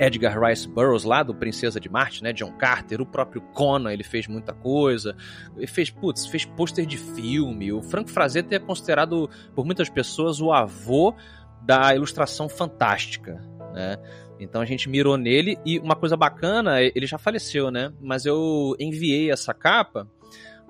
Edgar 0.00 0.42
Rice 0.42 0.66
Burroughs 0.66 1.04
lá, 1.04 1.22
do 1.22 1.34
Princesa 1.34 1.78
de 1.78 1.90
Marte, 1.90 2.22
né? 2.22 2.32
John 2.32 2.52
Carter, 2.52 3.02
o 3.02 3.06
próprio 3.06 3.42
Conan, 3.52 3.92
ele 3.92 4.02
fez 4.02 4.26
muita 4.26 4.54
coisa. 4.54 5.14
Ele 5.54 5.66
fez, 5.66 5.90
putz, 5.90 6.24
fez 6.24 6.46
pôster 6.46 6.86
de 6.86 6.96
filme. 6.96 7.70
O 7.70 7.82
Frank 7.82 8.10
Frazetta 8.10 8.54
é 8.54 8.58
considerado 8.58 9.28
por 9.54 9.66
muitas 9.66 9.90
pessoas 9.90 10.40
o 10.40 10.52
avô 10.52 11.14
da 11.60 11.94
ilustração 11.94 12.48
fantástica, 12.48 13.42
né? 13.74 13.98
Então 14.40 14.62
a 14.62 14.64
gente 14.64 14.88
mirou 14.88 15.18
nele 15.18 15.58
e 15.66 15.78
uma 15.78 15.96
coisa 15.96 16.16
bacana, 16.16 16.80
ele 16.80 17.06
já 17.06 17.18
faleceu, 17.18 17.70
né? 17.70 17.92
Mas 18.00 18.24
eu 18.24 18.74
enviei 18.80 19.30
essa 19.30 19.52
capa 19.52 20.08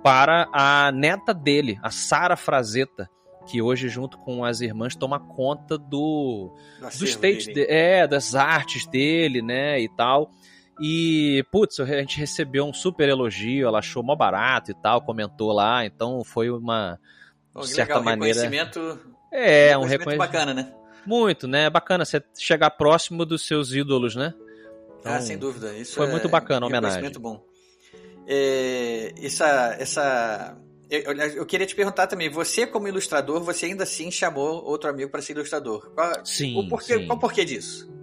para 0.06 0.48
a 0.52 0.92
neta 0.92 1.34
dele, 1.34 1.80
a 1.82 1.90
Sara 1.90 2.36
Frazetta, 2.36 3.10
que 3.44 3.60
hoje 3.60 3.88
junto 3.88 4.16
com 4.18 4.44
as 4.44 4.60
irmãs 4.60 4.94
toma 4.94 5.18
conta 5.18 5.76
do 5.76 6.52
Do 6.80 7.04
state, 7.04 7.46
dele. 7.46 7.66
de- 7.66 7.72
é, 7.72 8.06
das 8.06 8.36
artes 8.36 8.86
dele, 8.86 9.42
né, 9.42 9.80
e 9.80 9.88
tal. 9.88 10.30
E, 10.80 11.44
putz, 11.50 11.80
a 11.80 11.84
gente 11.86 12.20
recebeu 12.20 12.64
um 12.66 12.72
super 12.72 13.08
elogio, 13.08 13.66
ela 13.66 13.80
achou 13.80 14.00
mó 14.02 14.14
barato 14.14 14.70
e 14.70 14.74
tal, 14.74 15.00
comentou 15.02 15.50
lá, 15.52 15.84
então 15.84 16.22
foi 16.22 16.50
uma, 16.50 17.00
de 17.56 17.66
certa 17.66 17.94
legal, 17.98 18.04
maneira... 18.04 18.42
reconhecimento, 18.42 19.00
É, 19.32 19.76
um 19.76 19.80
reconhecimento 19.82 20.18
bacana, 20.18 20.54
né? 20.54 20.72
muito, 21.04 21.48
né, 21.48 21.68
bacana 21.68 22.04
você 22.04 22.22
chegar 22.38 22.70
próximo 22.70 23.24
dos 23.26 23.44
seus 23.44 23.72
ídolos, 23.72 24.14
né. 24.14 24.32
Então, 25.00 25.12
ah, 25.14 25.20
sem 25.20 25.36
dúvida. 25.38 25.72
Isso 25.76 25.96
foi 25.96 26.06
é 26.06 26.10
muito 26.10 26.28
bacana 26.28 26.64
a 26.64 26.68
homenagem. 26.68 26.96
reconhecimento 27.02 27.20
bom. 27.20 27.55
É, 28.26 29.14
essa, 29.22 29.76
essa, 29.78 30.58
eu, 30.90 31.12
eu- 31.12 31.46
queria 31.46 31.66
te 31.66 31.74
perguntar 31.74 32.06
também, 32.06 32.28
você 32.28 32.66
como 32.66 32.88
ilustrador, 32.88 33.42
você 33.42 33.66
ainda 33.66 33.84
assim 33.84 34.10
chamou 34.10 34.64
outro 34.64 34.90
amigo 34.90 35.10
para 35.10 35.22
ser 35.22 35.34
ilustrador. 35.34 35.90
Qual, 35.94 36.24
Sim, 36.24 36.58
o 36.58 36.68
porquê, 36.68 36.98
sim. 36.98 37.06
qual 37.06 37.16
o 37.16 37.20
porquê 37.20 37.44
disso? 37.44 37.94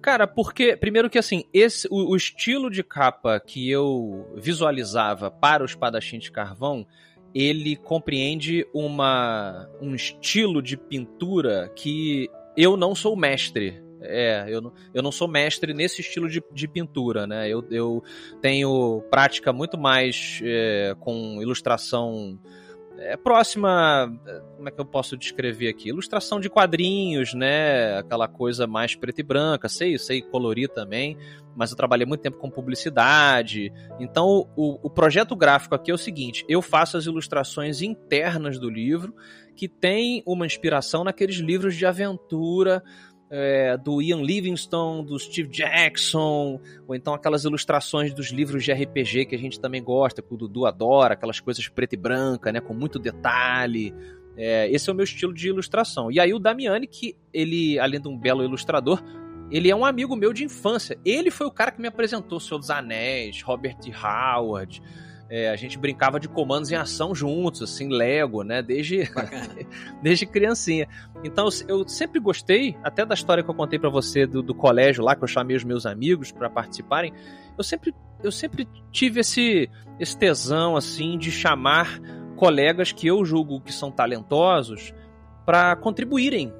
Cara, 0.00 0.26
porque, 0.26 0.76
primeiro 0.76 1.10
que 1.10 1.18
assim, 1.18 1.44
esse, 1.52 1.86
o, 1.90 2.12
o 2.12 2.16
estilo 2.16 2.70
de 2.70 2.82
capa 2.82 3.38
que 3.40 3.68
eu 3.70 4.30
visualizava 4.36 5.30
para 5.30 5.62
o 5.62 5.66
espadachim 5.66 6.18
de 6.18 6.30
carvão, 6.30 6.86
ele 7.34 7.76
compreende 7.76 8.66
uma, 8.72 9.68
um 9.80 9.94
estilo 9.94 10.62
de 10.62 10.76
pintura 10.76 11.70
que 11.74 12.30
eu 12.56 12.76
não 12.76 12.94
sou 12.94 13.16
mestre. 13.16 13.82
É, 14.00 14.46
eu 14.48 14.60
não, 14.60 14.72
eu 14.94 15.02
não 15.02 15.12
sou 15.12 15.28
mestre 15.28 15.74
nesse 15.74 16.00
estilo 16.00 16.28
de, 16.28 16.42
de 16.52 16.68
pintura, 16.68 17.26
né? 17.26 17.48
Eu, 17.48 17.64
eu 17.70 18.02
tenho 18.40 19.02
prática 19.10 19.52
muito 19.52 19.78
mais 19.78 20.40
é, 20.42 20.94
com 21.00 21.40
ilustração 21.40 22.38
é, 22.98 23.16
próxima. 23.16 24.12
é, 24.26 24.40
Como 24.56 24.68
é 24.68 24.72
que 24.72 24.80
eu 24.80 24.84
posso 24.84 25.16
descrever 25.16 25.68
aqui? 25.68 25.88
Ilustração 25.88 26.40
de 26.40 26.50
quadrinhos, 26.50 27.32
né? 27.32 27.98
Aquela 27.98 28.26
coisa 28.26 28.66
mais 28.66 28.94
preta 28.94 29.20
e 29.20 29.24
branca. 29.24 29.68
Sei, 29.68 29.96
sei 29.98 30.20
colorir 30.20 30.68
também, 30.68 31.16
mas 31.54 31.70
eu 31.70 31.76
trabalhei 31.76 32.06
muito 32.06 32.20
tempo 32.20 32.38
com 32.38 32.50
publicidade. 32.50 33.72
Então, 34.00 34.48
o, 34.56 34.78
o 34.82 34.90
projeto 34.90 35.36
gráfico 35.36 35.74
aqui 35.74 35.90
é 35.90 35.94
o 35.94 35.98
seguinte: 35.98 36.44
eu 36.48 36.60
faço 36.60 36.96
as 36.96 37.06
ilustrações 37.06 37.82
internas 37.82 38.58
do 38.58 38.68
livro, 38.68 39.14
que 39.54 39.68
tem 39.68 40.22
uma 40.26 40.46
inspiração 40.46 41.04
naqueles 41.04 41.36
livros 41.36 41.76
de 41.76 41.86
aventura. 41.86 42.82
É, 43.30 43.76
do 43.76 44.00
Ian 44.00 44.22
Livingstone, 44.22 45.04
do 45.04 45.18
Steve 45.18 45.48
Jackson, 45.48 46.60
ou 46.86 46.94
então 46.94 47.14
aquelas 47.14 47.44
ilustrações 47.44 48.14
dos 48.14 48.30
livros 48.30 48.64
de 48.64 48.72
RPG 48.72 49.26
que 49.26 49.34
a 49.34 49.38
gente 49.38 49.60
também 49.60 49.82
gosta, 49.82 50.22
que 50.22 50.32
o 50.32 50.36
Dudu 50.36 50.66
adora, 50.66 51.14
aquelas 51.14 51.40
coisas 51.40 51.68
preta 51.68 51.94
e 51.94 51.98
branca, 51.98 52.50
né, 52.52 52.60
com 52.60 52.74
muito 52.74 52.98
detalhe. 52.98 53.94
É, 54.36 54.70
esse 54.70 54.88
é 54.88 54.92
o 54.92 54.96
meu 54.96 55.04
estilo 55.04 55.34
de 55.34 55.48
ilustração. 55.48 56.10
E 56.10 56.20
aí 56.20 56.32
o 56.32 56.38
Damiani, 56.38 56.86
que 56.86 57.16
ele, 57.32 57.78
além 57.78 58.00
de 58.00 58.08
um 58.08 58.16
belo 58.16 58.44
ilustrador, 58.44 59.02
ele 59.50 59.70
é 59.70 59.74
um 59.74 59.84
amigo 59.84 60.14
meu 60.14 60.32
de 60.32 60.44
infância. 60.44 60.98
Ele 61.04 61.30
foi 61.30 61.46
o 61.46 61.50
cara 61.50 61.70
que 61.70 61.80
me 61.80 61.88
apresentou 61.88 62.38
Senhor 62.38 62.58
dos 62.58 62.70
Anéis, 62.70 63.42
Robert. 63.42 63.78
Howard. 64.02 64.82
É, 65.30 65.50
a 65.50 65.56
gente 65.56 65.76
brincava 65.78 66.18
de 66.18 66.26
comandos 66.28 66.70
em 66.72 66.74
ação 66.74 67.14
juntos, 67.14 67.60
assim, 67.62 67.88
Lego, 67.88 68.42
né? 68.42 68.62
Desde, 68.62 69.02
desde 70.02 70.24
criancinha. 70.24 70.88
Então 71.22 71.48
eu 71.68 71.86
sempre 71.86 72.18
gostei, 72.18 72.76
até 72.82 73.04
da 73.04 73.14
história 73.14 73.42
que 73.44 73.50
eu 73.50 73.54
contei 73.54 73.78
pra 73.78 73.90
você 73.90 74.26
do, 74.26 74.42
do 74.42 74.54
colégio 74.54 75.04
lá, 75.04 75.14
que 75.14 75.22
eu 75.22 75.28
chamei 75.28 75.54
os 75.56 75.64
meus 75.64 75.84
amigos 75.84 76.32
pra 76.32 76.48
participarem. 76.48 77.12
Eu 77.58 77.62
sempre, 77.64 77.94
eu 78.22 78.32
sempre 78.32 78.66
tive 78.90 79.20
esse, 79.20 79.68
esse 80.00 80.16
tesão, 80.16 80.76
assim, 80.76 81.18
de 81.18 81.30
chamar 81.30 82.00
colegas 82.36 82.90
que 82.92 83.06
eu 83.06 83.22
julgo 83.24 83.60
que 83.60 83.72
são 83.72 83.90
talentosos 83.90 84.94
pra 85.44 85.74
contribuírem 85.76 86.54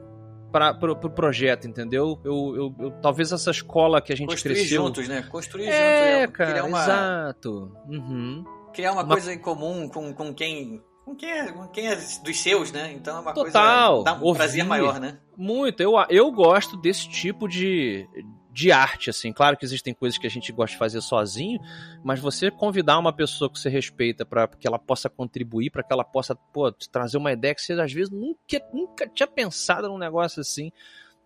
para 0.52 0.74
pro, 0.74 0.96
pro 0.96 1.10
projeto, 1.10 1.66
entendeu? 1.68 2.18
Eu, 2.24 2.54
eu, 2.56 2.74
eu- 2.86 2.90
talvez 3.02 3.32
essa 3.32 3.50
escola 3.50 4.00
que 4.02 4.12
a 4.12 4.16
gente 4.16 4.28
Construir 4.30 4.54
cresceu. 4.54 4.82
juntos, 4.82 5.06
né? 5.08 5.22
Construir 5.22 5.66
É, 5.68 6.22
juntos. 6.22 6.36
cara, 6.36 6.50
criar 6.50 6.64
uma, 6.64 6.82
exato. 6.82 7.72
Uhum. 7.86 8.44
Criar 8.78 8.92
uma, 8.92 9.02
Uma- 9.02 9.14
coisa 9.16 9.34
em 9.34 9.38
comum 9.40 9.88
com, 9.88 10.14
com 10.14 10.32
quem. 10.32 10.80
Com 11.04 11.16
quem, 11.16 11.30
é, 11.30 11.50
com 11.50 11.66
quem 11.68 11.88
é 11.88 11.96
dos 11.96 12.36
seus, 12.38 12.70
né? 12.70 12.92
Então 12.92 13.16
é 13.16 13.20
uma 13.20 13.32
Total, 13.32 14.04
coisa. 14.04 14.04
Dá 14.04 14.20
um 14.20 14.24
ouvir. 14.24 14.38
prazer 14.38 14.64
maior, 14.64 15.00
né? 15.00 15.18
Muito, 15.36 15.82
eu, 15.82 15.94
eu 16.10 16.30
gosto 16.30 16.76
desse 16.76 17.08
tipo 17.08 17.48
de, 17.48 18.06
de 18.52 18.70
arte, 18.70 19.08
assim. 19.10 19.32
Claro 19.32 19.56
que 19.56 19.64
existem 19.64 19.92
coisas 19.94 20.16
que 20.18 20.26
a 20.28 20.30
gente 20.30 20.52
gosta 20.52 20.74
de 20.74 20.78
fazer 20.78 21.00
sozinho, 21.00 21.58
mas 22.04 22.20
você 22.20 22.50
convidar 22.52 22.98
uma 22.98 23.12
pessoa 23.12 23.50
que 23.50 23.58
você 23.58 23.68
respeita 23.70 24.24
para 24.24 24.46
que 24.46 24.68
ela 24.68 24.78
possa 24.78 25.08
contribuir, 25.08 25.70
para 25.70 25.82
que 25.82 25.92
ela 25.92 26.04
possa 26.04 26.36
pô, 26.36 26.70
trazer 26.70 27.16
uma 27.16 27.32
ideia 27.32 27.54
que 27.54 27.62
você 27.62 27.72
às 27.72 27.92
vezes 27.92 28.10
nunca, 28.10 28.62
nunca 28.72 29.08
tinha 29.08 29.26
pensado 29.26 29.88
num 29.88 29.98
negócio 29.98 30.40
assim, 30.42 30.70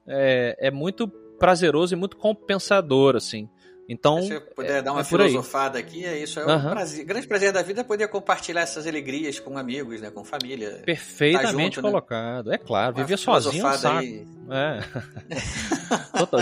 é, 0.06 0.56
é 0.58 0.70
muito 0.70 1.08
prazeroso 1.40 1.92
e 1.92 1.96
muito 1.98 2.16
compensador, 2.16 3.16
assim. 3.16 3.46
Então, 3.92 4.22
Se 4.22 4.32
eu 4.32 4.40
puder 4.40 4.82
dar 4.82 4.92
uma 4.92 5.00
é 5.00 5.02
aí. 5.02 5.08
filosofada 5.08 5.78
aqui, 5.78 6.04
é 6.04 6.18
isso. 6.18 6.40
É 6.40 6.46
um 6.46 6.50
Aham. 6.50 6.70
prazer, 6.70 7.04
grande 7.04 7.26
prazer 7.26 7.52
da 7.52 7.62
vida 7.62 7.82
é 7.82 7.84
poder 7.84 8.08
compartilhar 8.08 8.62
essas 8.62 8.86
alegrias 8.86 9.38
com 9.38 9.58
amigos, 9.58 10.00
né? 10.00 10.10
Com 10.10 10.24
família. 10.24 10.82
perfeitamente 10.84 11.52
Tá 11.52 11.52
junto, 11.60 11.82
né? 11.82 11.90
colocado. 11.90 12.52
É 12.52 12.58
claro, 12.58 12.94
Uma 12.96 13.04
viver 13.04 13.16
sozinho 13.18 13.66
é 13.66 13.68
um 13.68 13.72
saco. 13.74 13.98
aí. 13.98 14.26
É. 14.50 14.80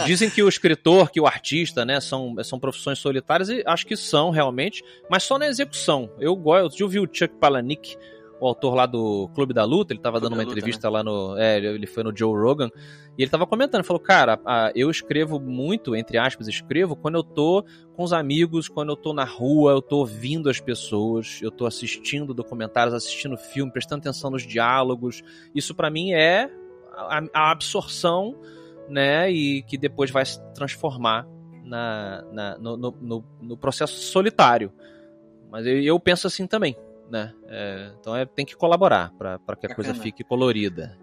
Dizem 0.07 0.31
que 0.31 0.43
o 0.43 0.49
escritor, 0.49 1.11
que 1.11 1.21
o 1.21 1.27
artista, 1.27 1.85
né, 1.85 2.01
são, 2.01 2.35
são 2.45 2.59
profissões 2.59 2.99
solitárias 2.99 3.49
e 3.49 3.63
acho 3.67 3.87
que 3.87 3.97
são 3.97 4.31
realmente, 4.31 4.83
mas 5.11 5.23
só 5.25 5.39
na 5.39 5.47
execução. 5.47 6.11
Eu 6.19 6.35
gosto, 6.37 6.81
eu 6.81 6.89
vi 6.89 6.99
o 7.01 7.09
Chuck 7.11 7.35
Palahniuk, 7.37 7.97
o 8.41 8.47
autor 8.47 8.75
lá 8.75 8.87
do 8.87 9.29
Clube 9.35 9.53
da 9.53 9.65
Luta, 9.65 9.93
ele 9.93 10.01
estava 10.01 10.19
Clube 10.19 10.31
dando 10.31 10.39
uma 10.39 10.45
Luta, 10.45 10.59
entrevista 10.59 10.89
lá 10.89 11.03
no, 11.05 11.37
é, 11.37 11.59
ele 11.59 11.87
foi 11.87 12.03
no 12.03 12.17
Joe 12.17 12.33
Rogan 12.41 12.69
e 13.19 13.23
ele 13.23 13.25
estava 13.27 13.47
comentando, 13.47 13.85
falou, 13.85 14.01
cara, 14.01 14.41
a- 14.47 14.73
eu 14.75 14.91
escrevo 14.91 15.39
muito, 15.39 15.95
entre 15.95 16.17
aspas, 16.17 16.49
escrevo 16.49 16.97
quando 16.97 17.17
eu 17.17 17.23
tô 17.23 17.63
com 17.95 18.03
os 18.03 18.13
amigos, 18.15 18.67
quando 18.69 18.89
eu 18.91 18.97
tô 18.97 19.13
na 19.13 19.25
rua, 19.25 19.73
eu 19.73 19.83
tô 19.83 19.99
ouvindo 19.99 20.49
as 20.49 20.59
pessoas, 20.59 21.39
eu 21.43 21.51
tô 21.51 21.67
assistindo 21.67 22.33
documentários, 22.33 22.95
assistindo 22.95 23.37
filme, 23.37 23.71
prestando 23.71 24.01
atenção 24.01 24.31
nos 24.31 24.47
diálogos. 24.47 25.23
Isso 25.55 25.75
pra 25.75 25.91
mim 25.91 26.13
é 26.13 26.51
a, 26.97 27.23
a 27.35 27.51
absorção, 27.51 28.35
né, 28.89 29.31
e 29.31 29.63
que 29.63 29.77
depois 29.79 30.11
vai 30.11 30.25
se 30.25 30.41
transformar 30.55 31.27
na, 31.63 32.25
na- 32.33 32.59
no, 32.59 32.77
no- 32.77 32.97
no- 33.01 33.25
no 33.43 33.57
processo 33.57 33.95
solitário. 34.01 34.73
Mas 35.51 35.67
eu, 35.67 35.81
eu 35.83 36.01
penso 36.01 36.27
assim 36.27 36.47
também. 36.47 36.75
Né? 37.11 37.35
É, 37.49 37.93
então 38.01 38.15
é, 38.17 38.25
tem 38.25 38.47
que 38.47 38.57
colaborar 38.57 39.13
para 39.19 39.39
que 39.57 39.67
a 39.67 39.75
coisa 39.75 39.91
Bacana. 39.91 40.03
fique 40.03 40.23
colorida. 40.25 40.97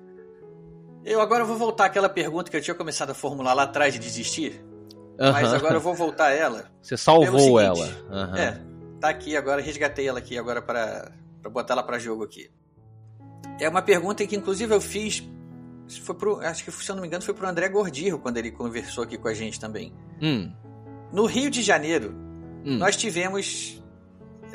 Eu 1.04 1.22
agora 1.22 1.46
vou 1.46 1.56
voltar 1.56 1.86
àquela 1.86 2.10
pergunta 2.10 2.50
que 2.50 2.58
eu 2.58 2.62
tinha 2.62 2.76
começado 2.76 3.12
a 3.12 3.14
formular 3.14 3.54
lá 3.54 3.64
atrás 3.64 3.94
de 3.94 4.00
desistir, 4.00 4.62
mas 5.18 5.54
agora 5.54 5.76
eu 5.76 5.80
vou 5.82 5.94
voltar 5.94 6.28
a 6.28 6.32
ela. 6.34 6.66
Você 6.82 6.98
salvou 6.98 7.60
ela. 7.60 7.88
Aham. 8.10 8.38
É, 8.38 8.62
tá 9.00 9.10
aqui 9.10 9.36
agora, 9.38 9.62
resgatei 9.62 10.08
ela 10.08 10.20
aqui 10.20 10.38
agora 10.38 10.62
para 10.62 11.12
botar 11.52 11.74
ela 11.74 11.84
pra 11.84 11.98
jogo 12.00 12.24
aqui. 12.24 12.50
É 13.60 13.70
uma 13.70 13.82
pergunta 13.82 14.26
que 14.26 14.36
inclusive 14.36 14.74
eu 14.74 14.82
fiz, 14.82 15.24
foi 16.04 16.16
pro, 16.16 16.40
acho 16.42 16.64
que 16.66 16.72
se 16.72 16.90
eu 16.92 16.96
não 16.96 17.02
me 17.02 17.08
engano 17.08 17.24
foi 17.24 17.34
pro 17.34 17.48
André 17.48 17.70
Gordirro 17.70 18.20
quando 18.20 18.38
ele 18.38 18.52
conversou 18.52 19.04
aqui 19.04 19.18
com 19.18 19.28
a 19.28 19.34
gente 19.34 19.60
também. 19.60 19.94
Hum, 20.22 20.52
No 21.12 21.26
Rio 21.26 21.50
de 21.50 21.62
Janeiro, 21.64 22.14
hum. 22.66 22.78
nós 22.78 22.98
tivemos 22.98 23.82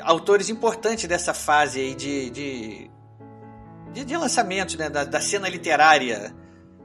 autores 0.01 0.49
importantes 0.49 1.07
dessa 1.07 1.33
fase 1.33 1.79
aí 1.79 1.95
de, 1.95 2.29
de, 2.29 2.91
de, 3.93 4.05
de 4.05 4.17
lançamentos, 4.17 4.75
né, 4.75 4.89
da, 4.89 5.03
da 5.03 5.19
cena 5.21 5.47
literária 5.49 6.33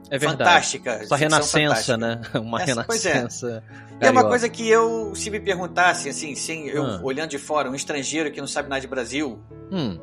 é 0.09 0.17
verdade. 0.17 0.37
fantástica. 0.37 0.91
Essa 0.91 1.15
renascença, 1.15 1.59
fantástica. 1.93 1.97
né? 1.97 2.21
Uma 2.39 2.61
Essa- 2.61 2.71
é. 2.71 2.73
renascença. 3.13 3.63
E 4.01 4.05
é 4.05 4.09
uma 4.11 4.23
coisa 4.27 4.47
que 4.47 4.67
eu, 4.67 5.13
se 5.13 5.29
me 5.29 5.39
perguntasse, 5.41 6.07
assim, 6.09 6.33
sem 6.33 6.67
eu 6.67 6.85
Ah. 6.85 6.99
olhando 7.03 7.31
de 7.31 7.37
fora, 7.37 7.69
um 7.69 7.75
estrangeiro 7.75 8.31
que 8.31 8.39
não 8.39 8.47
sabe 8.47 8.69
nada 8.69 8.79
de 8.81 8.87
Brasil, 8.87 9.39
Hum, 9.71 9.99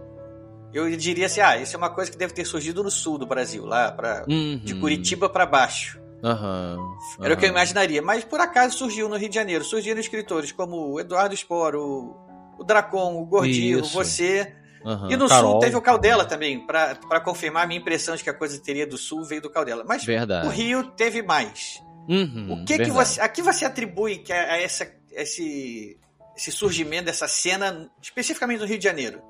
eu 0.72 0.94
diria 0.96 1.24
assim, 1.26 1.40
ah, 1.40 1.56
isso 1.56 1.74
é 1.74 1.78
uma 1.78 1.88
coisa 1.90 2.10
que 2.10 2.18
deve 2.18 2.34
ter 2.34 2.44
surgido 2.44 2.84
no 2.84 2.90
sul 2.90 3.16
do 3.16 3.26
Brasil, 3.26 3.64
lá 3.64 3.90
pra, 3.90 4.20
de 4.26 4.74
uhum. 4.74 4.80
Curitiba 4.80 5.28
pra 5.30 5.46
baixo. 5.46 5.98
Aham. 6.22 6.76
Era 7.22 7.34
o 7.34 7.36
que 7.36 7.44
eu 7.46 7.48
imaginaria. 7.50 8.02
Mas 8.02 8.22
por 8.24 8.38
acaso 8.40 8.76
surgiu 8.76 9.08
no 9.08 9.16
Rio 9.16 9.28
de 9.28 9.34
Janeiro. 9.34 9.62
Surgiram 9.64 9.98
escritores 10.00 10.50
como 10.52 10.92
o 10.92 11.00
Eduardo 11.00 11.34
Spor, 11.36 11.74
o, 11.74 12.16
o 12.58 12.64
Dracon, 12.64 13.20
o 13.20 13.26
Gordinho, 13.26 13.84
você. 13.84 14.54
Aham. 14.84 15.08
E 15.10 15.16
no 15.16 15.28
Carol, 15.28 15.52
sul 15.52 15.60
teve 15.60 15.76
o 15.76 15.80
Caldela 15.82 16.24
também, 16.24 16.64
pra 16.64 17.20
confirmar 17.24 17.64
a 17.64 17.66
minha 17.66 17.80
impressão 17.80 18.14
de 18.14 18.22
que 18.22 18.30
a 18.30 18.34
coisa 18.34 18.56
teria 18.62 18.86
do 18.86 18.96
sul 18.96 19.24
veio 19.24 19.42
do 19.42 19.50
Caldela. 19.50 19.84
Mas 19.86 20.04
Verdade. 20.04 20.46
o 20.46 20.50
Rio 20.50 20.84
teve 20.92 21.22
mais. 21.22 21.82
Uhum, 22.08 22.60
O 22.62 22.64
que 22.64 22.78
que 22.78 22.90
você, 22.90 23.20
a 23.20 23.28
que 23.28 23.42
você 23.42 23.64
atribui 23.64 24.18
que 24.18 24.32
a, 24.32 24.52
a 24.52 24.60
essa, 24.62 24.88
esse, 25.10 25.98
esse 26.36 26.52
surgimento 26.52 27.06
dessa 27.06 27.26
cena, 27.26 27.90
especificamente 28.00 28.60
no 28.60 28.66
Rio 28.66 28.78
de 28.78 28.84
Janeiro? 28.84 29.20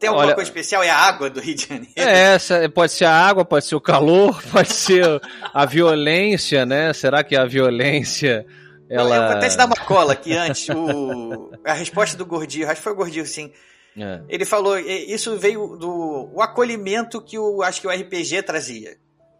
Tem 0.00 0.08
alguma 0.08 0.24
Olha- 0.24 0.34
coisa 0.34 0.48
especial? 0.48 0.82
É 0.82 0.88
a 0.88 0.96
água 0.96 1.28
do 1.28 1.38
Rio 1.38 1.54
de 1.54 1.66
Janeiro? 1.66 1.92
É, 1.96 2.32
essa- 2.34 2.66
pode 2.70 2.92
ser 2.92 3.04
a 3.04 3.12
água, 3.14 3.44
pode 3.44 3.66
ser 3.66 3.74
o 3.74 3.80
calor, 3.80 4.42
pode 4.50 4.72
ser 4.72 5.04
a 5.52 5.66
violência, 5.66 6.64
né? 6.64 6.94
Será 6.94 7.22
que 7.22 7.36
a 7.36 7.44
violência 7.44 8.46
ela 8.92 9.16
Eu 9.16 9.22
vou 9.28 9.36
até 9.36 9.48
te 9.48 9.56
dar 9.56 9.66
uma 9.66 9.76
cola 9.76 10.12
aqui 10.12 10.32
antes. 10.34 10.68
O, 10.68 11.50
a 11.64 11.72
resposta 11.72 12.16
do 12.16 12.26
Gordinho, 12.26 12.66
acho 12.66 12.76
que 12.76 12.82
foi 12.82 12.92
o 12.92 12.96
Gordinho, 12.96 13.26
sim. 13.26 13.52
É. 13.96 14.22
Ele 14.28 14.44
falou, 14.44 14.78
isso 14.78 15.36
veio 15.36 15.76
do 15.76 16.30
o 16.34 16.40
acolhimento 16.40 17.20
que 17.20 17.38
o, 17.38 17.62
acho 17.62 17.80
que 17.80 17.86
o 17.86 17.90
RPG 17.90 18.42
trazia. 18.42 18.96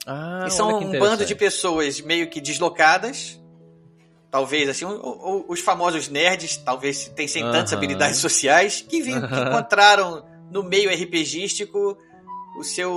Ah, 0.07 0.45
e 0.47 0.51
são 0.51 0.79
um 0.79 0.99
bando 0.99 1.25
de 1.25 1.35
pessoas 1.35 2.01
meio 2.01 2.29
que 2.29 2.41
deslocadas, 2.41 3.41
talvez 4.31 4.69
assim, 4.69 4.85
os 5.49 5.61
famosos 5.61 6.09
nerds, 6.09 6.57
talvez 6.57 7.09
tem 7.15 7.29
sem 7.29 7.43
tantas 7.45 7.73
habilidades 7.73 8.19
sociais, 8.19 8.81
que, 8.87 9.01
vi- 9.01 9.13
que 9.13 9.41
encontraram 9.41 10.25
no 10.51 10.63
meio 10.63 10.91
RPGístico 10.91 11.97
o 12.59 12.63
seu, 12.65 12.93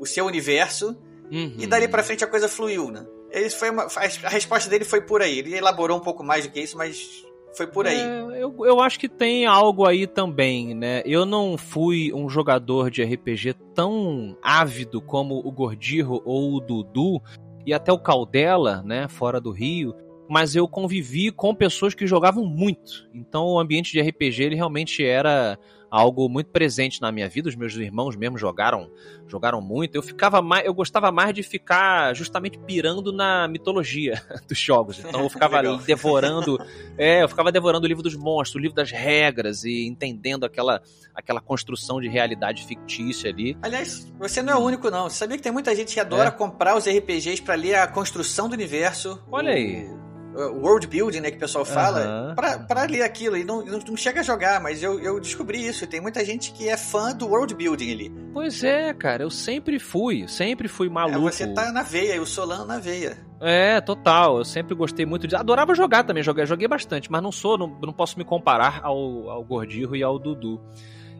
o 0.00 0.04
seu 0.04 0.26
universo, 0.26 0.96
Uhum. 1.30 1.54
e 1.58 1.66
dali 1.66 1.88
pra 1.88 2.02
frente 2.02 2.22
a 2.22 2.26
coisa 2.26 2.46
fluiu, 2.46 2.90
né? 2.90 3.06
Isso 3.32 3.58
foi 3.58 3.70
uma- 3.70 3.86
a 4.24 4.28
resposta 4.28 4.68
dele 4.68 4.84
foi 4.84 5.00
por 5.00 5.22
aí. 5.22 5.38
Ele 5.38 5.56
elaborou 5.56 5.96
um 5.98 6.02
pouco 6.02 6.22
mais 6.22 6.46
do 6.46 6.52
que 6.52 6.60
isso, 6.60 6.76
mas 6.76 7.24
foi 7.56 7.66
por 7.66 7.86
aí. 7.86 7.98
É, 7.98 8.42
eu, 8.42 8.54
eu 8.64 8.80
acho 8.80 8.98
que 8.98 9.08
tem 9.08 9.46
algo 9.46 9.86
aí 9.86 10.06
também, 10.06 10.74
né? 10.74 11.02
Eu 11.04 11.24
não 11.26 11.56
fui 11.58 12.12
um 12.14 12.28
jogador 12.28 12.90
de 12.90 13.02
RPG 13.02 13.54
tão 13.74 14.36
ávido 14.42 15.00
como 15.00 15.36
o 15.44 15.50
Gordirro 15.52 16.20
ou 16.24 16.54
o 16.54 16.60
Dudu 16.60 17.20
e 17.66 17.72
até 17.74 17.92
o 17.92 17.98
Caldela, 17.98 18.82
né? 18.84 19.06
Fora 19.08 19.40
do 19.40 19.50
Rio. 19.50 19.94
Mas 20.28 20.56
eu 20.56 20.66
convivi 20.66 21.30
com 21.30 21.54
pessoas 21.54 21.94
que 21.94 22.06
jogavam 22.06 22.44
muito. 22.44 23.06
Então 23.12 23.44
o 23.46 23.58
ambiente 23.58 23.92
de 23.92 24.00
RPG 24.00 24.42
ele 24.44 24.56
realmente 24.56 25.04
era 25.04 25.58
algo 25.92 26.26
muito 26.26 26.46
presente 26.50 27.02
na 27.02 27.12
minha 27.12 27.28
vida. 27.28 27.50
Os 27.50 27.54
meus 27.54 27.74
irmãos 27.74 28.16
mesmo 28.16 28.38
jogaram, 28.38 28.90
jogaram 29.28 29.60
muito. 29.60 29.94
Eu 29.94 30.02
ficava 30.02 30.40
mais, 30.40 30.64
eu 30.64 30.72
gostava 30.72 31.12
mais 31.12 31.34
de 31.34 31.42
ficar 31.42 32.14
justamente 32.16 32.58
pirando 32.58 33.12
na 33.12 33.46
mitologia 33.46 34.14
dos 34.48 34.58
jogos. 34.58 34.98
Então 34.98 35.20
eu 35.20 35.28
ficava 35.28 35.62
devorando 35.76 36.58
é, 36.96 37.22
eu 37.22 37.28
ficava 37.28 37.52
devorando 37.52 37.84
o 37.84 37.88
livro 37.88 38.02
dos 38.02 38.16
monstros, 38.16 38.54
o 38.54 38.58
livro 38.58 38.74
das 38.74 38.90
regras 38.90 39.64
e 39.64 39.86
entendendo 39.86 40.44
aquela, 40.44 40.80
aquela 41.14 41.42
construção 41.42 42.00
de 42.00 42.08
realidade 42.08 42.64
fictícia 42.64 43.28
ali. 43.30 43.54
Aliás, 43.60 44.10
você 44.18 44.40
não 44.40 44.54
é 44.54 44.56
o 44.56 44.60
único, 44.60 44.90
não. 44.90 45.10
Você 45.10 45.16
sabia 45.16 45.36
que 45.36 45.42
tem 45.42 45.52
muita 45.52 45.76
gente 45.76 45.92
que 45.92 46.00
adora 46.00 46.28
É. 46.28 46.32
comprar 46.32 46.74
os 46.74 46.86
RPGs 46.86 47.42
pra 47.42 47.54
ler 47.54 47.74
a 47.74 47.86
construção 47.86 48.48
do 48.48 48.54
universo? 48.54 49.22
Olha 49.30 49.52
aí. 49.52 49.86
O 49.86 50.11
world 50.34 50.86
building, 50.86 51.20
né, 51.20 51.30
que 51.30 51.36
o 51.36 51.40
pessoal 51.40 51.64
fala, 51.64 52.00
Aham. 52.00 52.34
pra, 52.34 52.58
pra 52.58 52.82
ler 52.84 53.02
aquilo. 53.02 53.36
E 53.36 53.44
não, 53.44 53.64
não, 53.64 53.78
não 53.78 53.96
chega 53.96 54.20
a 54.20 54.22
jogar, 54.22 54.60
mas 54.60 54.82
eu, 54.82 54.98
eu 55.00 55.20
descobri 55.20 55.64
isso. 55.66 55.86
Tem 55.86 56.00
muita 56.00 56.24
gente 56.24 56.52
que 56.52 56.68
é 56.68 56.76
fã 56.76 57.14
do 57.14 57.26
world 57.28 57.54
building 57.54 57.92
ali. 57.92 58.12
Pois 58.32 58.64
é, 58.64 58.92
cara, 58.94 59.22
eu 59.22 59.30
sempre 59.30 59.78
fui, 59.78 60.26
sempre 60.28 60.68
fui 60.68 60.86
É, 60.86 60.90
maluco. 60.90 61.20
você 61.20 61.46
tá 61.46 61.70
na 61.70 61.82
veia, 61.82 62.14
e 62.16 62.20
o 62.20 62.26
Solano 62.26 62.64
na 62.64 62.78
veia. 62.78 63.16
É, 63.40 63.80
total. 63.80 64.38
Eu 64.38 64.44
sempre 64.44 64.74
gostei 64.74 65.04
muito 65.04 65.26
de. 65.26 65.34
Adorava 65.36 65.74
jogar 65.74 66.04
também, 66.04 66.22
joguei, 66.22 66.46
joguei 66.46 66.68
bastante, 66.68 67.10
mas 67.10 67.22
não 67.22 67.32
sou, 67.32 67.58
não, 67.58 67.66
não 67.82 67.92
posso 67.92 68.18
me 68.18 68.24
comparar 68.24 68.80
ao, 68.82 69.28
ao 69.30 69.44
Gordirro 69.44 69.94
e 69.96 70.02
ao 70.02 70.18
Dudu. 70.18 70.60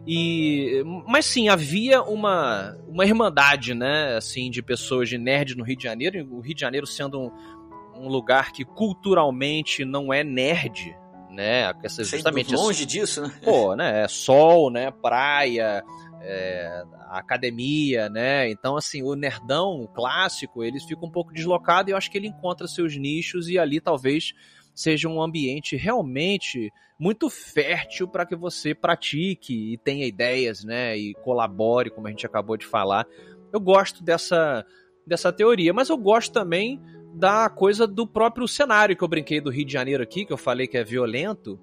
E, 0.05 0.83
mas 1.07 1.25
sim, 1.25 1.47
havia 1.47 2.01
uma, 2.01 2.77
uma 2.89 3.05
irmandade, 3.05 3.73
né, 3.73 4.15
assim, 4.17 4.49
de 4.51 4.61
pessoas 4.61 5.07
de 5.07 5.17
nerd 5.17 5.55
no 5.55 5.63
Rio 5.63 5.77
de 5.77 5.83
Janeiro. 5.83 6.27
O 6.29 6.41
Rio 6.41 6.53
de 6.53 6.59
Janeiro 6.59 6.85
sendo 6.85 7.21
um, 7.21 7.31
um 7.95 8.07
lugar 8.07 8.51
que 8.51 8.63
culturalmente 8.65 9.85
não 9.85 10.13
é 10.13 10.23
nerd, 10.23 10.95
né? 11.29 11.73
Essa, 11.83 12.03
justamente 12.03 12.53
longe 12.53 12.85
disso, 12.85 13.21
né? 13.21 13.33
pô, 13.43 13.75
né? 13.75 14.07
Sol, 14.07 14.69
né? 14.69 14.91
Praia, 14.91 15.83
é, 16.21 16.83
academia, 17.09 18.09
né? 18.09 18.49
Então, 18.49 18.77
assim, 18.77 19.03
o 19.03 19.15
nerdão 19.15 19.89
clássico, 19.93 20.63
ele 20.63 20.79
fica 20.79 21.05
um 21.05 21.11
pouco 21.11 21.33
deslocado 21.33 21.89
e 21.89 21.93
eu 21.93 21.97
acho 21.97 22.09
que 22.09 22.17
ele 22.17 22.27
encontra 22.27 22.67
seus 22.67 22.95
nichos 22.95 23.49
e 23.49 23.57
ali 23.57 23.81
talvez 23.81 24.33
seja 24.73 25.07
um 25.07 25.21
ambiente 25.21 25.75
realmente 25.75 26.71
muito 26.97 27.29
fértil 27.29 28.07
para 28.07 28.25
que 28.25 28.35
você 28.35 28.73
pratique 28.73 29.73
e 29.73 29.77
tenha 29.77 30.05
ideias, 30.05 30.63
né? 30.63 30.97
E 30.97 31.13
colabore, 31.15 31.89
como 31.89 32.07
a 32.07 32.09
gente 32.09 32.25
acabou 32.25 32.57
de 32.57 32.65
falar. 32.65 33.05
Eu 33.51 33.59
gosto 33.59 34.03
dessa, 34.03 34.65
dessa 35.05 35.31
teoria, 35.31 35.73
mas 35.73 35.89
eu 35.89 35.97
gosto 35.97 36.31
também 36.31 36.81
da 37.13 37.49
coisa 37.49 37.85
do 37.85 38.07
próprio 38.07 38.47
cenário 38.47 38.95
que 38.95 39.03
eu 39.03 39.07
brinquei 39.07 39.39
do 39.39 39.49
Rio 39.49 39.65
de 39.65 39.73
Janeiro 39.73 40.03
aqui, 40.03 40.25
que 40.25 40.33
eu 40.33 40.37
falei 40.37 40.67
que 40.67 40.77
é 40.77 40.83
violento 40.83 41.59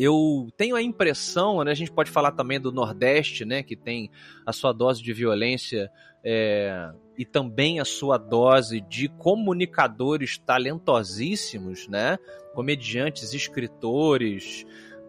eu 0.00 0.48
tenho 0.56 0.76
a 0.76 0.82
impressão, 0.82 1.64
né, 1.64 1.72
a 1.72 1.74
gente 1.74 1.90
pode 1.90 2.08
falar 2.08 2.30
também 2.30 2.60
do 2.60 2.70
Nordeste, 2.70 3.44
né, 3.44 3.64
que 3.64 3.74
tem 3.74 4.08
a 4.46 4.52
sua 4.52 4.72
dose 4.72 5.02
de 5.02 5.12
violência 5.12 5.90
é, 6.24 6.88
e 7.16 7.24
também 7.24 7.80
a 7.80 7.84
sua 7.84 8.16
dose 8.16 8.80
de 8.80 9.08
comunicadores 9.08 10.38
talentosíssimos, 10.38 11.88
né, 11.88 12.16
comediantes, 12.54 13.34
escritores, 13.34 14.64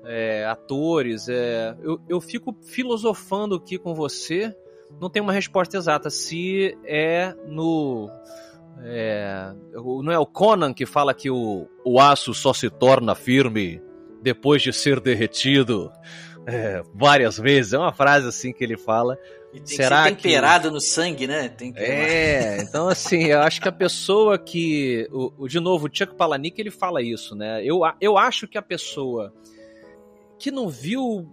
é, 0.05 0.43
atores. 0.45 1.29
é, 1.29 1.77
eu, 1.83 2.01
eu 2.09 2.19
fico 2.19 2.57
filosofando 2.63 3.57
aqui 3.57 3.77
com 3.77 3.93
você, 3.93 4.55
não 4.99 5.07
tem 5.07 5.21
uma 5.21 5.33
resposta 5.33 5.77
exata 5.77 6.09
se 6.09 6.75
é 6.83 7.35
no 7.45 8.09
é, 8.83 9.51
não 9.73 10.11
é 10.11 10.17
o 10.19 10.25
Conan 10.25 10.73
que 10.73 10.85
fala 10.85 11.13
que 11.13 11.29
o, 11.29 11.67
o 11.85 11.99
aço 11.99 12.33
só 12.33 12.53
se 12.53 12.69
torna 12.69 13.13
firme 13.15 13.81
depois 14.21 14.61
de 14.61 14.71
ser 14.73 14.99
derretido 14.99 15.91
é, 16.45 16.81
várias 16.93 17.37
vezes. 17.37 17.73
É 17.73 17.77
uma 17.77 17.91
frase 17.93 18.27
assim 18.27 18.51
que 18.53 18.63
ele 18.63 18.77
fala. 18.77 19.17
E 19.53 19.57
tem 19.59 19.77
Será 19.77 20.03
que 20.03 20.09
ser 20.09 20.15
que- 20.15 20.21
temperado 20.23 20.69
no 20.71 20.79
sangue, 20.79 21.25
né? 21.25 21.49
Tem 21.49 21.73
que 21.73 21.79
É, 21.79 22.61
então 22.61 22.87
assim, 22.87 23.23
eu 23.25 23.39
acho 23.41 23.59
que 23.61 23.67
a 23.67 23.71
pessoa 23.71 24.37
que. 24.37 25.07
O, 25.11 25.33
o- 25.39 25.47
de 25.47 25.59
novo, 25.59 25.87
o 25.87 25.89
Chuck 25.91 26.15
Palahniuk 26.15 26.59
ele 26.61 26.69
fala 26.71 27.01
isso, 27.01 27.35
né? 27.35 27.63
Eu, 27.65 27.81
eu 27.99 28.17
acho 28.17 28.47
que 28.47 28.57
a 28.57 28.61
pessoa 28.61 29.33
que 30.37 30.51
não 30.51 30.69
viu 30.69 31.27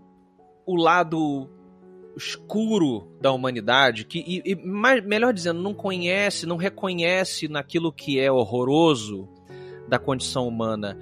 o 0.67 0.77
lado 0.77 1.49
escuro 2.17 3.09
da 3.21 3.31
humanidade, 3.33 4.05
que, 4.05 4.19
e, 4.19 4.53
e 4.53 4.57
mais, 4.57 5.05
melhor 5.05 5.33
dizendo, 5.33 5.63
não 5.63 5.75
conhece, 5.75 6.47
não 6.47 6.57
reconhece 6.57 7.49
naquilo 7.49 7.93
que 7.93 8.19
é 8.19 8.31
horroroso 8.33 9.29
da 9.89 9.99
condição 9.99 10.49
humana 10.49 10.99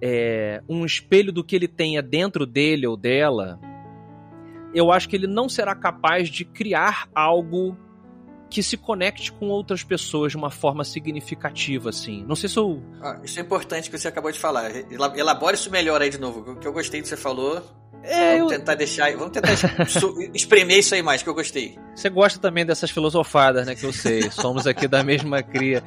é, 0.00 0.62
um 0.68 0.84
espelho 0.84 1.32
do 1.32 1.44
que 1.44 1.54
ele 1.54 1.68
tenha 1.68 2.02
dentro 2.02 2.46
dele 2.46 2.86
ou 2.86 2.96
dela, 2.96 3.60
eu 4.74 4.90
acho 4.90 5.08
que 5.08 5.16
ele 5.16 5.26
não 5.26 5.48
será 5.48 5.74
capaz 5.74 6.28
de 6.28 6.44
criar 6.44 7.08
algo 7.14 7.76
que 8.50 8.62
se 8.62 8.76
conecte 8.76 9.30
com 9.32 9.46
outras 9.48 9.82
pessoas 9.84 10.32
de 10.32 10.36
uma 10.36 10.50
forma 10.50 10.82
significativa, 10.84 11.90
assim. 11.90 12.24
Não 12.26 12.34
sei 12.34 12.48
se 12.48 12.56
eu. 12.58 12.82
Ah, 13.00 13.20
isso 13.24 13.38
é 13.38 13.42
importante 13.42 13.88
que 13.88 13.96
você 13.96 14.08
acabou 14.08 14.32
de 14.32 14.38
falar. 14.38 14.70
Ela- 14.92 15.16
Elabora 15.16 15.54
isso 15.54 15.70
melhor 15.70 16.02
aí 16.02 16.10
de 16.10 16.18
novo, 16.18 16.56
que 16.56 16.66
eu 16.66 16.72
gostei 16.72 17.00
do 17.00 17.04
que 17.04 17.08
você 17.08 17.16
falou. 17.16 17.62
É, 18.02 18.34
eu- 18.34 18.38
vamos 18.46 18.52
tentar 18.54 18.74
deixar. 18.76 19.12
Vamos 19.12 19.30
tentar 19.32 19.52
espremer 20.34 20.78
isso 20.78 20.94
aí 20.94 21.02
mais, 21.02 21.22
que 21.22 21.28
eu 21.28 21.34
gostei. 21.34 21.78
Você 21.94 22.08
gosta 22.08 22.38
também 22.40 22.64
dessas 22.64 22.90
filosofadas, 22.90 23.66
né? 23.66 23.74
Que 23.74 23.84
eu 23.84 23.92
sei. 23.92 24.22
Somos 24.32 24.66
aqui 24.66 24.88
da 24.88 25.02
mesma 25.04 25.42
cria. 25.42 25.82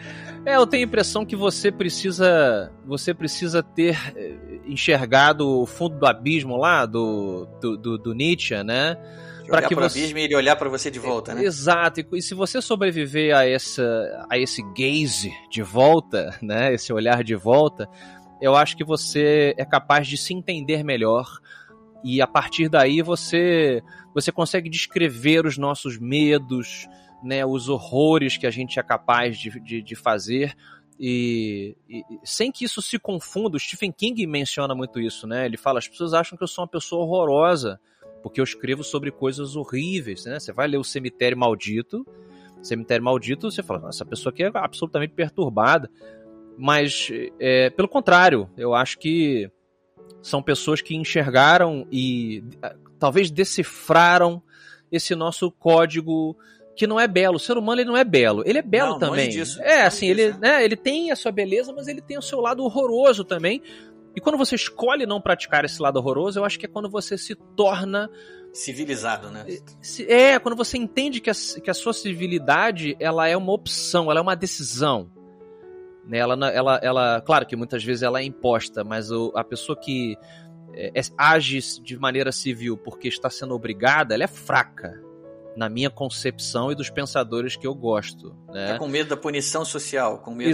É, 0.45 0.55
eu 0.55 0.67
tenho 0.67 0.83
a 0.83 0.87
impressão 0.87 1.25
que 1.25 1.35
você 1.35 1.71
precisa. 1.71 2.71
Você 2.85 3.13
precisa 3.13 3.63
ter 3.63 3.97
eh, 4.15 4.35
enxergado 4.67 5.47
o 5.61 5.65
fundo 5.65 5.97
do 5.97 6.05
abismo 6.05 6.55
lá, 6.55 6.85
do, 6.85 7.47
do, 7.59 7.77
do, 7.77 7.97
do 7.97 8.13
Nietzsche, 8.13 8.63
né? 8.63 8.95
Olhar 9.51 9.67
que 9.67 9.75
pro 9.75 9.83
você- 9.89 9.99
abismo 9.99 10.17
e 10.19 10.21
ele 10.21 10.35
olhar 10.35 10.55
pra 10.55 10.69
você 10.69 10.89
de 10.91 10.99
volta, 10.99 11.33
né? 11.33 11.43
Exato, 11.43 11.99
e- 12.01 12.07
e 12.13 12.21
se 12.21 12.33
você 12.33 12.61
sobreviver 12.61 13.35
a, 13.35 13.47
essa, 13.47 14.25
a 14.29 14.37
esse 14.37 14.61
gaze 14.77 15.31
de 15.51 15.61
volta, 15.61 16.37
né, 16.41 16.73
esse 16.73 16.91
olhar 16.93 17.23
de 17.23 17.35
volta, 17.35 17.87
eu 18.41 18.55
acho 18.55 18.75
que 18.77 18.83
você 18.83 19.53
é 19.57 19.65
capaz 19.65 20.07
de 20.07 20.17
se 20.17 20.33
entender 20.33 20.83
melhor 20.83 21.27
e 22.03 22.21
a 22.21 22.27
partir 22.27 22.69
daí 22.69 23.01
você 23.01 23.81
você 24.13 24.31
consegue 24.31 24.69
descrever 24.69 25.45
os 25.45 25.57
nossos 25.57 25.97
medos, 25.99 26.87
né, 27.23 27.43
os 27.45 27.67
horrores 27.69 28.37
que 28.37 28.45
a 28.45 28.51
gente 28.51 28.77
é 28.79 28.83
capaz 28.83 29.37
de, 29.39 29.59
de, 29.59 29.81
de 29.81 29.95
fazer 29.95 30.53
e, 30.99 31.75
e- 31.89 32.01
e 32.01 32.19
sem 32.23 32.51
que 32.51 32.63
isso 32.65 32.81
se 32.81 32.99
confunda. 32.99 33.57
O 33.57 33.59
Stephen 33.59 33.91
King 33.91 34.25
menciona 34.27 34.75
muito 34.75 34.99
isso, 34.99 35.25
né? 35.25 35.45
Ele 35.45 35.57
fala: 35.57 35.79
as 35.79 35.87
pessoas 35.87 36.13
acham 36.13 36.37
que 36.37 36.43
eu 36.43 36.47
sou 36.47 36.63
uma 36.63 36.67
pessoa 36.69 37.03
horrorosa 37.03 37.79
porque 38.23 38.39
eu 38.39 38.43
escrevo 38.43 38.83
sobre 38.83 39.11
coisas 39.11 39.55
horríveis, 39.55 40.25
né? 40.25 40.39
Você 40.39 40.51
vai 40.51 40.67
ler 40.67 40.77
o 40.77 40.83
Cemitério 40.83 41.37
Maldito, 41.37 42.07
Cemitério 42.61 43.03
Maldito, 43.03 43.51
você 43.51 43.61
fala, 43.61 43.79
"Nossa, 43.81 43.97
essa 43.97 44.05
pessoa 44.05 44.31
aqui 44.31 44.43
é 44.43 44.51
absolutamente 44.53 45.13
perturbada. 45.13 45.91
Mas, 46.57 47.09
é, 47.39 47.69
pelo 47.71 47.87
contrário, 47.87 48.49
eu 48.55 48.73
acho 48.73 48.97
que 48.99 49.49
são 50.21 50.41
pessoas 50.41 50.81
que 50.81 50.95
enxergaram 50.95 51.85
e 51.91 52.43
talvez 52.97 53.29
decifraram 53.29 54.41
esse 54.91 55.15
nosso 55.15 55.51
código 55.51 56.37
que 56.75 56.87
não 56.87 56.99
é 56.99 57.07
belo. 57.07 57.35
O 57.35 57.39
ser 57.39 57.57
humano 57.57 57.81
ele 57.81 57.89
não 57.89 57.97
é 57.97 58.03
belo. 58.03 58.43
Ele 58.45 58.59
é 58.59 58.61
belo 58.61 58.91
Não, 58.91 58.99
também. 58.99 59.31
é, 59.61 59.81
assim, 59.83 60.07
ele, 60.07 60.31
né? 60.33 60.37
né, 60.41 60.65
ele 60.65 60.75
tem 60.75 61.11
a 61.11 61.15
sua 61.15 61.31
beleza, 61.31 61.73
mas 61.73 61.87
ele 61.87 62.01
tem 62.01 62.17
o 62.17 62.21
seu 62.21 62.39
lado 62.39 62.63
horroroso 62.63 63.23
também. 63.23 63.61
E 64.15 64.21
quando 64.21 64.37
você 64.37 64.55
escolhe 64.55 65.05
não 65.05 65.19
praticar 65.19 65.65
esse 65.65 65.81
lado 65.81 65.97
horroroso, 65.97 66.39
eu 66.39 66.45
acho 66.45 66.59
que 66.59 66.65
é 66.65 66.69
quando 66.69 66.89
você 66.89 67.17
se 67.17 67.35
torna 67.35 68.09
Civilizado, 68.53 69.31
né? 69.31 69.45
se- 69.81 70.05
É, 70.09 70.37
quando 70.37 70.55
você 70.55 70.77
entende 70.77 71.19
que 71.19 71.29
a, 71.29 71.33
que 71.33 71.71
a 71.71 71.73
sua 71.73 71.91
civilidade 71.91 72.95
ela 72.99 73.27
é 73.27 73.35
uma 73.35 73.51
opção, 73.51 74.11
ela 74.11 74.19
é 74.19 74.21
uma 74.21 74.35
decisão. 74.35 75.09
Né? 76.05 76.19
Ela, 76.19 76.35
ela, 76.51 76.79
ela, 76.83 77.21
claro 77.21 77.47
que 77.47 77.55
muitas 77.55 77.83
vezes 77.83 78.03
ela 78.03 78.19
é 78.19 78.23
imposta, 78.23 78.83
mas 78.83 79.09
o- 79.09 79.31
a 79.35 79.43
pessoa 79.43 79.75
que 79.75 80.15
é, 80.75 80.91
é- 80.99 81.03
age 81.17 81.59
de 81.81 81.97
maneira 81.97 82.31
civil 82.31 82.77
porque 82.77 83.07
está 83.07 83.27
sendo 83.29 83.55
obrigada, 83.55 84.13
ela 84.13 84.23
é 84.23 84.27
fraca. 84.27 85.01
Na 85.57 85.67
minha 85.69 85.89
concepção 85.89 86.71
e 86.71 86.75
dos 86.75 86.89
pensadores 86.89 87.55
que 87.55 87.65
eu 87.65 87.73
gosto. 87.75 88.35
Né? 88.49 88.73
Tá 88.73 88.79
com 88.79 88.87
medo 88.87 89.09
da 89.09 89.17
punição 89.17 89.63
social, 89.65 90.19
com 90.19 90.31
medo 90.31 90.49
da... 90.49 90.51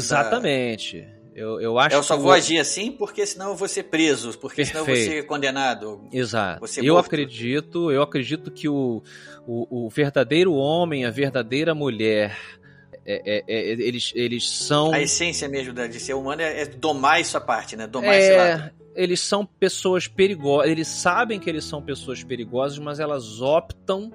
Eu, 1.36 1.62
eu 1.62 1.80
acho 1.80 1.96
Eu 1.96 2.04
só 2.04 2.18
vou 2.18 2.32
agir 2.32 2.58
assim 2.58 2.92
porque 2.92 3.26
senão 3.26 3.50
eu 3.50 3.56
vou 3.56 3.68
ser 3.68 3.84
preso, 3.84 4.38
porque 4.38 4.66
senão 4.66 4.82
eu 4.82 4.86
vou 4.86 4.94
Perfeito. 4.96 5.22
ser 5.22 5.24
condenado. 5.28 6.08
Exato. 6.12 6.60
Você 6.62 6.82
eu 6.82 6.98
acredito, 6.98 7.92
eu 7.92 8.02
acredito 8.02 8.52
que 8.52 8.68
o, 8.68 9.02
o, 9.48 9.86
o 9.86 9.90
verdadeiro 9.90 10.54
homem, 10.54 11.06
a 11.06 11.12
verdadeira 11.12 11.74
mulher, 11.74 12.38
é- 13.06 13.22
é- 13.26 13.44
é- 13.48 13.72
eles, 13.72 14.12
eles 14.16 14.50
são. 14.50 14.92
A 14.92 15.02
essência 15.02 15.48
mesmo 15.48 15.74
de 15.74 16.00
ser 16.00 16.14
humano 16.14 16.42
é, 16.42 16.62
é 16.62 16.66
domar 16.66 17.20
essa 17.20 17.40
parte, 17.40 17.76
né? 17.76 17.88
Domar 17.88 18.16
esse 18.16 18.36
lado. 18.36 18.64
É, 18.64 18.72
eles 18.96 19.20
são 19.22 19.46
pessoas 19.46 20.08
perigosas. 20.08 20.70
Eles 20.70 20.88
sabem 20.88 21.40
que 21.40 21.50
eles 21.50 21.64
são 21.64 21.82
pessoas 21.82 22.24
perigosas, 22.24 22.78
mas 22.80 23.00
elas 23.00 23.42
optam 23.42 24.12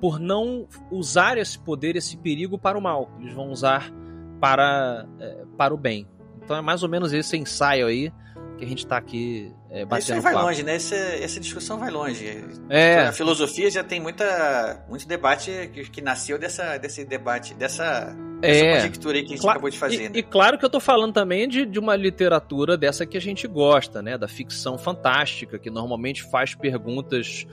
por 0.00 0.18
não 0.18 0.66
usar 0.90 1.38
esse 1.38 1.56
poder, 1.58 1.94
esse 1.94 2.16
perigo 2.16 2.58
para 2.58 2.76
o 2.76 2.80
mal. 2.82 3.08
Eles 3.20 3.32
vão 3.32 3.50
usar 3.50 3.92
para, 4.40 5.06
é, 5.20 5.44
para 5.56 5.72
o 5.72 5.76
bem. 5.76 6.08
Então 6.44 6.56
é 6.56 6.60
mais 6.60 6.82
ou 6.82 6.88
menos 6.88 7.12
esse 7.12 7.36
ensaio 7.36 7.86
aí 7.86 8.12
que 8.58 8.64
a 8.64 8.68
gente 8.68 8.84
está 8.84 8.96
aqui 8.96 9.52
é, 9.70 9.78
Isso 9.80 9.86
batendo 9.88 10.14
aí 10.14 10.20
vai 10.20 10.32
papo. 10.34 10.46
longe, 10.46 10.62
né? 10.62 10.74
Essa, 10.76 10.94
essa 10.94 11.40
discussão 11.40 11.78
vai 11.78 11.90
longe. 11.90 12.44
É, 12.68 12.98
A 13.06 13.12
filosofia 13.12 13.70
já 13.70 13.82
tem 13.82 14.00
muita, 14.00 14.84
muito 14.88 15.06
debate 15.08 15.70
que, 15.72 15.84
que 15.90 16.00
nasceu 16.00 16.38
dessa, 16.38 16.76
desse 16.78 17.04
debate, 17.04 17.54
dessa, 17.54 18.14
dessa 18.40 18.64
É. 18.64 18.74
conjectura 18.76 19.16
aí 19.16 19.22
que 19.22 19.28
a 19.32 19.36
gente 19.36 19.40
Cla- 19.42 19.52
acabou 19.52 19.70
de 19.70 19.78
fazer, 19.78 19.94
E, 20.04 20.08
né? 20.08 20.10
e 20.14 20.22
claro 20.22 20.58
que 20.58 20.64
eu 20.64 20.70
tô 20.70 20.78
falando 20.80 21.12
também 21.12 21.48
de, 21.48 21.64
de 21.64 21.78
uma 21.78 21.96
literatura 21.96 22.76
dessa 22.76 23.06
que 23.06 23.16
a 23.16 23.20
gente 23.20 23.48
gosta, 23.48 24.00
né? 24.02 24.16
Da 24.18 24.28
ficção 24.28 24.76
fantástica, 24.78 25.58
que 25.58 25.70
normalmente 25.70 26.22
faz 26.22 26.54
perguntas 26.54 27.46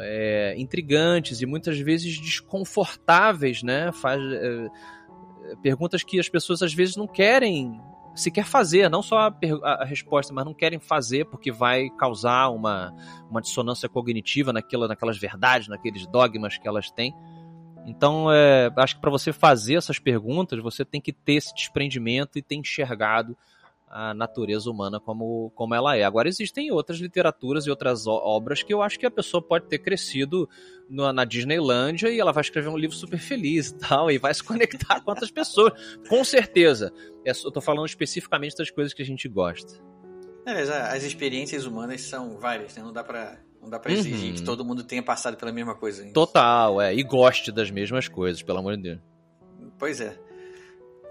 é, 0.00 0.54
intrigantes 0.56 1.40
e 1.42 1.46
muitas 1.46 1.78
vezes 1.78 2.18
desconfortáveis, 2.20 3.62
né? 3.62 3.90
Faz 3.92 4.20
é, 4.22 4.66
perguntas 5.62 6.02
que 6.02 6.18
as 6.20 6.28
pessoas 6.28 6.62
às 6.62 6.72
vezes 6.72 6.96
não 6.96 7.06
querem 7.06 7.80
sequer 8.20 8.44
fazer, 8.44 8.88
não 8.90 9.02
só 9.02 9.18
a, 9.18 9.34
a- 9.62 9.82
a 9.82 9.84
resposta, 9.84 10.32
mas 10.32 10.44
não 10.44 10.54
querem 10.54 10.78
fazer 10.78 11.24
porque 11.26 11.50
vai 11.52 11.88
causar 11.90 12.48
uma, 12.50 12.94
uma 13.30 13.40
dissonância 13.40 13.88
cognitiva 13.88 14.52
naquela, 14.52 14.88
naquelas 14.88 15.18
verdades, 15.18 15.68
naqueles 15.68 16.06
dogmas 16.06 16.58
que 16.58 16.66
elas 16.68 16.90
têm. 16.90 17.14
Então, 17.86 18.30
é, 18.30 18.70
acho 18.76 18.96
que 18.96 19.00
para 19.00 19.10
você 19.10 19.32
fazer 19.32 19.76
essas 19.76 19.98
perguntas, 19.98 20.60
você 20.62 20.84
tem 20.84 21.00
que 21.00 21.12
ter 21.12 21.34
esse 21.34 21.54
desprendimento 21.54 22.38
e 22.38 22.42
ter 22.42 22.56
enxergado 22.56 23.36
a 23.90 24.12
natureza 24.14 24.70
humana 24.70 25.00
como, 25.00 25.50
como 25.54 25.74
ela 25.74 25.96
é. 25.96 26.04
Agora, 26.04 26.28
existem 26.28 26.70
outras 26.70 26.98
literaturas 26.98 27.66
e 27.66 27.70
outras 27.70 28.06
obras 28.06 28.62
que 28.62 28.72
eu 28.72 28.82
acho 28.82 28.98
que 28.98 29.06
a 29.06 29.10
pessoa 29.10 29.42
pode 29.42 29.66
ter 29.66 29.78
crescido 29.78 30.48
no- 30.88 31.12
na 31.12 31.24
Disneylândia 31.24 32.08
e 32.08 32.18
ela 32.20 32.32
vai 32.32 32.42
escrever 32.42 32.68
um 32.68 32.76
livro 32.76 32.94
super 32.96 33.18
feliz 33.18 33.68
e 33.68 33.74
tal, 33.78 34.10
e 34.10 34.18
vai 34.18 34.32
se 34.34 34.42
conectar 34.44 35.00
com 35.00 35.10
outras 35.10 35.30
pessoas. 35.30 35.72
Com 36.08 36.22
certeza. 36.24 36.92
É 37.24 37.30
Eu 37.32 37.50
tô 37.50 37.60
falando 37.60 37.86
especificamente 37.86 38.56
das 38.56 38.70
coisas 38.70 38.92
que 38.94 39.02
a 39.02 39.06
gente 39.06 39.28
gosta. 39.28 39.74
É, 40.46 40.62
as 40.94 41.02
experiências 41.02 41.66
humanas 41.66 42.00
são 42.02 42.38
várias, 42.38 42.74
né? 42.76 42.82
Não 42.82 42.92
dá 42.92 43.04
pra, 43.04 43.38
não 43.60 43.68
dá 43.68 43.78
pra 43.78 43.92
exigir 43.92 44.30
Uhum. 44.30 44.34
que 44.36 44.42
todo 44.42 44.64
mundo 44.64 44.82
tenha 44.82 45.02
passado 45.02 45.36
pela 45.36 45.52
mesma 45.52 45.74
coisa. 45.74 46.10
Total, 46.12 46.80
é. 46.80 46.94
E 46.94 47.02
goste 47.02 47.52
das 47.52 47.70
mesmas 47.70 48.08
coisas, 48.08 48.42
pelo 48.42 48.58
amor 48.58 48.76
de 48.76 48.82
Deus. 48.84 48.98
Pois 49.78 50.00
é. 50.00 50.18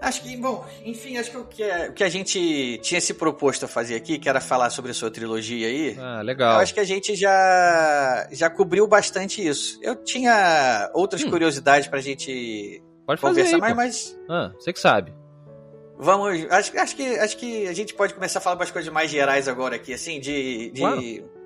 Acho 0.00 0.22
que, 0.22 0.36
bom, 0.36 0.64
enfim, 0.84 1.16
acho 1.16 1.30
que 1.32 1.36
o 1.36 1.44
que, 1.44 1.62
é- 1.62 1.88
o 1.88 1.92
que 1.92 2.04
a 2.04 2.08
gente 2.08 2.78
tinha 2.82 3.00
se 3.00 3.12
proposto 3.14 3.64
a 3.64 3.68
fazer 3.68 3.96
aqui, 3.96 4.16
que 4.18 4.28
era 4.28 4.40
falar 4.40 4.70
sobre 4.70 4.92
a 4.92 4.94
sua 4.94 5.10
trilogia 5.10 5.66
aí, 5.66 5.96
Ah, 5.98 6.18
eu 6.20 6.24
legal. 6.24 6.60
acho 6.60 6.72
que 6.72 6.78
a 6.80 6.84
gente 6.84 7.16
já, 7.16 8.28
já 8.30 8.48
cobriu 8.48 8.86
bastante 8.86 9.44
isso. 9.46 9.78
Eu 9.82 9.96
tinha 9.96 10.88
outras 10.94 11.24
Hum. 11.24 11.30
curiosidades 11.30 11.88
pra 11.88 12.00
gente 12.00 12.80
Pode 13.06 13.20
conversar 13.20 13.58
mais, 13.58 13.74
mas 13.74 14.20
Ah, 14.30 14.52
você 14.58 14.72
que 14.72 14.78
sabe. 14.78 15.12
vamos. 15.98 16.44
Acho, 16.50 16.78
acho, 16.78 16.94
que, 16.96 17.02
acho 17.18 17.36
que 17.36 17.66
a 17.66 17.72
gente 17.72 17.92
pode 17.94 18.14
começar 18.14 18.38
a 18.38 18.42
falar 18.42 18.56
umas 18.56 18.70
coisas 18.70 18.92
mais 18.92 19.10
gerais 19.10 19.48
agora 19.48 19.76
aqui, 19.76 19.92
assim, 19.94 20.20
de. 20.20 20.70
de- 20.70 20.80
Claro. 20.80 21.37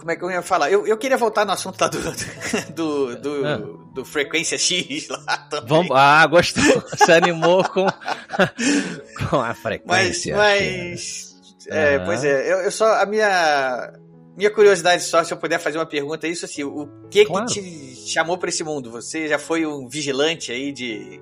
Como 0.00 0.10
é 0.10 0.16
que 0.16 0.24
eu 0.24 0.30
ia 0.30 0.40
falar? 0.42 0.70
Eu, 0.72 0.86
eu 0.86 0.96
queria 0.96 1.18
voltar 1.18 1.44
no 1.44 1.52
assunto 1.52 1.78
lá 1.80 1.88
do, 1.88 1.98
do, 2.74 3.16
do, 3.20 3.46
Ah. 3.46 3.56
do 3.94 4.04
Frequência 4.04 4.56
X 4.58 5.08
lá 5.08 5.36
também. 5.50 5.68
Vamos, 5.68 5.90
ah, 5.94 6.26
gostou. 6.26 6.82
Se 6.96 7.12
animou 7.12 7.62
com, 7.68 7.84
com 9.28 9.36
a 9.40 9.48
Mas, 9.48 9.58
frequência. 9.58 10.36
mas 10.36 11.36
é, 11.68 11.96
Aham. 11.96 12.04
pois 12.06 12.24
é, 12.24 12.52
eu, 12.52 12.58
eu 12.60 12.70
só 12.70 13.00
a 13.02 13.06
minha 13.06 13.92
minha 14.36 14.50
curiosidade 14.50 15.02
só 15.02 15.22
se 15.22 15.32
eu 15.34 15.36
puder 15.36 15.58
fazer 15.58 15.76
uma 15.76 15.84
pergunta 15.86 16.26
é 16.26 16.30
isso 16.30 16.46
assim, 16.46 16.64
o 16.64 16.88
que 17.10 17.26
Claro. 17.26 17.46
que 17.46 17.60
te 17.60 18.08
chamou 18.10 18.38
pra 18.38 18.48
esse 18.48 18.64
mundo? 18.64 18.90
Você 18.90 19.28
já 19.28 19.38
foi 19.38 19.66
um 19.66 19.86
vigilante 19.86 20.50
aí 20.50 20.72
de, 20.72 21.20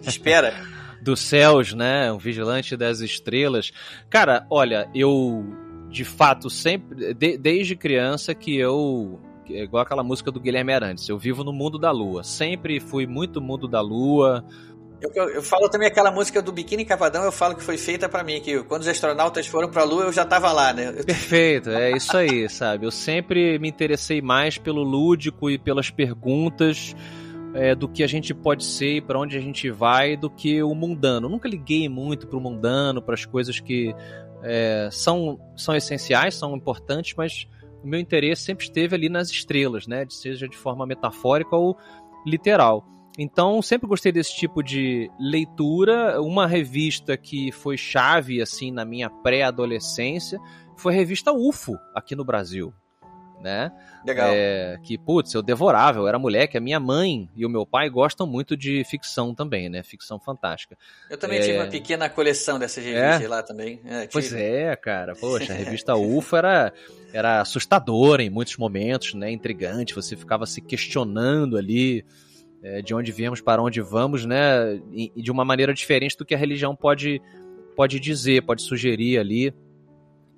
de 0.00 0.08
espera? 0.08 0.54
Dos 1.02 1.20
céus, 1.20 1.72
né? 1.74 2.12
Um 2.12 2.18
vigilante 2.18 2.76
das 2.76 3.00
estrelas. 3.00 3.72
Cara, 4.08 4.46
olha, 4.50 4.88
eu 4.94 5.44
de 5.90 6.04
fato 6.04 6.48
sempre, 6.48 7.12
de- 7.14 7.36
desde 7.36 7.74
criança 7.76 8.34
que 8.34 8.56
eu 8.56 9.20
é 9.50 9.64
igual 9.64 9.82
aquela 9.82 10.04
música 10.04 10.30
do 10.30 10.38
Guilherme 10.38 10.72
Arantes, 10.72 11.08
eu 11.08 11.18
vivo 11.18 11.42
no 11.42 11.52
mundo 11.52 11.76
da 11.76 11.90
lua. 11.90 12.22
Sempre 12.22 12.78
fui 12.78 13.04
muito 13.04 13.40
mundo 13.40 13.66
da 13.66 13.80
lua. 13.80 14.44
Eu, 15.02 15.10
eu- 15.12 15.28
eu 15.30 15.42
falo 15.42 15.68
também 15.68 15.88
aquela 15.88 16.12
música 16.12 16.40
do 16.40 16.52
Biquíni 16.52 16.84
Cavadão, 16.84 17.24
eu 17.24 17.32
falo 17.32 17.56
que 17.56 17.62
foi 17.64 17.76
feita 17.76 18.08
pra 18.08 18.22
mim, 18.22 18.40
que 18.40 18.62
quando 18.62 18.82
os 18.82 18.88
astronautas 18.88 19.48
foram 19.48 19.68
pra 19.68 19.82
Lua 19.82 20.04
eu 20.04 20.12
já 20.12 20.24
tava 20.24 20.52
lá, 20.52 20.72
né? 20.72 20.94
Eu- 20.96 21.02
Perfeito, 21.04 21.68
é 21.70 21.90
isso 21.96 22.16
aí, 22.16 22.48
sabe? 22.48 22.86
Eu 22.86 22.92
sempre 22.92 23.58
me 23.58 23.68
interessei 23.68 24.22
mais 24.22 24.56
pelo 24.56 24.82
lúdico 24.84 25.50
e 25.50 25.58
pelas 25.58 25.90
perguntas 25.90 26.94
é, 27.52 27.74
do 27.74 27.88
que 27.88 28.04
a 28.04 28.06
gente 28.06 28.32
pode 28.32 28.62
ser 28.62 28.98
e 28.98 29.00
para 29.00 29.18
onde 29.18 29.36
a 29.36 29.40
gente 29.40 29.68
vai 29.70 30.16
do 30.16 30.30
que 30.30 30.62
o 30.62 30.72
mundano. 30.76 31.26
Eu 31.26 31.30
nunca 31.30 31.48
liguei 31.48 31.88
muito 31.88 32.28
pro 32.28 32.40
mundano, 32.40 33.02
para 33.02 33.14
as 33.14 33.24
coisas 33.24 33.58
que 33.58 33.92
é, 34.42 34.88
são, 34.90 35.38
são 35.56 35.74
essenciais, 35.74 36.34
são 36.34 36.56
importantes, 36.56 37.14
mas 37.16 37.46
o 37.82 37.86
meu 37.86 38.00
interesse 38.00 38.42
sempre 38.42 38.64
esteve 38.64 38.94
ali 38.94 39.08
nas 39.08 39.30
estrelas, 39.30 39.86
né? 39.86 40.06
Seja 40.08 40.48
de 40.48 40.56
forma 40.56 40.86
metafórica 40.86 41.56
ou 41.56 41.76
literal. 42.26 42.86
Então, 43.18 43.60
sempre 43.60 43.88
gostei 43.88 44.12
desse 44.12 44.34
tipo 44.34 44.62
de 44.62 45.10
leitura. 45.18 46.20
Uma 46.22 46.46
revista 46.46 47.16
que 47.16 47.50
foi 47.52 47.76
chave, 47.76 48.40
assim, 48.40 48.70
na 48.70 48.84
minha 48.84 49.10
pré-adolescência 49.10 50.38
foi 50.76 50.94
a 50.94 50.96
revista 50.96 51.32
UFO, 51.32 51.76
aqui 51.94 52.14
no 52.14 52.24
Brasil. 52.24 52.72
Né? 53.42 53.72
Legal. 54.04 54.30
É, 54.32 54.78
que, 54.82 54.98
putz, 54.98 55.32
eu 55.32 55.40
devorava, 55.42 55.98
eu 55.98 56.06
era 56.06 56.18
moleque. 56.18 56.58
A 56.58 56.60
minha 56.60 56.78
mãe 56.78 57.28
e 57.34 57.46
o 57.46 57.48
meu 57.48 57.64
pai 57.64 57.88
gostam 57.88 58.26
muito 58.26 58.54
de 58.56 58.84
ficção 58.84 59.34
também, 59.34 59.68
né? 59.70 59.82
Ficção 59.82 60.20
fantástica. 60.20 60.76
Eu 61.08 61.16
também 61.16 61.38
É. 61.38 61.42
tive 61.42 61.58
uma 61.58 61.66
pequena 61.66 62.08
coleção 62.08 62.58
dessas 62.58 62.84
revistas 62.84 63.28
lá 63.28 63.42
também. 63.42 63.80
É, 63.84 64.06
Pois 64.12 64.32
é, 64.32 64.76
cara. 64.76 65.14
Poxa, 65.14 65.52
a 65.52 65.56
revista 65.56 65.96
UFO 65.96 66.36
era, 66.36 66.72
era 67.14 67.40
assustadora 67.40 68.22
em 68.22 68.28
muitos 68.28 68.56
momentos, 68.58 69.14
né? 69.14 69.30
Intrigante. 69.30 69.94
Você 69.94 70.14
ficava 70.16 70.44
se 70.44 70.60
questionando 70.60 71.56
ali 71.56 72.04
é, 72.62 72.82
de 72.82 72.94
onde 72.94 73.10
viemos, 73.12 73.40
para 73.40 73.62
onde 73.62 73.80
vamos, 73.80 74.26
né? 74.26 74.74
E, 74.92 75.10
e 75.16 75.22
de 75.22 75.30
uma 75.30 75.44
maneira 75.46 75.72
diferente 75.72 76.16
do 76.16 76.26
que 76.26 76.34
a 76.34 76.38
religião 76.38 76.76
pode, 76.76 77.22
pode 77.74 77.98
dizer, 77.98 78.42
pode 78.42 78.60
sugerir 78.62 79.18
ali. 79.18 79.54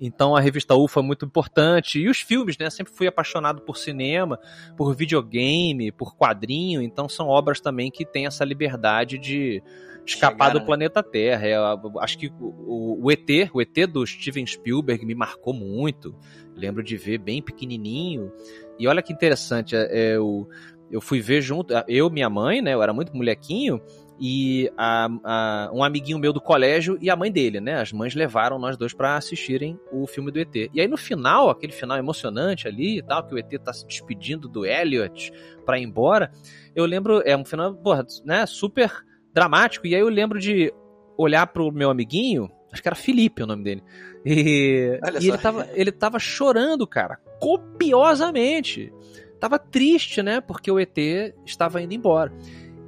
Então 0.01 0.35
a 0.35 0.39
revista 0.41 0.75
UFO 0.75 0.99
é 0.99 1.03
muito 1.03 1.25
importante. 1.25 1.99
E 1.99 2.09
os 2.09 2.19
filmes, 2.19 2.57
né? 2.57 2.69
Sempre 2.69 2.93
fui 2.93 3.07
apaixonado 3.07 3.61
por 3.61 3.77
cinema, 3.77 4.37
por 4.75 4.93
videogame, 4.95 5.91
por 5.91 6.15
quadrinho. 6.15 6.81
Então 6.81 7.07
são 7.07 7.27
obras 7.27 7.61
também 7.61 7.89
que 7.89 8.05
têm 8.05 8.25
essa 8.25 8.43
liberdade 8.43 9.17
de 9.17 9.61
escapar 10.05 10.47
Chegaram, 10.47 10.53
do 10.53 10.59
né? 10.59 10.65
planeta 10.65 11.01
Terra. 11.01 11.47
É, 11.47 11.55
eu 11.55 11.99
acho 11.99 12.17
que 12.17 12.27
o, 12.27 12.45
o- 12.45 13.05
o 13.05 13.11
ET, 13.11 13.49
o 13.53 13.61
ET 13.61 13.85
do 13.87 14.05
Steven 14.05 14.45
Spielberg 14.45 15.05
me 15.05 15.15
marcou 15.15 15.53
muito. 15.53 16.13
Lembro 16.55 16.83
de 16.83 16.97
ver 16.97 17.17
bem 17.19 17.41
pequenininho. 17.41 18.31
E 18.77 18.87
olha 18.87 19.01
que 19.01 19.13
interessante, 19.13 19.75
é, 19.75 19.87
é, 19.91 20.15
eu, 20.17 20.49
eu 20.91 20.99
fui 20.99 21.21
ver 21.21 21.41
junto, 21.41 21.73
eu 21.87 22.09
minha 22.09 22.29
mãe, 22.29 22.61
né? 22.61 22.73
Eu 22.73 22.83
era 22.83 22.91
muito 22.93 23.15
molequinho 23.15 23.79
e 24.19 24.71
a- 24.77 25.09
a- 25.23 25.69
um 25.73 25.83
amiguinho 25.83 26.19
meu 26.19 26.31
do 26.31 26.39
colégio 26.41 26.97
e 27.01 27.09
a 27.09 27.15
mãe 27.15 27.31
dele, 27.31 27.59
né? 27.59 27.81
As 27.81 27.91
mães 27.91 28.13
levaram 28.15 28.59
nós 28.59 28.77
dois 28.77 28.93
pra 28.93 29.15
assistirem 29.17 29.79
o 29.91 30.05
filme 30.07 30.31
do 30.31 30.39
ET. 30.39 30.69
E 30.73 30.79
aí 30.81 30.87
no 30.87 30.97
final, 30.97 31.49
aquele 31.49 31.73
final 31.73 31.97
emocionante 31.97 32.67
ali 32.67 32.99
e 32.99 33.01
tal, 33.01 33.25
que 33.25 33.33
o 33.33 33.37
ET 33.37 33.49
tá 33.59 33.73
se 33.73 33.85
despedindo 33.85 34.47
do 34.47 34.65
Elliot 34.65 35.31
pra 35.65 35.79
ir 35.79 35.83
embora, 35.83 36.31
eu 36.75 36.85
lembro, 36.85 37.21
é 37.25 37.35
um 37.35 37.43
final, 37.45 37.73
porra, 37.75 38.05
né, 38.25 38.45
super 38.45 38.91
dramático. 39.33 39.87
E 39.87 39.95
aí 39.95 40.01
eu 40.01 40.09
lembro 40.09 40.39
de 40.39 40.71
olhar 41.17 41.47
pro 41.47 41.71
meu 41.71 41.89
amiguinho, 41.89 42.49
acho 42.71 42.81
que 42.81 42.87
era 42.87 42.95
Felipe 42.95 43.43
o 43.43 43.47
nome 43.47 43.63
dele. 43.63 43.83
E, 44.25 44.99
e 45.19 45.27
ele 45.27 45.37
tava, 45.37 45.67
ele 45.73 45.91
tava 45.91 46.19
chorando, 46.19 46.87
cara, 46.87 47.19
copiosamente. 47.39 48.91
Tava 49.39 49.59
triste, 49.59 50.21
né? 50.23 50.39
Porque 50.39 50.71
o 50.71 50.79
ET 50.79 50.97
estava 51.45 51.81
indo 51.81 51.93
embora. 51.93 52.31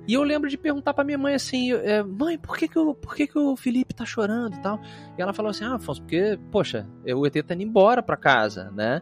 E 0.07 0.13
eu 0.13 0.23
lembro 0.23 0.49
de 0.49 0.57
perguntar 0.57 0.93
pra 0.93 1.03
minha 1.03 1.17
mãe 1.17 1.33
assim, 1.33 1.71
é, 1.73 2.03
mãe, 2.03 2.37
por 2.37 2.57
que 2.57 2.67
que, 2.67 2.77
o, 2.77 2.93
por 2.93 3.15
que 3.15 3.27
que 3.27 3.37
o 3.37 3.55
Felipe 3.55 3.93
tá 3.93 4.05
chorando 4.05 4.55
e 4.55 4.61
tal? 4.61 4.79
E 5.17 5.21
ela 5.21 5.33
falou 5.33 5.49
assim, 5.49 5.63
ah, 5.63 5.75
Afonso, 5.75 6.01
porque, 6.01 6.39
poxa, 6.51 6.87
o 7.05 7.25
ET 7.25 7.33
tá 7.45 7.53
indo 7.53 7.63
embora 7.63 8.03
pra 8.03 8.15
casa, 8.15 8.71
né? 8.71 9.01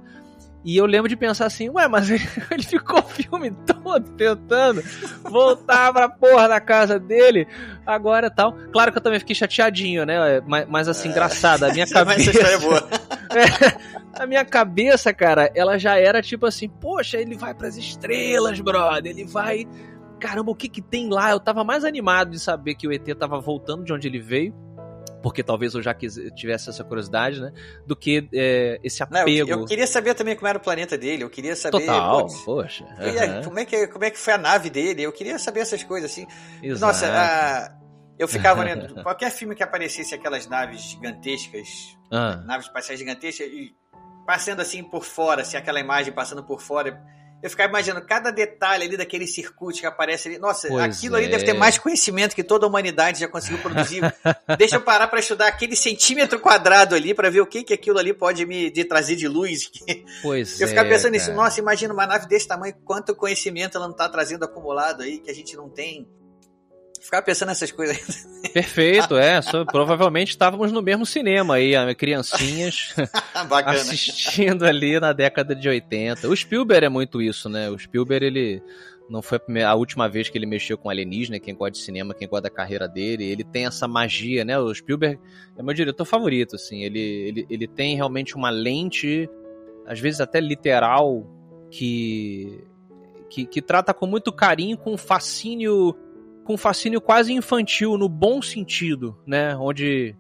E 0.66 0.78
eu 0.78 0.86
lembro 0.86 1.10
de 1.10 1.18
pensar 1.18 1.46
assim, 1.46 1.70
ué, 1.70 1.88
mas 1.90 2.10
ele 2.50 2.64
ficou 2.64 3.00
o 3.00 3.04
filme 3.04 3.52
todo 3.66 4.10
tentando 4.12 4.82
voltar 5.24 5.92
pra 5.92 6.08
porra 6.08 6.48
da 6.48 6.62
casa 6.62 6.98
dele, 6.98 7.46
agora 7.86 8.30
tal. 8.30 8.54
Claro 8.72 8.92
que 8.92 8.98
eu 8.98 9.02
também 9.02 9.20
fiquei 9.20 9.36
chateadinho, 9.36 10.06
né? 10.06 10.42
Mas, 10.48 10.66
mas 10.70 10.88
assim, 10.88 11.10
engraçado, 11.10 11.64
a 11.64 11.74
minha 11.74 11.84
essa 11.84 12.00
história 12.16 12.56
é 12.56 12.60
cabeça... 12.60 12.60
boa. 12.60 12.90
A 14.14 14.28
minha 14.28 14.46
cabeça, 14.46 15.12
cara, 15.12 15.52
ela 15.56 15.80
já 15.80 15.98
era 15.98 16.22
tipo 16.22 16.46
assim, 16.46 16.70
poxa, 16.70 17.18
ele 17.18 17.36
vai 17.36 17.52
pras 17.56 17.78
estrelas, 17.78 18.60
brother, 18.60 19.12
ele 19.12 19.26
vai. 19.26 19.68
Caramba, 20.24 20.52
o 20.52 20.56
que 20.56 20.70
que 20.70 20.82
tem 20.82 21.10
lá? 21.10 21.32
Eu 21.32 21.40
tava 21.40 21.66
mais 21.66 21.84
animado 21.84 22.32
de 22.32 22.40
saber 22.40 22.76
que 22.76 22.88
o 22.88 22.94
ET 22.94 23.06
tava 23.20 23.40
voltando 23.42 23.84
de 23.84 23.92
onde 23.92 24.08
ele 24.08 24.20
veio, 24.20 24.56
porque 25.22 25.44
talvez 25.44 25.74
eu 25.74 25.82
já 25.82 25.94
tivesse 25.94 26.70
essa 26.70 26.82
curiosidade, 26.82 27.42
né? 27.42 27.52
Do 27.86 27.94
que 27.94 28.30
é, 28.34 28.80
esse 28.82 29.02
Não, 29.12 29.28
eu, 29.28 29.44
apego. 29.44 29.50
eu 29.50 29.66
queria 29.66 29.86
saber 29.86 30.14
também 30.14 30.34
como 30.38 30.48
era 30.48 30.58
o 30.58 30.62
planeta 30.62 30.98
dele. 30.98 31.26
Eu 31.26 31.30
queria 31.30 31.58
saber. 31.58 31.82
Total, 31.82 32.22
putz, 32.22 32.42
poxa. 32.46 32.86
eu 33.00 33.14
ia- 33.14 33.24
aham, 33.26 33.44
como, 33.44 33.60
é 33.60 33.66
que, 33.66 33.88
como 33.88 34.06
é 34.06 34.10
que 34.10 34.18
foi 34.18 34.32
a 34.34 34.38
nave 34.38 34.70
dele? 34.70 35.04
Eu 35.04 35.12
queria 35.12 35.38
saber 35.38 35.60
essas 35.60 35.84
coisas 35.84 36.10
assim. 36.10 36.26
exato. 36.62 36.86
Nossa, 36.86 37.06
a- 37.08 37.76
eu 38.18 38.28
ficava 38.28 38.62
olhando. 38.62 38.96
qualquer 39.04 39.30
filme 39.30 39.56
que 39.56 39.64
aparecesse 39.64 40.16
aquelas 40.16 40.48
naves 40.48 40.82
gigantescas, 40.82 41.98
Ah, 42.10 42.42
naves 42.46 42.68
espaciais 42.68 42.98
gigantescas, 42.98 43.48
e 43.48 43.76
passando 44.26 44.62
assim 44.62 44.82
por 44.84 45.04
fora, 45.04 45.42
assim, 45.42 45.58
aquela 45.58 45.82
imagem 45.82 46.14
passando 46.14 46.44
por 46.46 46.62
fora. 46.62 47.02
Eu 47.44 47.50
ficava 47.50 47.70
imaginando 47.70 48.06
cada 48.06 48.32
detalhe 48.32 48.86
ali 48.86 48.96
daquele 48.96 49.28
circuito 49.28 49.82
que 49.82 49.86
aparece 49.86 50.30
ali. 50.30 50.40
Nossa, 50.40 50.70
Pois 50.70 50.82
aquilo 50.82 51.18
ali 51.18 51.26
é. 51.26 51.30
deve 51.30 51.44
ter 51.44 51.52
mais 51.52 51.78
conhecimento 51.78 52.34
que 52.34 52.42
toda 52.42 52.66
a 52.66 52.70
humanidade 52.70 53.20
já 53.20 53.28
conseguiu 53.28 53.58
produzir. 53.58 54.02
Deixa 54.58 54.78
eu 54.78 54.82
parar 54.82 55.10
para 55.10 55.20
estudar 55.20 55.48
aquele 55.48 55.76
centímetro 55.76 56.40
quadrado 56.40 56.96
ali 56.96 57.14
para 57.14 57.30
ver 57.30 57.42
o 57.42 57.46
que 57.46 57.66
que 57.66 57.74
aquilo 57.74 58.00
ali 58.00 58.14
pode 58.14 58.46
me 58.46 58.72
de 58.72 58.86
trazer 58.86 59.18
de 59.18 59.28
luz. 59.28 59.70
pois 60.22 60.62
Eu 60.62 60.70
ficava 60.70 60.88
é, 60.88 60.92
pensando 60.92 61.12
nisso. 61.12 61.34
Nossa, 61.34 61.60
imagina 61.60 61.94
uma 61.94 62.08
nave 62.08 62.28
desse 62.28 62.48
tamanho, 62.48 62.74
quanto 62.86 63.14
conhecimento 63.14 63.78
ela 63.78 63.90
não 63.90 63.96
tá 63.96 64.08
trazendo 64.08 64.46
acumulado 64.46 65.02
aí 65.02 65.20
que 65.20 65.30
a 65.30 65.36
gente 65.36 65.58
não 65.58 65.68
tem. 65.68 66.08
Ficava 67.04 67.22
pensando 67.26 67.50
nessas 67.50 67.72
coisas. 67.72 68.26
Perfeito, 68.54 69.16
é. 69.18 69.42
só- 69.42 69.66
provavelmente 69.66 70.30
estávamos 70.30 70.72
no 70.72 70.82
mesmo 70.82 71.06
cinema 71.06 71.56
aí, 71.56 71.74
criancinhas. 71.96 72.96
Assistindo 73.92 74.64
ali 74.66 75.00
na 75.00 75.12
década 75.12 75.54
de 75.56 75.68
80. 75.68 76.28
O 76.30 76.36
Spielberg 76.36 76.86
é 76.86 76.90
muito 76.90 77.22
isso, 77.22 77.50
né? 77.50 77.70
O 77.70 77.78
Spielberg, 77.78 78.26
ele 78.26 78.64
não 79.10 79.22
foi 79.22 79.36
a, 79.36 79.40
primeira- 79.40 79.70
a 79.70 79.76
última 79.76 80.08
vez 80.08 80.30
que 80.30 80.38
ele 80.38 80.46
mexeu 80.46 80.78
com 80.78 80.90
alienígena, 80.90 81.40
quem 81.40 81.54
gosta 81.54 81.72
de 81.72 81.80
cinema, 81.80 82.14
quem 82.14 82.28
gosta 82.28 82.44
da 82.44 82.50
carreira 82.50 82.88
dele, 82.88 83.26
ele 83.26 83.44
tem 83.44 83.66
essa 83.66 83.86
magia, 83.88 84.46
né? 84.46 84.58
O 84.58 84.74
Spielberg 84.74 85.20
é 85.58 85.62
meu 85.62 85.74
diretor 85.74 86.06
favorito, 86.06 86.56
assim, 86.56 86.84
ele, 86.84 87.00
ele, 87.00 87.46
ele 87.50 87.68
tem 87.68 87.96
realmente 87.96 88.36
uma 88.36 88.50
lente, 88.50 89.30
às 89.86 90.00
vezes 90.00 90.22
até 90.22 90.40
literal, 90.40 91.28
que, 91.70 92.64
que, 93.30 93.46
que 93.46 93.62
trata 93.62 93.94
com 93.94 94.08
muito 94.08 94.32
carinho, 94.32 94.78
com 94.78 94.94
um 94.94 94.98
fascínio, 94.98 95.96
com 96.44 96.54
um 96.54 96.58
fascínio 96.58 97.00
quase 97.02 97.32
infantil, 97.34 97.98
no 97.98 98.08
bom 98.10 98.42
sentido, 98.42 99.18
né? 99.26 99.56
Onde... 99.58 100.16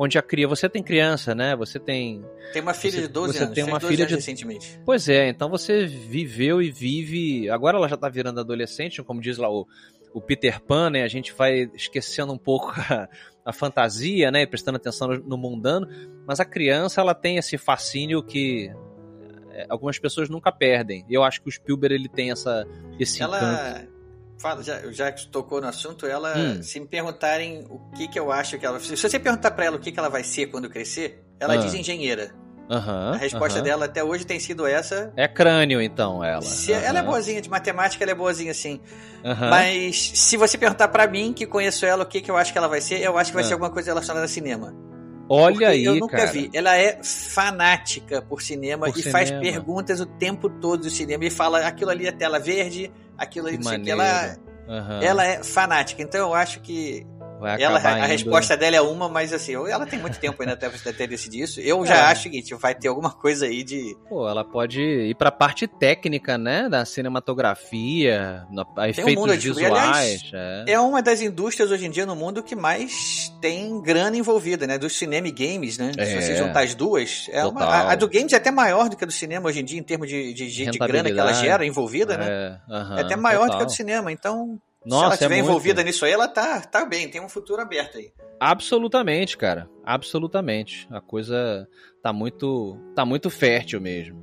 Onde 0.00 0.16
a 0.16 0.22
cria, 0.22 0.46
você 0.46 0.68
tem 0.68 0.80
criança, 0.80 1.34
né? 1.34 1.56
Você 1.56 1.76
tem 1.80 2.24
Tem 2.52 2.62
uma 2.62 2.72
filha 2.72 2.92
Você- 2.92 3.00
de 3.00 3.08
12 3.08 3.32
você 3.32 3.42
anos. 3.42 3.54
tem 3.56 3.64
uma 3.64 3.80
12 3.80 3.92
filha 3.92 4.04
anos 4.04 4.10
de- 4.10 4.14
recentemente. 4.14 4.80
Pois 4.84 5.08
é, 5.08 5.28
então 5.28 5.48
você 5.50 5.86
viveu 5.86 6.62
e 6.62 6.70
vive. 6.70 7.50
Agora 7.50 7.76
ela 7.78 7.88
já 7.88 7.96
tá 7.96 8.08
virando 8.08 8.38
adolescente, 8.38 9.02
como 9.02 9.20
diz 9.20 9.38
lá 9.38 9.50
o, 9.50 9.66
o 10.14 10.20
Peter 10.20 10.60
Pan, 10.62 10.88
né? 10.90 11.02
A 11.02 11.08
gente 11.08 11.32
vai 11.32 11.68
esquecendo 11.74 12.32
um 12.32 12.38
pouco 12.38 12.72
a, 12.78 13.08
a 13.44 13.52
fantasia, 13.52 14.30
né? 14.30 14.42
E 14.42 14.46
prestando 14.46 14.76
atenção 14.76 15.08
no, 15.08 15.18
no 15.18 15.36
mundano. 15.36 15.88
Mas 16.24 16.38
a 16.38 16.44
criança, 16.44 17.00
ela 17.00 17.12
tem 17.12 17.36
esse 17.36 17.58
fascínio 17.58 18.22
que 18.22 18.70
é, 19.50 19.66
algumas 19.68 19.98
pessoas 19.98 20.28
nunca 20.28 20.52
perdem. 20.52 21.04
Eu 21.10 21.24
acho 21.24 21.42
que 21.42 21.48
o 21.48 21.50
Spielberg, 21.52 21.92
ele 21.96 22.08
tem 22.08 22.30
essa, 22.30 22.64
esse 23.00 23.20
encanto. 23.20 23.88
Fala, 24.38 24.62
já, 24.62 24.80
já 24.92 25.10
que 25.12 25.26
tocou 25.28 25.60
no 25.60 25.66
assunto, 25.66 26.06
ela. 26.06 26.36
Hum. 26.36 26.62
Se 26.62 26.78
me 26.78 26.86
perguntarem 26.86 27.66
o 27.68 27.78
que, 27.96 28.06
que 28.08 28.18
eu 28.18 28.30
acho 28.30 28.58
que 28.58 28.64
ela. 28.64 28.78
Se 28.80 28.96
você 28.96 29.18
perguntar 29.18 29.50
pra 29.50 29.64
ela 29.64 29.76
o 29.76 29.80
que, 29.80 29.90
que 29.90 29.98
ela 29.98 30.08
vai 30.08 30.22
ser 30.22 30.46
quando 30.46 30.68
crescer, 30.70 31.24
ela 31.40 31.54
Ah. 31.54 31.56
diz 31.56 31.74
engenheira. 31.74 32.32
Aham, 32.70 33.12
A 33.14 33.16
resposta 33.16 33.58
aham. 33.60 33.64
dela 33.64 33.84
até 33.86 34.04
hoje 34.04 34.26
tem 34.26 34.38
sido 34.38 34.66
essa. 34.66 35.10
É 35.16 35.26
crânio, 35.26 35.80
então, 35.80 36.22
ela. 36.22 36.42
Se 36.42 36.70
ela 36.70 36.98
é 36.98 37.02
boazinha 37.02 37.40
de 37.40 37.48
matemática, 37.48 38.04
ela 38.04 38.12
é 38.12 38.14
boazinha 38.14 38.52
sim. 38.52 38.78
Mas 39.24 40.12
se 40.14 40.36
você 40.36 40.58
perguntar 40.58 40.88
pra 40.88 41.06
mim, 41.06 41.32
que 41.32 41.46
conheço 41.46 41.86
ela, 41.86 42.04
o 42.04 42.06
que, 42.06 42.20
que 42.20 42.30
eu 42.30 42.36
acho 42.36 42.52
que 42.52 42.58
ela 42.58 42.68
vai 42.68 42.80
ser, 42.82 43.00
eu 43.00 43.16
acho 43.16 43.30
que 43.30 43.34
vai 43.34 43.44
Ah. 43.44 43.46
ser 43.46 43.54
alguma 43.54 43.70
coisa 43.70 43.90
relacionada 43.90 44.26
a 44.26 44.28
cinema. 44.28 44.74
Olha 45.30 45.52
Porque 45.52 45.64
aí, 45.64 45.84
eu 45.84 45.96
nunca 45.96 46.16
cara. 46.18 46.30
vi. 46.30 46.50
Ela 46.54 46.76
é 46.76 47.00
fanática 47.02 48.22
por 48.22 48.40
cinema 48.42 48.86
Por 48.90 48.98
e 48.98 49.02
faz 49.02 49.28
cinema. 49.28 49.44
perguntas 49.44 50.00
o 50.00 50.06
tempo 50.06 50.48
todo 50.48 50.82
do 50.82 50.90
cinema 50.90 51.24
e 51.24 51.30
fala 51.30 51.66
aquilo 51.66 51.90
ali 51.90 52.06
é 52.06 52.12
tela 52.12 52.38
verde, 52.38 52.90
aquilo 53.18 53.48
ali 53.48 53.58
Que 53.58 53.64
não 53.64 53.70
sei 53.70 53.80
o 53.80 53.84
que. 53.84 53.90
Ela, 53.90 54.36
Aham. 54.68 55.00
ela 55.02 55.24
é 55.24 55.42
fanática, 55.42 56.00
então 56.02 56.28
eu 56.28 56.34
acho 56.34 56.60
que 56.60 57.04
Vai 57.38 57.60
ela, 57.62 57.78
a, 57.78 57.98
indo- 57.98 58.06
resposta 58.08 58.56
dela 58.56 58.76
é 58.76 58.80
uma, 58.80 59.08
mas 59.08 59.32
assim, 59.32 59.54
ela 59.54 59.86
tem 59.86 59.98
muito 59.98 60.18
tempo 60.18 60.40
ainda 60.42 60.54
até, 60.54 60.66
até 60.66 61.06
decidir 61.06 61.42
isso. 61.42 61.60
Eu 61.60 61.84
já 61.86 61.94
É. 61.96 62.00
acho 62.02 62.20
o 62.20 62.22
seguinte, 62.24 62.54
vai 62.54 62.74
ter 62.74 62.88
alguma 62.88 63.10
coisa 63.12 63.46
aí 63.46 63.62
de. 63.62 63.96
Pô, 64.08 64.28
ela 64.28 64.44
pode 64.44 64.80
ir 64.80 65.14
pra 65.14 65.30
parte 65.30 65.66
técnica, 65.66 66.36
né? 66.36 66.68
Da 66.68 66.84
cinematografia, 66.84 68.46
na- 68.50 68.66
a 68.76 68.88
efeitos 68.88 69.14
descobrir. 69.38 69.64
visuais. 69.64 70.30
é. 70.32 70.64
É 70.68 70.80
uma 70.80 71.02
das 71.02 71.20
indústrias 71.20 71.70
hoje 71.70 71.86
em 71.86 71.90
dia 71.90 72.04
no 72.06 72.14
mundo 72.16 72.42
que 72.42 72.54
mais 72.56 73.32
tem 73.40 73.80
grana 73.80 74.16
envolvida, 74.16 74.66
né? 74.66 74.78
Do 74.78 74.88
cinema 74.90 75.28
e 75.28 75.32
games, 75.32 75.78
né? 75.78 75.92
Se 75.94 76.00
É. 76.00 76.20
você 76.20 76.36
juntar 76.36 76.60
as 76.64 76.74
duas, 76.74 77.26
é 77.30 77.42
uma, 77.44 77.60
Total. 77.60 77.70
a, 77.88 77.92
a 77.92 77.94
do 77.94 78.08
games 78.08 78.32
é 78.32 78.36
até 78.36 78.50
maior 78.50 78.88
do 78.88 78.96
que 78.96 79.04
a 79.04 79.06
do 79.06 79.12
cinema 79.12 79.48
hoje 79.48 79.60
em 79.60 79.64
dia, 79.64 79.78
em 79.78 79.82
termos 79.82 80.08
de, 80.08 80.32
de, 80.32 80.46
de, 80.50 80.66
de 80.70 80.78
grana 80.78 81.10
que 81.10 81.18
ela 81.18 81.32
gera 81.32 81.64
envolvida, 81.64 82.16
né? 82.16 82.26
É, 82.28 82.72
aham, 82.74 82.98
É 82.98 83.00
até 83.02 83.16
maior 83.16 83.42
do 83.42 83.46
que 83.46 83.50
a 83.50 83.58
total. 83.58 83.66
do 83.66 83.72
cinema. 83.72 84.12
Então, 84.12 84.58
se 84.88 84.94
Nossa, 84.94 85.04
ela 85.04 85.12
é 85.12 85.14
estiver 85.14 85.34
muito. 85.36 85.48
envolvida 85.48 85.82
nisso 85.82 86.04
aí, 86.04 86.12
ela 86.12 86.28
tá, 86.28 86.60
tá 86.60 86.84
bem, 86.84 87.08
tem 87.08 87.20
um 87.20 87.28
futuro 87.28 87.60
aberto 87.60 87.98
aí. 87.98 88.10
Absolutamente, 88.40 89.36
cara. 89.36 89.68
Absolutamente. 89.84 90.86
A 90.90 91.00
coisa 91.00 91.68
tá 92.02 92.12
muito, 92.12 92.78
tá 92.94 93.04
muito 93.04 93.28
fértil 93.30 93.80
mesmo. 93.80 94.22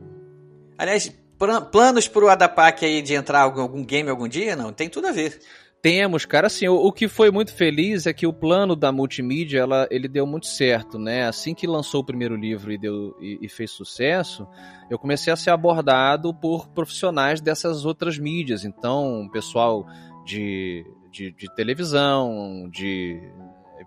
Aliás, 0.78 1.10
plan- 1.38 1.62
planos 1.62 2.08
pro 2.08 2.30
Adapak 2.30 2.86
aí 2.86 3.02
de 3.02 3.14
entrar 3.14 3.42
algum, 3.42 3.62
algum 3.62 3.86
game 3.86 4.10
algum 4.10 4.28
dia? 4.28 4.56
Não, 4.56 4.72
tem 4.74 4.90
tudo 4.90 5.08
a 5.08 5.12
ver. 5.12 5.40
Temos, 5.82 6.26
cara, 6.26 6.48
assim, 6.48 6.68
o, 6.68 6.74
o 6.76 6.92
que 6.92 7.08
foi 7.08 7.30
muito 7.30 7.54
feliz 7.54 8.08
é 8.08 8.14
que 8.14 8.26
o 8.26 8.34
plano 8.34 8.76
da 8.76 8.92
multimídia, 8.92 9.60
ela, 9.60 9.88
ele 9.92 10.08
deu 10.08 10.26
muito 10.26 10.48
certo, 10.48 10.98
né? 10.98 11.28
Assim 11.28 11.54
que 11.54 11.68
lançou 11.68 12.02
o 12.02 12.06
primeiro 12.06 12.36
livro 12.36 12.72
e, 12.72 12.78
deu, 12.78 13.16
e, 13.22 13.38
e 13.42 13.48
fez 13.48 13.70
sucesso, 13.70 14.48
eu 14.90 14.98
comecei 14.98 15.32
a 15.32 15.36
ser 15.36 15.52
abordado 15.52 16.34
por 16.34 16.68
profissionais 16.70 17.40
dessas 17.40 17.86
outras 17.86 18.18
mídias. 18.18 18.66
Então, 18.66 19.30
pessoal 19.32 19.86
de, 20.26 20.86
de, 21.12 21.32
de 21.32 21.56
televisão, 21.56 22.70
de 22.70 23.22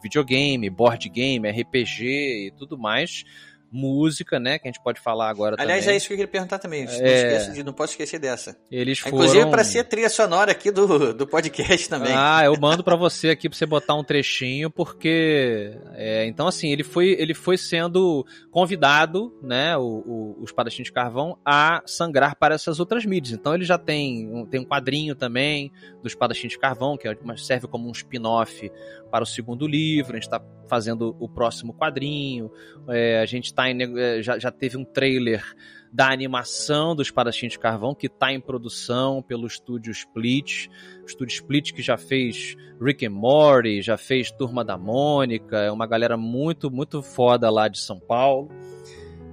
videogame, 0.03 0.71
board 0.71 1.09
game, 1.09 1.49
RPG 1.49 2.47
e 2.47 2.53
tudo 2.57 2.79
mais. 2.79 3.25
Música, 3.71 4.39
né? 4.39 4.59
Que 4.59 4.69
a 4.69 4.71
gente 4.71 4.83
pode 4.83 5.01
falar 5.01 5.29
agora 5.29 5.57
Aliás, 5.59 5.83
também. 5.85 5.95
é 5.95 5.97
isso 5.97 6.07
que 6.07 6.15
eu 6.15 6.17
queria 6.17 6.31
perguntar 6.31 6.59
também. 6.59 6.85
Não, 6.87 6.93
É. 6.93 7.51
de, 7.51 7.63
não 7.63 7.73
posso 7.73 7.93
esquecer 7.93 8.19
dessa. 8.19 8.57
Eles 8.71 8.99
foram... 8.99 9.17
Inclusive 9.17 9.51
para 9.51 9.65
ser 9.65 9.85
trilha 9.85 10.09
sonora 10.09 10.53
aqui 10.53 10.71
do, 10.71 11.13
do 11.13 11.27
podcast 11.27 11.89
também. 11.89 12.13
Ah, 12.15 12.43
eu 12.45 12.59
mando 12.59 12.83
pra 12.83 12.97
você 12.97 13.31
aqui 13.31 13.49
pra 13.49 13.57
você 13.59 13.67
botar 13.67 13.95
um 13.95 14.05
trechinho, 14.05 14.71
porque 14.71 15.77
é, 15.95 16.27
então 16.27 16.47
assim 16.47 16.71
ele 16.73 16.83
foi 16.83 17.09
ele 17.19 17.35
foi 17.35 17.57
sendo 17.59 18.25
convidado, 18.51 19.33
né, 19.43 19.77
o, 19.77 19.83
o, 19.83 20.37
o 20.41 20.45
espadachim 20.45 20.83
de 20.83 20.93
carvão 20.93 21.39
a 21.45 21.83
sangrar 21.87 22.37
para 22.37 22.55
essas 22.55 22.81
outras 22.81 23.05
mídias. 23.05 23.39
Então 23.39 23.55
ele 23.55 23.65
já 23.65 23.79
tem 23.79 24.29
um, 24.33 24.47
tem 24.47 24.61
um 24.61 24.65
quadrinho 24.65 25.15
também 25.15 25.71
do 26.03 26.09
espadachim 26.09 26.49
de 26.49 26.59
carvão 26.59 26.97
que 26.97 27.07
é, 27.07 27.17
serve 27.37 27.67
como 27.67 27.89
um 27.89 27.93
spin-off 27.93 28.71
para 29.11 29.25
o 29.25 29.27
segundo 29.27 29.67
livro. 29.67 30.13
A 30.13 30.17
gente 30.17 30.25
está 30.25 30.43
fazendo 30.69 31.17
o 31.19 31.29
próximo 31.29 31.75
quadrinho. 31.75 32.51
É, 32.89 33.21
a 33.21 33.27
gente 33.27 33.47
está 33.47 33.71
em 33.71 33.79
é, 33.99 34.23
já, 34.23 34.39
já 34.39 34.51
teve 34.51 34.77
um 34.77 34.85
trailer 34.85 35.45
da 35.93 36.11
animação 36.13 36.95
do 36.95 37.03
Espadachim 37.03 37.49
de 37.49 37.59
Carvão, 37.59 37.95
que 37.95 38.07
está 38.07 38.33
em 38.33 38.41
produção 38.41 39.23
pelo 39.23 39.47
estúdio 39.47 39.91
Split. 39.91 40.69
O 41.03 41.07
estúdio 41.07 41.35
Split 41.35 41.73
que 41.73 41.83
já 41.83 41.97
fez 41.97 42.57
Rick 42.81 43.07
and 43.07 43.11
Morty, 43.11 43.81
já 43.81 43.97
fez 43.97 44.31
Turma 44.31 44.65
da 44.65 44.77
Mônica, 44.77 45.57
é 45.59 45.71
uma 45.71 45.87
galera 45.87 46.17
muito, 46.17 46.71
muito 46.71 47.03
foda 47.03 47.51
lá 47.51 47.69
de 47.69 47.79
São 47.79 47.99
Paulo. 47.99 48.51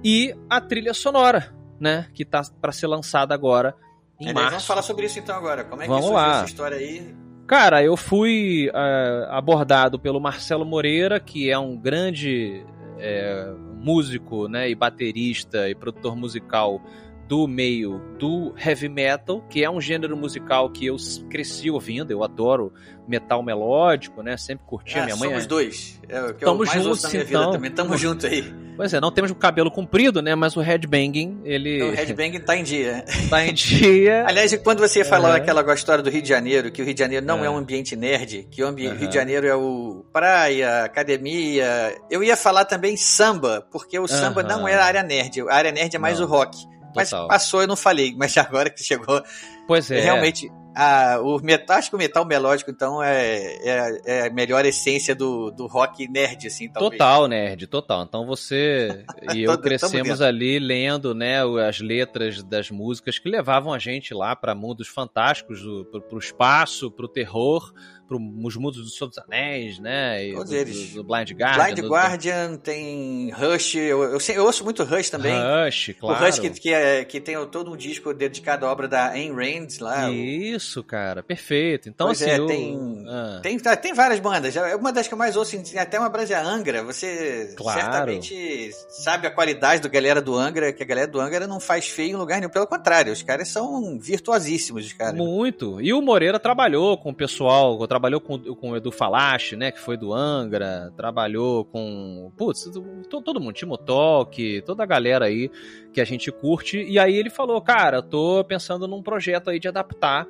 E 0.02 0.34
a 0.48 0.60
trilha 0.60 0.94
sonora, 0.94 1.54
né, 1.78 2.08
que 2.14 2.24
tá 2.24 2.42
para 2.60 2.72
ser 2.72 2.86
lançada 2.86 3.34
agora 3.34 3.74
em 4.18 4.28
Aliás, 4.28 4.34
março. 4.34 4.50
vamos 4.50 4.66
falar 4.66 4.82
sobre 4.82 5.06
isso 5.06 5.18
então 5.18 5.36
agora. 5.36 5.64
Como 5.64 5.82
é 5.82 5.84
que 5.84 5.90
Vamos 5.90 6.06
surgiu 6.06 6.22
lá. 6.22 6.36
essa 6.36 6.46
história 6.46 6.76
aí? 6.78 7.25
Cara, 7.46 7.80
eu 7.82 7.96
fui 7.96 8.68
é, 8.74 9.26
abordado 9.30 10.00
pelo 10.00 10.20
Marcelo 10.20 10.64
Moreira, 10.64 11.20
que 11.20 11.48
é 11.48 11.56
um 11.56 11.76
grande 11.76 12.64
é, 12.98 13.52
músico 13.76 14.48
né, 14.48 14.68
e 14.68 14.74
baterista 14.74 15.68
e 15.68 15.74
produtor 15.74 16.16
musical 16.16 16.82
do 17.28 17.46
meio 17.48 18.00
do 18.18 18.54
heavy 18.56 18.88
metal, 18.88 19.42
que 19.50 19.64
é 19.64 19.68
um 19.70 19.80
gênero 19.80 20.16
musical 20.16 20.70
que 20.70 20.86
eu 20.86 20.96
cresci 21.28 21.70
ouvindo, 21.70 22.10
eu 22.12 22.22
adoro 22.22 22.72
metal 23.08 23.42
melódico, 23.42 24.22
né? 24.22 24.36
Sempre 24.36 24.64
curti, 24.66 24.96
a 24.98 25.02
Ah, 25.02 25.04
minha 25.06 25.16
mãe. 25.16 25.28
somos 25.30 25.44
é- 25.44 25.48
dois. 25.48 26.00
É 26.08 26.20
o 26.22 26.34
que 26.34 26.44
Tamo 26.44 26.62
eu 26.62 26.66
mais 26.66 26.82
juntos, 26.84 27.04
então. 27.14 27.24
vida 27.26 27.50
também. 27.52 27.70
Tamo 27.70 27.96
junto 27.96 28.26
aí. 28.26 28.42
Pois 28.76 28.92
é, 28.92 29.00
não 29.00 29.10
temos 29.10 29.30
o 29.30 29.34
cabelo 29.34 29.70
comprido, 29.70 30.20
né? 30.20 30.34
Mas 30.34 30.56
o 30.56 30.60
headbanging, 30.60 31.40
ele 31.44 31.76
Então, 31.76 31.88
o 31.88 31.92
headbang 31.92 32.38
tá 32.40 32.56
em 32.56 32.62
dia. 32.62 33.04
tá 33.30 33.44
em 33.46 33.52
dia. 33.54 34.24
Aliás, 34.28 34.54
quando 34.58 34.80
você 34.80 35.02
falou 35.04 35.28
Aham. 35.28 35.36
aquela 35.36 35.74
história 35.74 36.02
do 36.04 36.10
Rio 36.10 36.22
de 36.22 36.28
Janeiro, 36.28 36.70
que 36.70 36.80
o 36.82 36.84
Rio 36.84 36.94
de 36.94 37.00
Janeiro 37.00 37.24
não 37.24 37.42
É. 37.42 37.46
é, 37.46 37.50
um 37.50 37.56
ambiente 37.56 37.96
nerd, 37.96 38.46
que 38.50 38.62
o 38.62 38.66
ambi-. 38.66 38.88
Rio 38.88 39.08
de 39.08 39.14
Janeiro 39.14 39.46
é 39.46 39.54
o 39.56 40.04
praia, 40.12 40.84
academia. 40.84 41.96
Eu 42.10 42.22
ia 42.22 42.36
falar 42.36 42.64
também 42.66 42.96
samba, 42.96 43.66
porque 43.72 43.98
o 43.98 44.06
samba 44.06 44.42
não 44.42 44.66
é 44.68 44.74
a 44.74 44.84
área 44.84 45.02
nerd. 45.02 45.40
A 45.48 45.54
área 45.54 45.72
nerd 45.72 45.94
é 45.94 45.98
mais 45.98 46.18
Não. 46.20 46.26
o 46.26 46.28
rock. 46.30 46.56
Mas 46.96 47.10
Total. 47.10 47.28
passou, 47.28 47.60
eu 47.60 47.66
não 47.68 47.76
falei. 47.76 48.14
Mas 48.16 48.36
agora 48.38 48.68
que 48.70 48.82
chegou, 48.82 49.22
Pois 49.68 49.90
é. 49.90 50.00
realmente, 50.00 50.50
a, 50.74 51.18
o 51.20 51.38
metal, 51.42 51.76
acho 51.76 51.88
que 51.90 51.96
o 51.96 51.98
metal 51.98 52.24
melódico, 52.24 52.70
então, 52.70 53.02
é, 53.02 53.56
é, 53.62 54.00
é 54.04 54.26
a 54.26 54.30
melhor 54.30 54.64
essência 54.64 55.14
do, 55.14 55.50
do 55.50 55.66
rock 55.66 56.06
nerd, 56.08 56.46
assim, 56.46 56.68
talvez. 56.68 56.92
Total, 56.92 57.26
nerd, 57.26 57.66
total. 57.66 58.02
Então 58.02 58.26
você 58.26 59.04
e 59.34 59.42
eu 59.42 59.58
crescemos 59.58 60.20
ali 60.20 60.58
lendo, 60.58 61.14
né, 61.14 61.44
o- 61.44 61.56
as 61.58 61.80
letras 61.80 62.42
das 62.42 62.70
músicas 62.70 63.18
que 63.18 63.28
levavam 63.28 63.72
a 63.72 63.78
gente 63.78 64.12
lá 64.14 64.36
para 64.36 64.54
mundos 64.54 64.86
fantásticos, 64.88 65.64
o- 65.64 65.84
pro, 65.86 66.00
pro 66.02 66.18
espaço, 66.18 66.90
pro 66.90 67.08
terror, 67.08 67.72
pro 67.72 67.95
os 68.10 68.56
mundos 68.56 68.82
do 68.82 68.88
Senhor 68.90 69.08
dos 69.08 69.18
Anéis, 69.18 69.78
né, 69.78 70.26
e 70.28 70.32
Todos 70.34 70.50
do, 70.50 70.56
eles. 70.56 70.92
do, 70.94 71.02
Blind 71.04 71.30
Guardian, 71.32 71.64
Blind 71.64 71.78
do, 71.80 71.88
Guardian, 71.88 72.56
tem 72.56 73.30
Rush, 73.30 73.74
eu, 73.76 74.02
eu, 74.02 74.18
eu 74.34 74.44
ouço 74.44 74.62
muito 74.64 74.84
Rush 74.84 75.10
também. 75.10 75.34
Rush, 75.34 75.94
claro. 75.98 76.22
O 76.22 76.26
Rush 76.26 76.38
que, 76.38 76.50
que, 76.50 76.72
é, 76.72 77.04
que 77.04 77.20
tem 77.20 77.34
todo 77.46 77.72
um 77.72 77.76
disco 77.76 78.14
dedicado 78.14 78.66
à 78.66 78.70
obra 78.72 78.86
da 78.88 79.10
Ayn 79.10 79.32
Rand 79.34 79.68
lá. 79.80 80.10
Isso, 80.10 80.82
cara, 80.84 81.22
perfeito. 81.22 81.88
Então 81.88 82.08
Pois 82.08 82.22
assim, 82.22 82.30
é, 82.30 82.38
eu- 82.38 82.46
tem- 82.46 83.04
Ah. 83.08 83.40
Tem, 83.42 83.58
tá, 83.58 83.76
tem 83.76 83.94
várias 83.94 84.20
bandas. 84.20 84.52
Já- 84.52 84.76
Uma 84.76 84.92
das 84.92 85.06
que 85.08 85.14
eu 85.14 85.18
mais 85.18 85.36
ouço, 85.36 85.56
até 85.78 85.98
uma 85.98 86.08
brasa 86.08 86.40
Angra. 86.40 86.82
Você 86.84 87.54
Claro. 87.56 87.80
certamente 87.80 88.70
sabe 88.88 89.26
a 89.26 89.30
qualidade 89.30 89.80
do 89.82 89.88
galera 89.88 90.20
do 90.20 90.34
Angra, 90.36 90.72
que 90.72 90.82
a 90.82 90.86
galera 90.86 91.06
do 91.06 91.20
Angra 91.20 91.46
não 91.46 91.60
faz 91.60 91.86
feio 91.88 92.10
em 92.10 92.16
lugar 92.16 92.38
nenhum. 92.40 92.50
Pelo 92.50 92.66
contrário, 92.66 93.12
os 93.12 93.22
caras 93.22 93.48
são 93.48 93.98
virtuosíssimos, 93.98 94.86
os 94.86 94.92
caras. 94.92 95.14
Muito. 95.14 95.80
E 95.80 95.92
o 95.92 96.00
Moreira 96.02 96.38
trabalhou 96.38 96.96
com 96.98 97.10
o 97.10 97.14
pessoal, 97.14 97.76
trabalhou 97.96 98.20
com, 98.20 98.38
com 98.38 98.70
o 98.70 98.76
Edu 98.76 98.92
Falache, 98.92 99.56
né, 99.56 99.72
que 99.72 99.80
foi 99.80 99.96
do 99.96 100.12
Angra, 100.12 100.92
trabalhou 100.96 101.64
com, 101.64 102.30
putz, 102.36 102.70
to- 103.08 103.22
todo 103.22 103.40
mundo, 103.40 103.54
Timo 103.54 103.78
Talk, 103.78 104.62
toda 104.62 104.82
a 104.82 104.86
galera 104.86 105.24
aí 105.24 105.50
que 105.92 106.00
a 106.00 106.04
gente 106.04 106.30
curte. 106.30 106.82
E 106.82 106.98
aí 106.98 107.14
ele 107.16 107.30
falou, 107.30 107.60
cara, 107.62 108.02
tô 108.02 108.44
pensando 108.44 108.86
num 108.86 109.02
projeto 109.02 109.48
aí 109.48 109.58
de 109.58 109.66
adaptar 109.66 110.26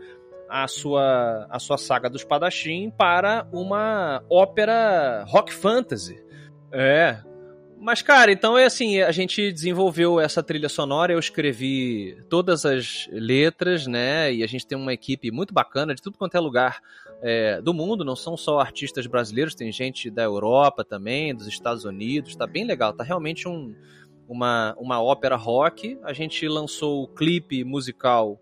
a 0.49 0.69
sua, 0.69 1.47
a 1.51 1.59
sua 1.59 1.77
saga 1.77 2.09
do 2.09 2.17
espadachim 2.17 2.89
para 2.97 3.49
uma 3.53 4.23
ópera 4.31 5.25
rock 5.27 5.53
fantasy. 5.53 6.25
É. 6.71 7.19
Mas, 7.79 8.01
cara, 8.01 8.33
então 8.33 8.57
é 8.57 8.65
assim, 8.65 9.01
a 9.01 9.13
gente 9.13 9.53
desenvolveu 9.53 10.19
essa 10.19 10.43
trilha 10.43 10.69
sonora, 10.69 11.13
eu 11.13 11.19
escrevi 11.19 12.17
todas 12.29 12.65
as 12.65 13.07
letras, 13.13 13.87
né? 13.87 14.33
E 14.33 14.43
a 14.43 14.47
gente 14.47 14.67
tem 14.67 14.77
uma 14.77 14.95
equipe 14.95 15.31
muito 15.31 15.53
bacana 15.53 15.95
de 15.95 16.01
tudo 16.01 16.17
quanto 16.17 16.37
é 16.37 16.41
lugar 16.41 16.81
é, 17.23 17.61
do 17.61 17.75
mundo, 17.75 18.05
não 18.05 18.17
são 18.17 18.37
só 18.37 18.61
artistas 18.61 19.07
brasileiros, 19.07 19.55
tem 19.55 19.71
gente 19.71 20.11
da 20.11 20.23
Europa 20.23 20.85
também, 20.85 21.35
dos 21.35 21.47
Estados 21.47 21.85
Unidos, 21.85 22.35
tá 22.35 22.47
bem 22.47 22.65
legal, 22.65 22.95
tá 22.95 23.05
realmente 23.05 23.47
um, 23.47 23.75
uma, 24.27 24.75
uma 24.79 25.03
ópera 25.03 25.37
rock. 25.37 25.99
A 26.03 26.15
gente 26.15 26.49
lançou 26.49 27.03
o 27.03 27.09
clipe 27.09 27.63
musical 27.63 28.41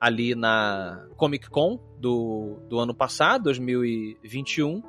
ali 0.00 0.34
na 0.34 1.06
Comic 1.16 1.48
Con 1.48 1.78
do, 1.98 2.58
do 2.68 2.80
ano 2.80 2.92
passado, 2.92 3.44
2021, 3.44 4.82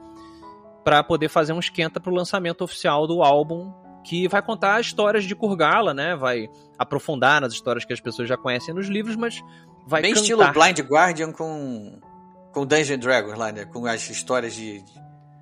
para 0.83 1.03
poder 1.03 1.29
fazer 1.29 1.53
um 1.53 1.59
esquenta 1.59 1.99
pro 1.99 2.13
lançamento 2.13 2.63
oficial 2.63 3.05
do 3.05 3.21
álbum 3.21 3.82
que 4.03 4.27
vai 4.27 4.41
contar 4.41 4.79
histórias 4.81 5.23
de 5.23 5.35
Kurgala, 5.35 5.93
né? 5.93 6.15
Vai 6.15 6.47
aprofundar 6.77 7.39
nas 7.41 7.53
histórias 7.53 7.85
que 7.85 7.93
as 7.93 8.01
pessoas 8.01 8.27
já 8.27 8.35
conhecem 8.37 8.73
nos 8.73 8.87
livros, 8.87 9.15
mas 9.15 9.41
vai 9.87 10.01
Bem 10.01 10.11
cantar. 10.13 10.21
estilo 10.21 10.51
Blind 10.53 10.79
Guardian 10.81 11.31
com, 11.31 11.99
com 12.51 12.65
Dungeon 12.65 12.97
Dragons 12.97 13.37
lá, 13.37 13.51
né? 13.51 13.65
Com 13.65 13.85
as 13.85 14.09
histórias 14.09 14.53
de. 14.53 14.81
de- 14.81 14.91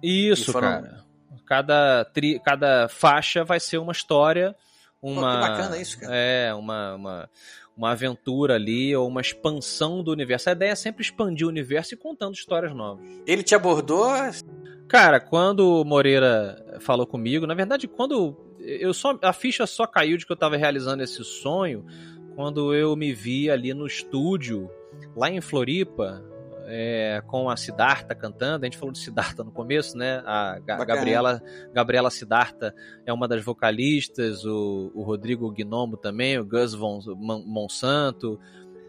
Isso, 0.03 0.51
foram- 0.51 0.67
cara. 0.67 1.01
Cada, 1.45 2.05
tri... 2.05 2.39
Cada 2.39 2.87
faixa 2.87 3.43
vai 3.43 3.59
ser 3.59 3.77
uma 3.77 3.91
história, 3.91 4.55
uma... 5.01 5.33
que 5.33 5.47
bacana 5.49 5.77
isso, 5.77 5.99
cara. 5.99 6.15
É, 6.15 6.53
uma, 6.53 6.95
uma, 6.95 7.29
uma 7.75 7.91
aventura 7.91 8.55
ali, 8.55 8.95
ou 8.95 9.05
uma 9.07 9.19
expansão 9.19 10.01
do 10.01 10.11
universo. 10.11 10.49
A 10.49 10.53
ideia 10.53 10.71
é 10.71 10.75
sempre 10.75 11.03
expandir 11.03 11.45
o 11.45 11.49
universo 11.49 11.93
e 11.93 11.97
contando 11.97 12.35
histórias 12.35 12.73
novas. 12.73 13.05
Ele 13.27 13.43
te 13.43 13.53
abordou. 13.53 14.07
Cara, 14.87 15.19
quando 15.19 15.81
o 15.81 15.83
Moreira 15.83 16.77
falou 16.79 17.05
comigo, 17.05 17.45
na 17.45 17.53
verdade, 17.53 17.85
quando 17.87 18.37
eu 18.65 18.93
só 18.93 19.17
a 19.21 19.33
ficha 19.33 19.65
só 19.67 19.85
caiu 19.87 20.17
de 20.17 20.25
que 20.25 20.31
eu 20.31 20.35
tava 20.37 20.55
realizando 20.57 21.01
esse 21.03 21.23
sonho 21.23 21.85
quando 22.35 22.73
eu 22.73 22.95
me 22.95 23.13
vi 23.13 23.49
ali 23.49 23.73
no 23.73 23.85
estúdio 23.85 24.69
lá 25.15 25.29
em 25.29 25.41
Floripa 25.41 26.23
é, 26.65 27.21
com 27.27 27.49
a 27.49 27.57
Siddhartha 27.57 28.15
cantando. 28.15 28.63
A 28.63 28.67
gente 28.67 28.77
falou 28.77 28.93
de 28.93 28.99
Siddhartha 28.99 29.43
no 29.43 29.51
começo, 29.51 29.97
né? 29.97 30.21
A 30.25 30.59
Ga-. 30.59 30.85
Gabriela 30.85 31.41
Gabriela 31.73 32.09
Siddhartha 32.09 32.73
é 33.05 33.11
uma 33.11 33.27
das 33.27 33.43
vocalistas, 33.43 34.45
o, 34.45 34.91
o 34.95 35.01
Rodrigo 35.03 35.51
Gnomo 35.51 35.97
também, 35.97 36.37
o 36.39 36.45
Gus 36.45 36.73
Von 36.73 36.99
Mon- 37.17 37.43
Monsanto. 37.45 38.39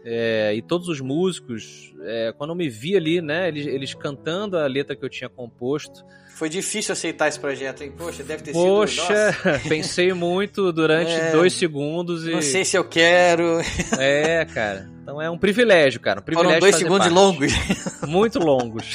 é, 0.05 0.53
e 0.55 0.61
todos 0.61 0.87
os 0.87 1.01
músicos, 1.01 1.93
é, 2.03 2.33
quando 2.37 2.51
eu 2.51 2.55
me 2.55 2.69
vi 2.69 2.95
ali, 2.95 3.21
né, 3.21 3.47
eles, 3.47 3.65
eles 3.65 3.93
cantando 3.93 4.57
a 4.57 4.67
letra 4.67 4.95
que 4.95 5.03
eu 5.03 5.09
tinha 5.09 5.29
composto, 5.29 6.03
Foi 6.35 6.49
difícil 6.49 6.93
aceitar 6.93 7.27
esse 7.27 7.39
projeto, 7.39 7.83
hein? 7.83 7.93
Poxa, 7.95 8.23
deve 8.23 8.41
ter 8.43 8.53
sido. 8.53 8.63
Poxa, 8.63 9.35
pensei 9.69 10.13
muito 10.13 10.73
durante 10.73 11.11
É, 11.11 11.31
dois 11.31 11.53
segundos 11.53 12.25
e. 12.27 12.31
não 12.31 12.41
sei 12.41 12.65
se 12.65 12.75
eu 12.75 12.83
quero. 12.83 13.59
É, 13.99 14.43
cara. 14.45 14.89
Então 15.03 15.21
é 15.21 15.29
um 15.29 15.37
privilégio, 15.37 15.99
cara. 15.99 16.19
Um 16.19 16.23
privilégio 16.23 16.59
Foram 16.59 16.59
dois 16.61 16.75
segundos 16.75 17.07
parte. 17.07 17.13
longos. 17.13 17.53
Muito 18.09 18.39
longos. 18.39 18.93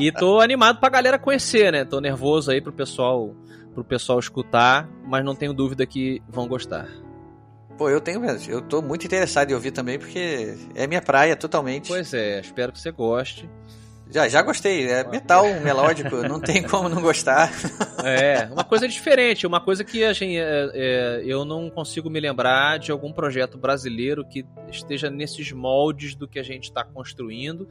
e 0.00 0.12
tô 0.12 0.38
animado 0.40 0.78
pra 0.80 0.88
galera 0.88 1.18
conhecer, 1.18 1.72
né? 1.72 1.84
Tô 1.84 2.00
nervoso 2.00 2.50
aí 2.50 2.60
pro 2.60 2.72
pessoal, 2.72 3.34
pro 3.74 3.82
pessoal 3.84 4.18
escutar, 4.18 4.88
mas 5.06 5.24
não 5.24 5.34
tenho 5.34 5.52
dúvida 5.54 5.86
que 5.86 6.20
vão 6.28 6.46
gostar. 6.46 6.88
Pô, 7.78 7.88
eu 7.88 8.00
tenho 8.00 8.20
mesmo. 8.20 8.52
Eu 8.52 8.60
tô 8.60 8.82
muito 8.82 9.06
interessado 9.06 9.50
em 9.50 9.54
ouvir 9.54 9.70
também, 9.70 9.98
porque 9.98 10.54
é 10.74 10.86
minha 10.86 11.00
praia 11.00 11.34
totalmente. 11.34 11.88
Pois 11.88 12.12
é, 12.12 12.40
espero 12.40 12.70
que 12.72 12.78
você 12.78 12.90
goste. 12.90 13.48
Já, 14.10 14.28
já 14.28 14.42
gostei. 14.42 14.88
É 14.88 15.06
metal 15.06 15.44
melódico, 15.60 16.16
não 16.28 16.40
tem 16.40 16.62
como 16.66 16.88
não 16.88 17.00
gostar. 17.00 17.50
É, 18.04 18.48
uma 18.52 18.64
coisa 18.64 18.88
diferente, 18.88 19.46
uma 19.46 19.60
coisa 19.60 19.84
que 19.84 20.04
a 20.04 20.12
gente, 20.12 20.36
é, 20.36 20.70
é, 20.74 21.22
eu 21.24 21.44
não 21.44 21.70
consigo 21.70 22.10
me 22.10 22.18
lembrar 22.18 22.78
de 22.78 22.90
algum 22.90 23.12
projeto 23.12 23.56
brasileiro 23.56 24.24
que 24.24 24.44
esteja 24.70 25.08
nesses 25.08 25.52
moldes 25.52 26.14
do 26.14 26.26
que 26.26 26.38
a 26.38 26.42
gente 26.42 26.64
está 26.64 26.84
construindo. 26.84 27.68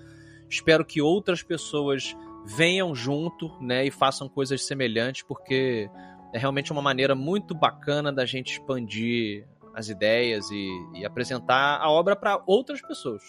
Espero 0.50 0.86
que 0.86 1.02
outras 1.02 1.44
pessoas 1.44 2.16
venham 2.46 2.96
junto, 2.96 3.52
né, 3.62 3.86
e 3.86 3.92
façam 3.92 4.28
coisas 4.28 4.66
semelhantes, 4.66 5.22
porque 5.22 5.90
é 6.34 6.40
realmente 6.40 6.72
uma 6.72 6.82
maneira 6.82 7.14
muito 7.14 7.54
bacana 7.54 8.12
da 8.12 8.26
gente 8.26 8.54
expandir 8.54 9.46
as 9.74 9.90
ideias 9.90 10.50
e, 10.50 10.68
e 10.96 11.06
apresentar 11.06 11.80
a 11.80 11.90
obra 11.90 12.16
para 12.16 12.42
outras 12.48 12.82
pessoas. 12.82 13.22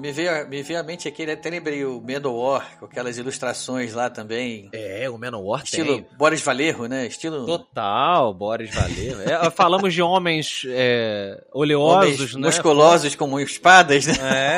Me 0.00 0.10
veio, 0.10 0.48
me 0.48 0.62
veio 0.64 0.80
à 0.80 0.82
mente 0.82 1.06
aqui, 1.06 1.24
né, 1.24 1.34
até 1.34 1.48
lembrei 1.48 1.84
o 1.84 2.00
Manowar, 2.00 2.76
com 2.80 2.86
aquelas 2.86 3.18
ilustrações 3.18 3.92
lá 3.94 4.10
também. 4.10 4.68
É, 4.72 5.08
o 5.08 5.16
Manowar 5.16 5.62
Estilo 5.62 6.02
tem. 6.02 6.06
Boris 6.18 6.42
Valerro, 6.42 6.86
né? 6.88 7.06
Estilo 7.06 7.46
Total, 7.46 8.34
Boris 8.34 8.74
Valeu. 8.74 9.20
É, 9.22 9.48
falamos 9.50 9.94
de 9.94 10.02
homens 10.02 10.62
é, 10.68 11.40
oleosos, 11.52 12.18
homens 12.18 12.34
né? 12.34 12.40
musculosos 12.48 13.14
como 13.14 13.38
espadas, 13.38 14.06
né? 14.06 14.14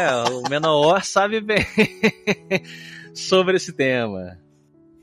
É, 0.07 0.31
o 0.31 0.49
Menor 0.49 1.05
sabe 1.05 1.43
bem 1.43 1.59
sobre 3.15 3.57
esse 3.57 3.73
tema. 3.73 4.39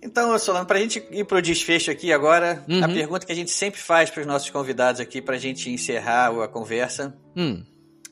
Então, 0.02 0.38
Solano, 0.40 0.66
pra 0.66 0.80
gente 0.80 1.04
ir 1.12 1.26
pro 1.26 1.42
desfecho 1.42 1.92
aqui 1.92 2.12
agora, 2.14 2.64
Uhum. 2.68 2.84
a 2.84 2.88
pergunta 2.88 3.26
que 3.26 3.32
a 3.32 3.36
gente 3.36 3.52
sempre 3.52 3.80
faz 3.80 4.10
pros 4.10 4.26
nossos 4.26 4.50
convidados 4.50 5.00
aqui 5.02 5.22
pra 5.22 5.38
gente 5.38 5.70
encerrar 5.70 6.32
a 6.44 6.48
conversa 6.48 7.16
Hum, 7.36 7.64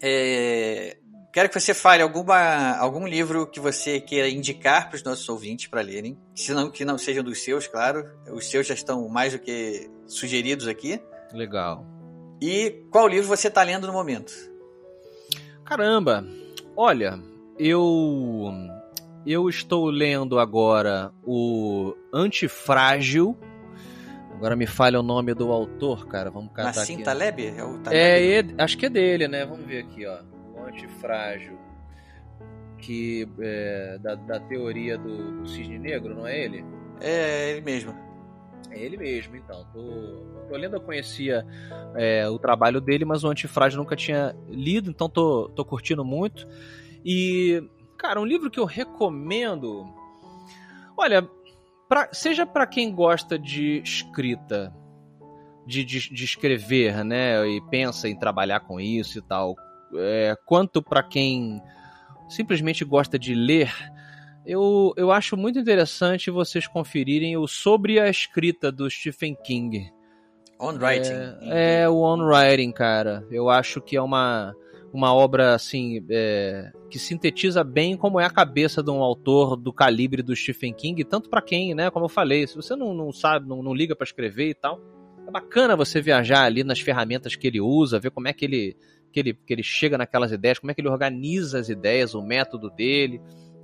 é... 0.02 0.98
Quero 1.34 1.50
que 1.50 1.60
você 1.60 1.74
fale 1.74 2.04
alguma, 2.04 2.78
algum 2.78 3.08
livro 3.08 3.48
que 3.48 3.60
você 3.60 4.00
queira 4.00 4.30
indicar 4.30 4.88
para 4.88 4.96
os 4.98 5.04
nossos 5.04 5.28
ouvintes 5.28 5.66
para 5.68 5.82
lerem, 5.82 6.16
se 6.36 6.54
não 6.54 6.70
que 6.70 6.86
não 6.86 6.96
sejam 6.96 7.24
dos 7.24 7.44
seus, 7.44 7.66
claro. 7.68 8.06
Os 8.32 8.48
seus 8.50 8.68
já 8.68 8.76
estão 8.76 9.10
mais 9.10 9.34
do 9.34 9.40
que 9.40 9.90
sugeridos 10.06 10.68
aqui. 10.68 11.02
legal. 11.34 11.86
E 12.40 12.84
qual 12.92 13.08
livro 13.08 13.28
você 13.28 13.48
está 13.48 13.64
lendo 13.64 13.88
no 13.88 13.94
momento? 13.94 14.32
Caramba, 15.66 16.24
olha, 16.76 17.20
eu 17.58 18.52
eu 19.26 19.50
estou 19.50 19.90
lendo 19.90 20.38
agora 20.38 21.12
o 21.24 21.96
Antifrágil. 22.14 23.36
Agora 24.36 24.56
me 24.58 24.68
falha 24.68 25.00
o 25.00 25.04
nome 25.04 25.34
do 25.34 25.52
autor, 25.52 26.06
cara. 26.08 26.30
Vamos 26.30 26.52
catar 26.54 26.76
Nassim 26.76 26.96
aqui. 26.96 27.04
Taleb? 27.04 27.46
É, 27.48 27.64
o 27.64 27.78
Taleb? 27.80 27.98
É, 28.00 28.22
ele- 28.22 28.56
acho 28.58 28.78
que 28.78 28.86
é 28.88 28.90
dele, 28.90 29.28
né? 29.28 29.46
Vamos 29.46 29.66
ver 29.66 29.86
aqui, 29.86 30.06
ó. 30.06 30.18
Antifrágil. 30.68 31.58
Que 32.78 33.28
é 33.40 33.98
da, 34.00 34.16
da 34.16 34.40
teoria 34.42 34.98
do, 34.98 35.42
do 35.42 35.48
cisne 35.48 35.80
negro, 35.80 36.14
não 36.14 36.28
é 36.28 36.38
ele? 36.38 36.66
É 37.00 37.52
ele 37.52 37.62
mesmo. 37.62 37.94
É 38.70 38.78
ele 38.80 38.98
mesmo, 38.98 39.36
então. 39.38 39.66
Tô, 39.72 40.44
tô 40.50 40.58
lendo, 40.58 40.76
eu 40.76 40.82
conhecia 40.82 41.46
é, 41.96 42.28
o 42.28 42.38
trabalho 42.38 42.82
dele, 42.82 43.06
mas 43.06 43.24
o 43.24 43.30
Antifrágil 43.30 43.80
nunca 43.80 43.96
tinha 43.96 44.36
lido, 44.50 44.90
então 44.90 45.08
tô, 45.08 45.50
tô 45.56 45.64
curtindo 45.64 46.04
muito. 46.04 46.48
E, 47.06 47.62
cara, 47.98 48.20
um 48.20 48.26
livro 48.26 48.50
que 48.52 48.60
eu 48.60 48.66
recomendo. 48.66 49.86
Olha, 50.98 51.28
pra- 51.88 52.10
seja 52.12 52.46
para 52.46 52.68
quem 52.68 52.94
gosta 52.94 53.38
de 53.40 53.82
escrita, 53.84 54.74
de, 55.66 55.84
de, 55.86 56.14
de 56.14 56.24
escrever, 56.26 57.04
né, 57.06 57.48
e 57.48 57.62
pensa 57.70 58.10
em 58.10 58.18
trabalhar 58.18 58.60
com 58.62 58.80
isso 58.80 59.20
e 59.20 59.22
tal, 59.22 59.56
é, 59.96 60.36
quanto 60.46 60.82
para 60.82 61.04
quem 61.04 61.62
simplesmente 62.30 62.84
gosta 62.84 63.18
de 63.18 63.36
ler, 63.36 63.72
eu, 64.46 64.94
eu 64.98 65.12
acho 65.12 65.38
muito 65.38 65.60
interessante 65.60 66.30
vocês 66.30 66.68
conferirem 66.68 67.38
o 67.38 67.48
Sobre 67.48 68.00
a 68.00 68.10
Escrita 68.10 68.72
do 68.72 68.90
Stephen 68.90 69.36
King. 69.44 69.92
On 70.60 70.74
Writing. 70.74 71.14
É, 71.42 71.82
é 71.82 71.90
o 71.90 72.02
On 72.02 72.26
Writing, 72.26 72.72
cara. 72.72 73.26
Eu 73.32 73.50
acho 73.50 73.82
que 73.82 73.96
é 73.96 74.02
uma, 74.02 74.54
uma 74.94 75.14
obra 75.14 75.56
assim 75.56 76.06
é, 76.10 76.72
que 76.90 77.00
sintetiza 77.00 77.64
bem 77.64 77.98
como 77.98 78.20
é 78.20 78.26
a 78.26 78.30
cabeça 78.30 78.84
de 78.84 78.92
um 78.92 79.02
autor 79.02 79.56
do 79.56 79.74
calibre 79.74 80.22
do 80.22 80.36
Stephen 80.36 80.74
King, 80.74 81.04
tanto 81.04 81.30
pra 81.30 81.42
quem, 81.42 81.74
né? 81.74 81.90
Como 81.90 82.06
eu 82.06 82.10
falei, 82.10 82.46
se 82.46 82.56
você 82.56 82.76
não, 82.76 82.94
não 82.94 83.12
sabe, 83.12 83.48
não, 83.48 83.64
não 83.64 83.74
liga 83.74 83.96
pra 83.96 84.06
escrever 84.06 84.50
e 84.50 84.54
tal, 84.54 84.80
é 85.28 85.32
bacana 85.32 85.76
você 85.76 86.02
viajar 86.02 86.44
ali 86.44 86.64
nas 86.64 86.80
ferramentas 86.80 87.36
que 87.36 87.48
ele 87.48 87.60
usa, 87.60 88.00
ver 88.00 88.12
como 88.12 88.28
é 88.28 88.34
que 88.34 88.46
ele, 88.46 88.78
que 89.14 89.20
ele, 89.20 89.34
que 89.34 89.54
ele 89.54 89.64
chega 89.64 89.98
naquelas 89.98 90.32
ideias, 90.32 90.58
como 90.60 90.72
é 90.72 90.74
que 90.74 90.82
ele 90.82 90.90
organiza 90.90 91.60
as 91.60 91.70
ideias, 91.70 92.14
o 92.16 92.22
método 92.22 92.70
dele. 92.70 93.22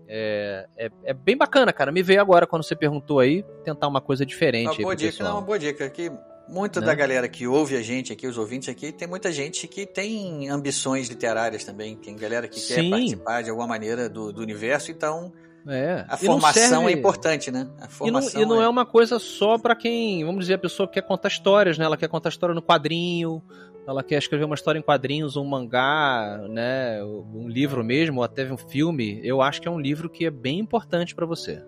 É, 0.08 0.68
é, 0.78 0.92
é 1.06 1.14
bem 1.14 1.36
bacana, 1.38 1.72
cara. 1.74 1.92
Me 1.92 2.02
veio 2.02 2.22
agora 2.22 2.48
quando 2.48 2.64
você 2.64 2.76
perguntou 2.76 3.20
aí, 3.20 3.44
tentar 3.64 3.88
uma 3.88 4.02
coisa 4.02 4.26
diferente 4.26 4.68
Uma 4.80 4.84
boa 4.84 4.96
dica, 4.96 5.24
não, 5.24 5.34
uma 5.34 5.42
boa 5.42 5.60
dica. 5.60 5.90
Que 5.90 6.12
muita 6.48 6.80
Né? 6.80 6.88
da 6.88 6.96
galera 6.96 7.28
que 7.28 7.46
ouve 7.48 7.76
a 7.76 7.82
gente 7.82 8.12
aqui, 8.14 8.26
os 8.26 8.38
ouvintes 8.38 8.70
aqui, 8.70 8.92
tem 8.92 9.08
muita 9.08 9.32
gente 9.32 9.68
que 9.68 9.86
tem 9.86 10.50
ambições 10.50 11.10
literárias 11.10 11.64
também. 11.64 11.96
Tem 11.96 12.16
galera 12.16 12.48
que 12.48 12.56
quer 12.60 12.82
Sim. 12.82 12.90
participar 12.90 13.44
de 13.44 13.50
alguma 13.52 13.68
maneira 13.68 14.10
do, 14.10 14.34
do 14.34 14.42
universo, 14.42 14.90
então 14.90 15.32
É. 15.68 16.04
a 16.10 16.18
formação 16.18 16.82
serve- 16.82 16.88
é 16.88 16.98
importante, 16.98 17.52
né? 17.52 17.70
A 17.80 17.88
E 18.08 18.10
não, 18.10 18.20
e 18.20 18.46
não 18.48 18.60
é 18.64 18.68
uma 18.68 18.88
coisa 18.88 19.20
só 19.20 19.60
pra 19.60 19.76
quem, 19.76 20.26
vamos 20.26 20.40
dizer, 20.42 20.56
a 20.56 20.58
pessoa 20.58 20.88
que 20.88 20.96
quer 20.96 21.04
contar 21.08 21.28
histórias, 21.28 21.78
né? 21.78 21.86
Ela 21.86 21.98
quer 21.98 22.08
contar 22.10 22.30
história 22.30 22.56
no 22.56 22.64
quadrinho, 22.64 23.44
ela 23.88 24.04
quer 24.04 24.18
escrever 24.18 24.46
uma 24.46 24.56
história 24.56 24.78
em 24.80 24.84
quadrinhos, 24.84 25.36
um 25.36 25.44
mangá, 25.46 26.40
né? 26.50 27.04
Um 27.04 27.48
livro 27.48 27.84
mesmo, 27.84 28.18
ou 28.20 28.24
até 28.24 28.52
um 28.52 28.58
filme. 28.58 29.20
Eu 29.24 29.42
acho 29.42 29.62
que 29.62 29.68
é 29.68 29.72
um 29.72 29.80
livro 29.80 30.10
que 30.10 30.26
é 30.26 30.30
bem 30.32 30.60
importante 30.60 31.16
pra 31.16 31.26
você, 31.26 31.64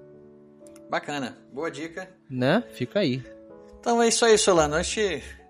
Bacana, 0.89 1.38
boa 1.53 1.72
dica. 1.72 2.09
né? 2.30 2.64
Fica 2.74 2.99
aí. 2.99 3.24
Então 3.80 4.01
é 4.01 4.07
isso 4.09 4.26
aí, 4.26 4.38
Solano. 4.38 4.76
Acho 4.76 4.99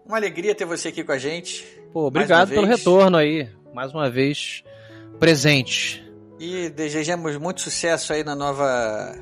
uma 0.05 0.17
alegria 0.17 0.53
ter 0.55 0.65
você 0.65 0.89
aqui 0.89 1.03
com 1.03 1.11
a 1.11 1.17
gente. 1.17 1.65
Pô, 1.91 2.05
obrigado 2.07 2.49
pelo 2.49 2.65
retorno 2.65 3.17
aí. 3.17 3.49
Mais 3.73 3.91
uma 3.93 4.09
vez, 4.09 4.63
presente. 5.19 6.05
E 6.39 6.69
desejamos 6.69 7.37
muito 7.37 7.61
sucesso 7.61 8.13
aí 8.13 8.23
na 8.23 8.35
nova. 8.35 9.15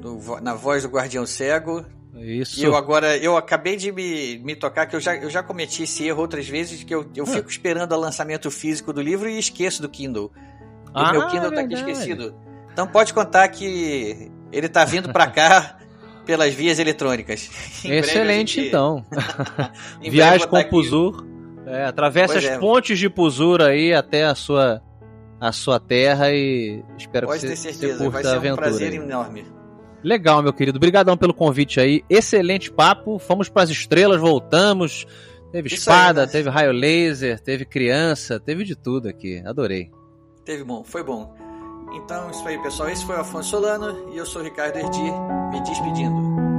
no 0.00 0.40
na 0.40 0.54
voz 0.54 0.82
do 0.82 0.88
Guardião 0.88 1.26
Cego. 1.26 1.84
Isso. 2.18 2.58
E 2.60 2.64
eu 2.64 2.74
agora, 2.76 3.16
eu 3.16 3.36
acabei 3.36 3.76
de 3.76 3.92
me, 3.92 4.38
me 4.38 4.56
tocar 4.56 4.86
que 4.86 4.96
eu 4.96 5.00
já, 5.00 5.14
eu 5.16 5.28
já 5.30 5.42
cometi 5.42 5.82
esse 5.82 6.06
erro 6.06 6.20
outras 6.22 6.48
vezes, 6.48 6.82
que 6.82 6.94
eu, 6.94 7.02
Hum. 7.02 7.10
eu 7.16 7.26
fico 7.26 7.48
esperando 7.50 7.92
o 7.92 7.98
lançamento 8.00 8.50
físico 8.50 8.92
do 8.92 9.00
livro 9.02 9.28
e 9.28 9.38
esqueço 9.38 9.82
do 9.82 9.88
Kindle. 9.88 10.32
E 10.86 10.90
Ah, 10.94 11.10
o 11.10 11.12
meu 11.12 11.26
Kindle 11.28 11.52
tá 11.52 11.60
aqui 11.60 11.74
esquecido. 11.74 12.34
Então 12.72 12.86
pode 12.86 13.12
contar 13.14 13.46
que 13.48 14.30
ele 14.52 14.68
tá 14.68 14.84
vindo 14.84 15.12
pra 15.12 15.26
cá 15.26 15.78
pelas 16.24 16.52
vias 16.54 16.78
eletrônicas. 16.78 17.50
Excelente, 17.84 18.56
gente- 18.56 18.68
então. 18.68 19.04
Viagem 20.00 20.48
com 20.48 20.58
o. 20.58 20.68
Puzur. 20.68 21.26
É, 21.66 21.84
atravessa 21.84 22.34
Pois 22.34 22.44
as 22.44 22.50
é. 22.52 22.58
pontes 22.58 22.98
de 22.98 23.10
Puzur 23.10 23.60
aí 23.60 23.92
até 23.92 24.24
a 24.24 24.34
sua, 24.36 24.80
a 25.40 25.50
sua 25.50 25.80
terra 25.80 26.30
e 26.32 26.82
espero 26.96 27.26
Pode 27.26 27.40
que 27.40 27.48
ter 27.48 27.56
você, 27.56 27.72
você 27.72 27.78
certeza, 27.78 27.98
vai 27.98 28.06
curta 28.12 28.18
a 28.20 28.22
ser 28.22 28.28
um 28.36 28.38
aventura. 28.38 28.62
prazer 28.62 28.90
aí. 28.92 28.96
enorme. 28.98 29.44
Legal, 30.06 30.40
meu 30.40 30.52
querido. 30.52 30.76
Obrigadão 30.76 31.16
pelo 31.16 31.34
convite 31.34 31.80
aí. 31.80 32.04
Excelente 32.08 32.70
papo. 32.70 33.18
Fomos 33.18 33.48
pras 33.48 33.70
estrelas, 33.70 34.20
voltamos. 34.20 35.04
Teve 35.50 35.66
Isso 35.66 35.90
aí, 35.90 35.96
espada, 35.96 36.26
né? 36.26 36.26
teve 36.30 36.48
raio 36.48 36.70
laser, 36.70 37.40
teve 37.40 37.64
criança, 37.64 38.38
teve 38.38 38.62
de 38.62 38.76
tudo 38.76 39.08
aqui. 39.08 39.42
Adorei. 39.44 39.90
Teve 40.44 40.62
bom, 40.62 40.84
foi 40.84 41.02
bom. 41.02 41.34
Então, 41.92 42.30
isso 42.30 42.46
aí, 42.46 42.56
pessoal. 42.62 42.88
Esse 42.88 43.04
foi 43.04 43.16
o 43.16 43.20
Afonso 43.20 43.50
Solano 43.50 44.12
e 44.12 44.16
eu 44.16 44.24
sou 44.24 44.42
o 44.42 44.44
Ricardo 44.44 44.76
Erdi, 44.76 45.10
me 45.50 45.60
despedindo. 45.64 46.55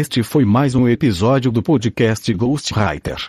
Este 0.00 0.22
foi 0.22 0.44
mais 0.44 0.76
um 0.76 0.88
episódio 0.88 1.50
do 1.50 1.60
podcast 1.60 2.32
Ghostwriter. 2.32 3.26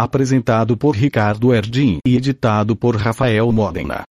Apresentado 0.00 0.74
por 0.74 0.96
Ricardo 0.96 1.52
Erdim 1.52 1.98
e 2.06 2.16
editado 2.16 2.74
por 2.74 2.96
Rafael 2.96 3.52
Modena. 3.52 4.02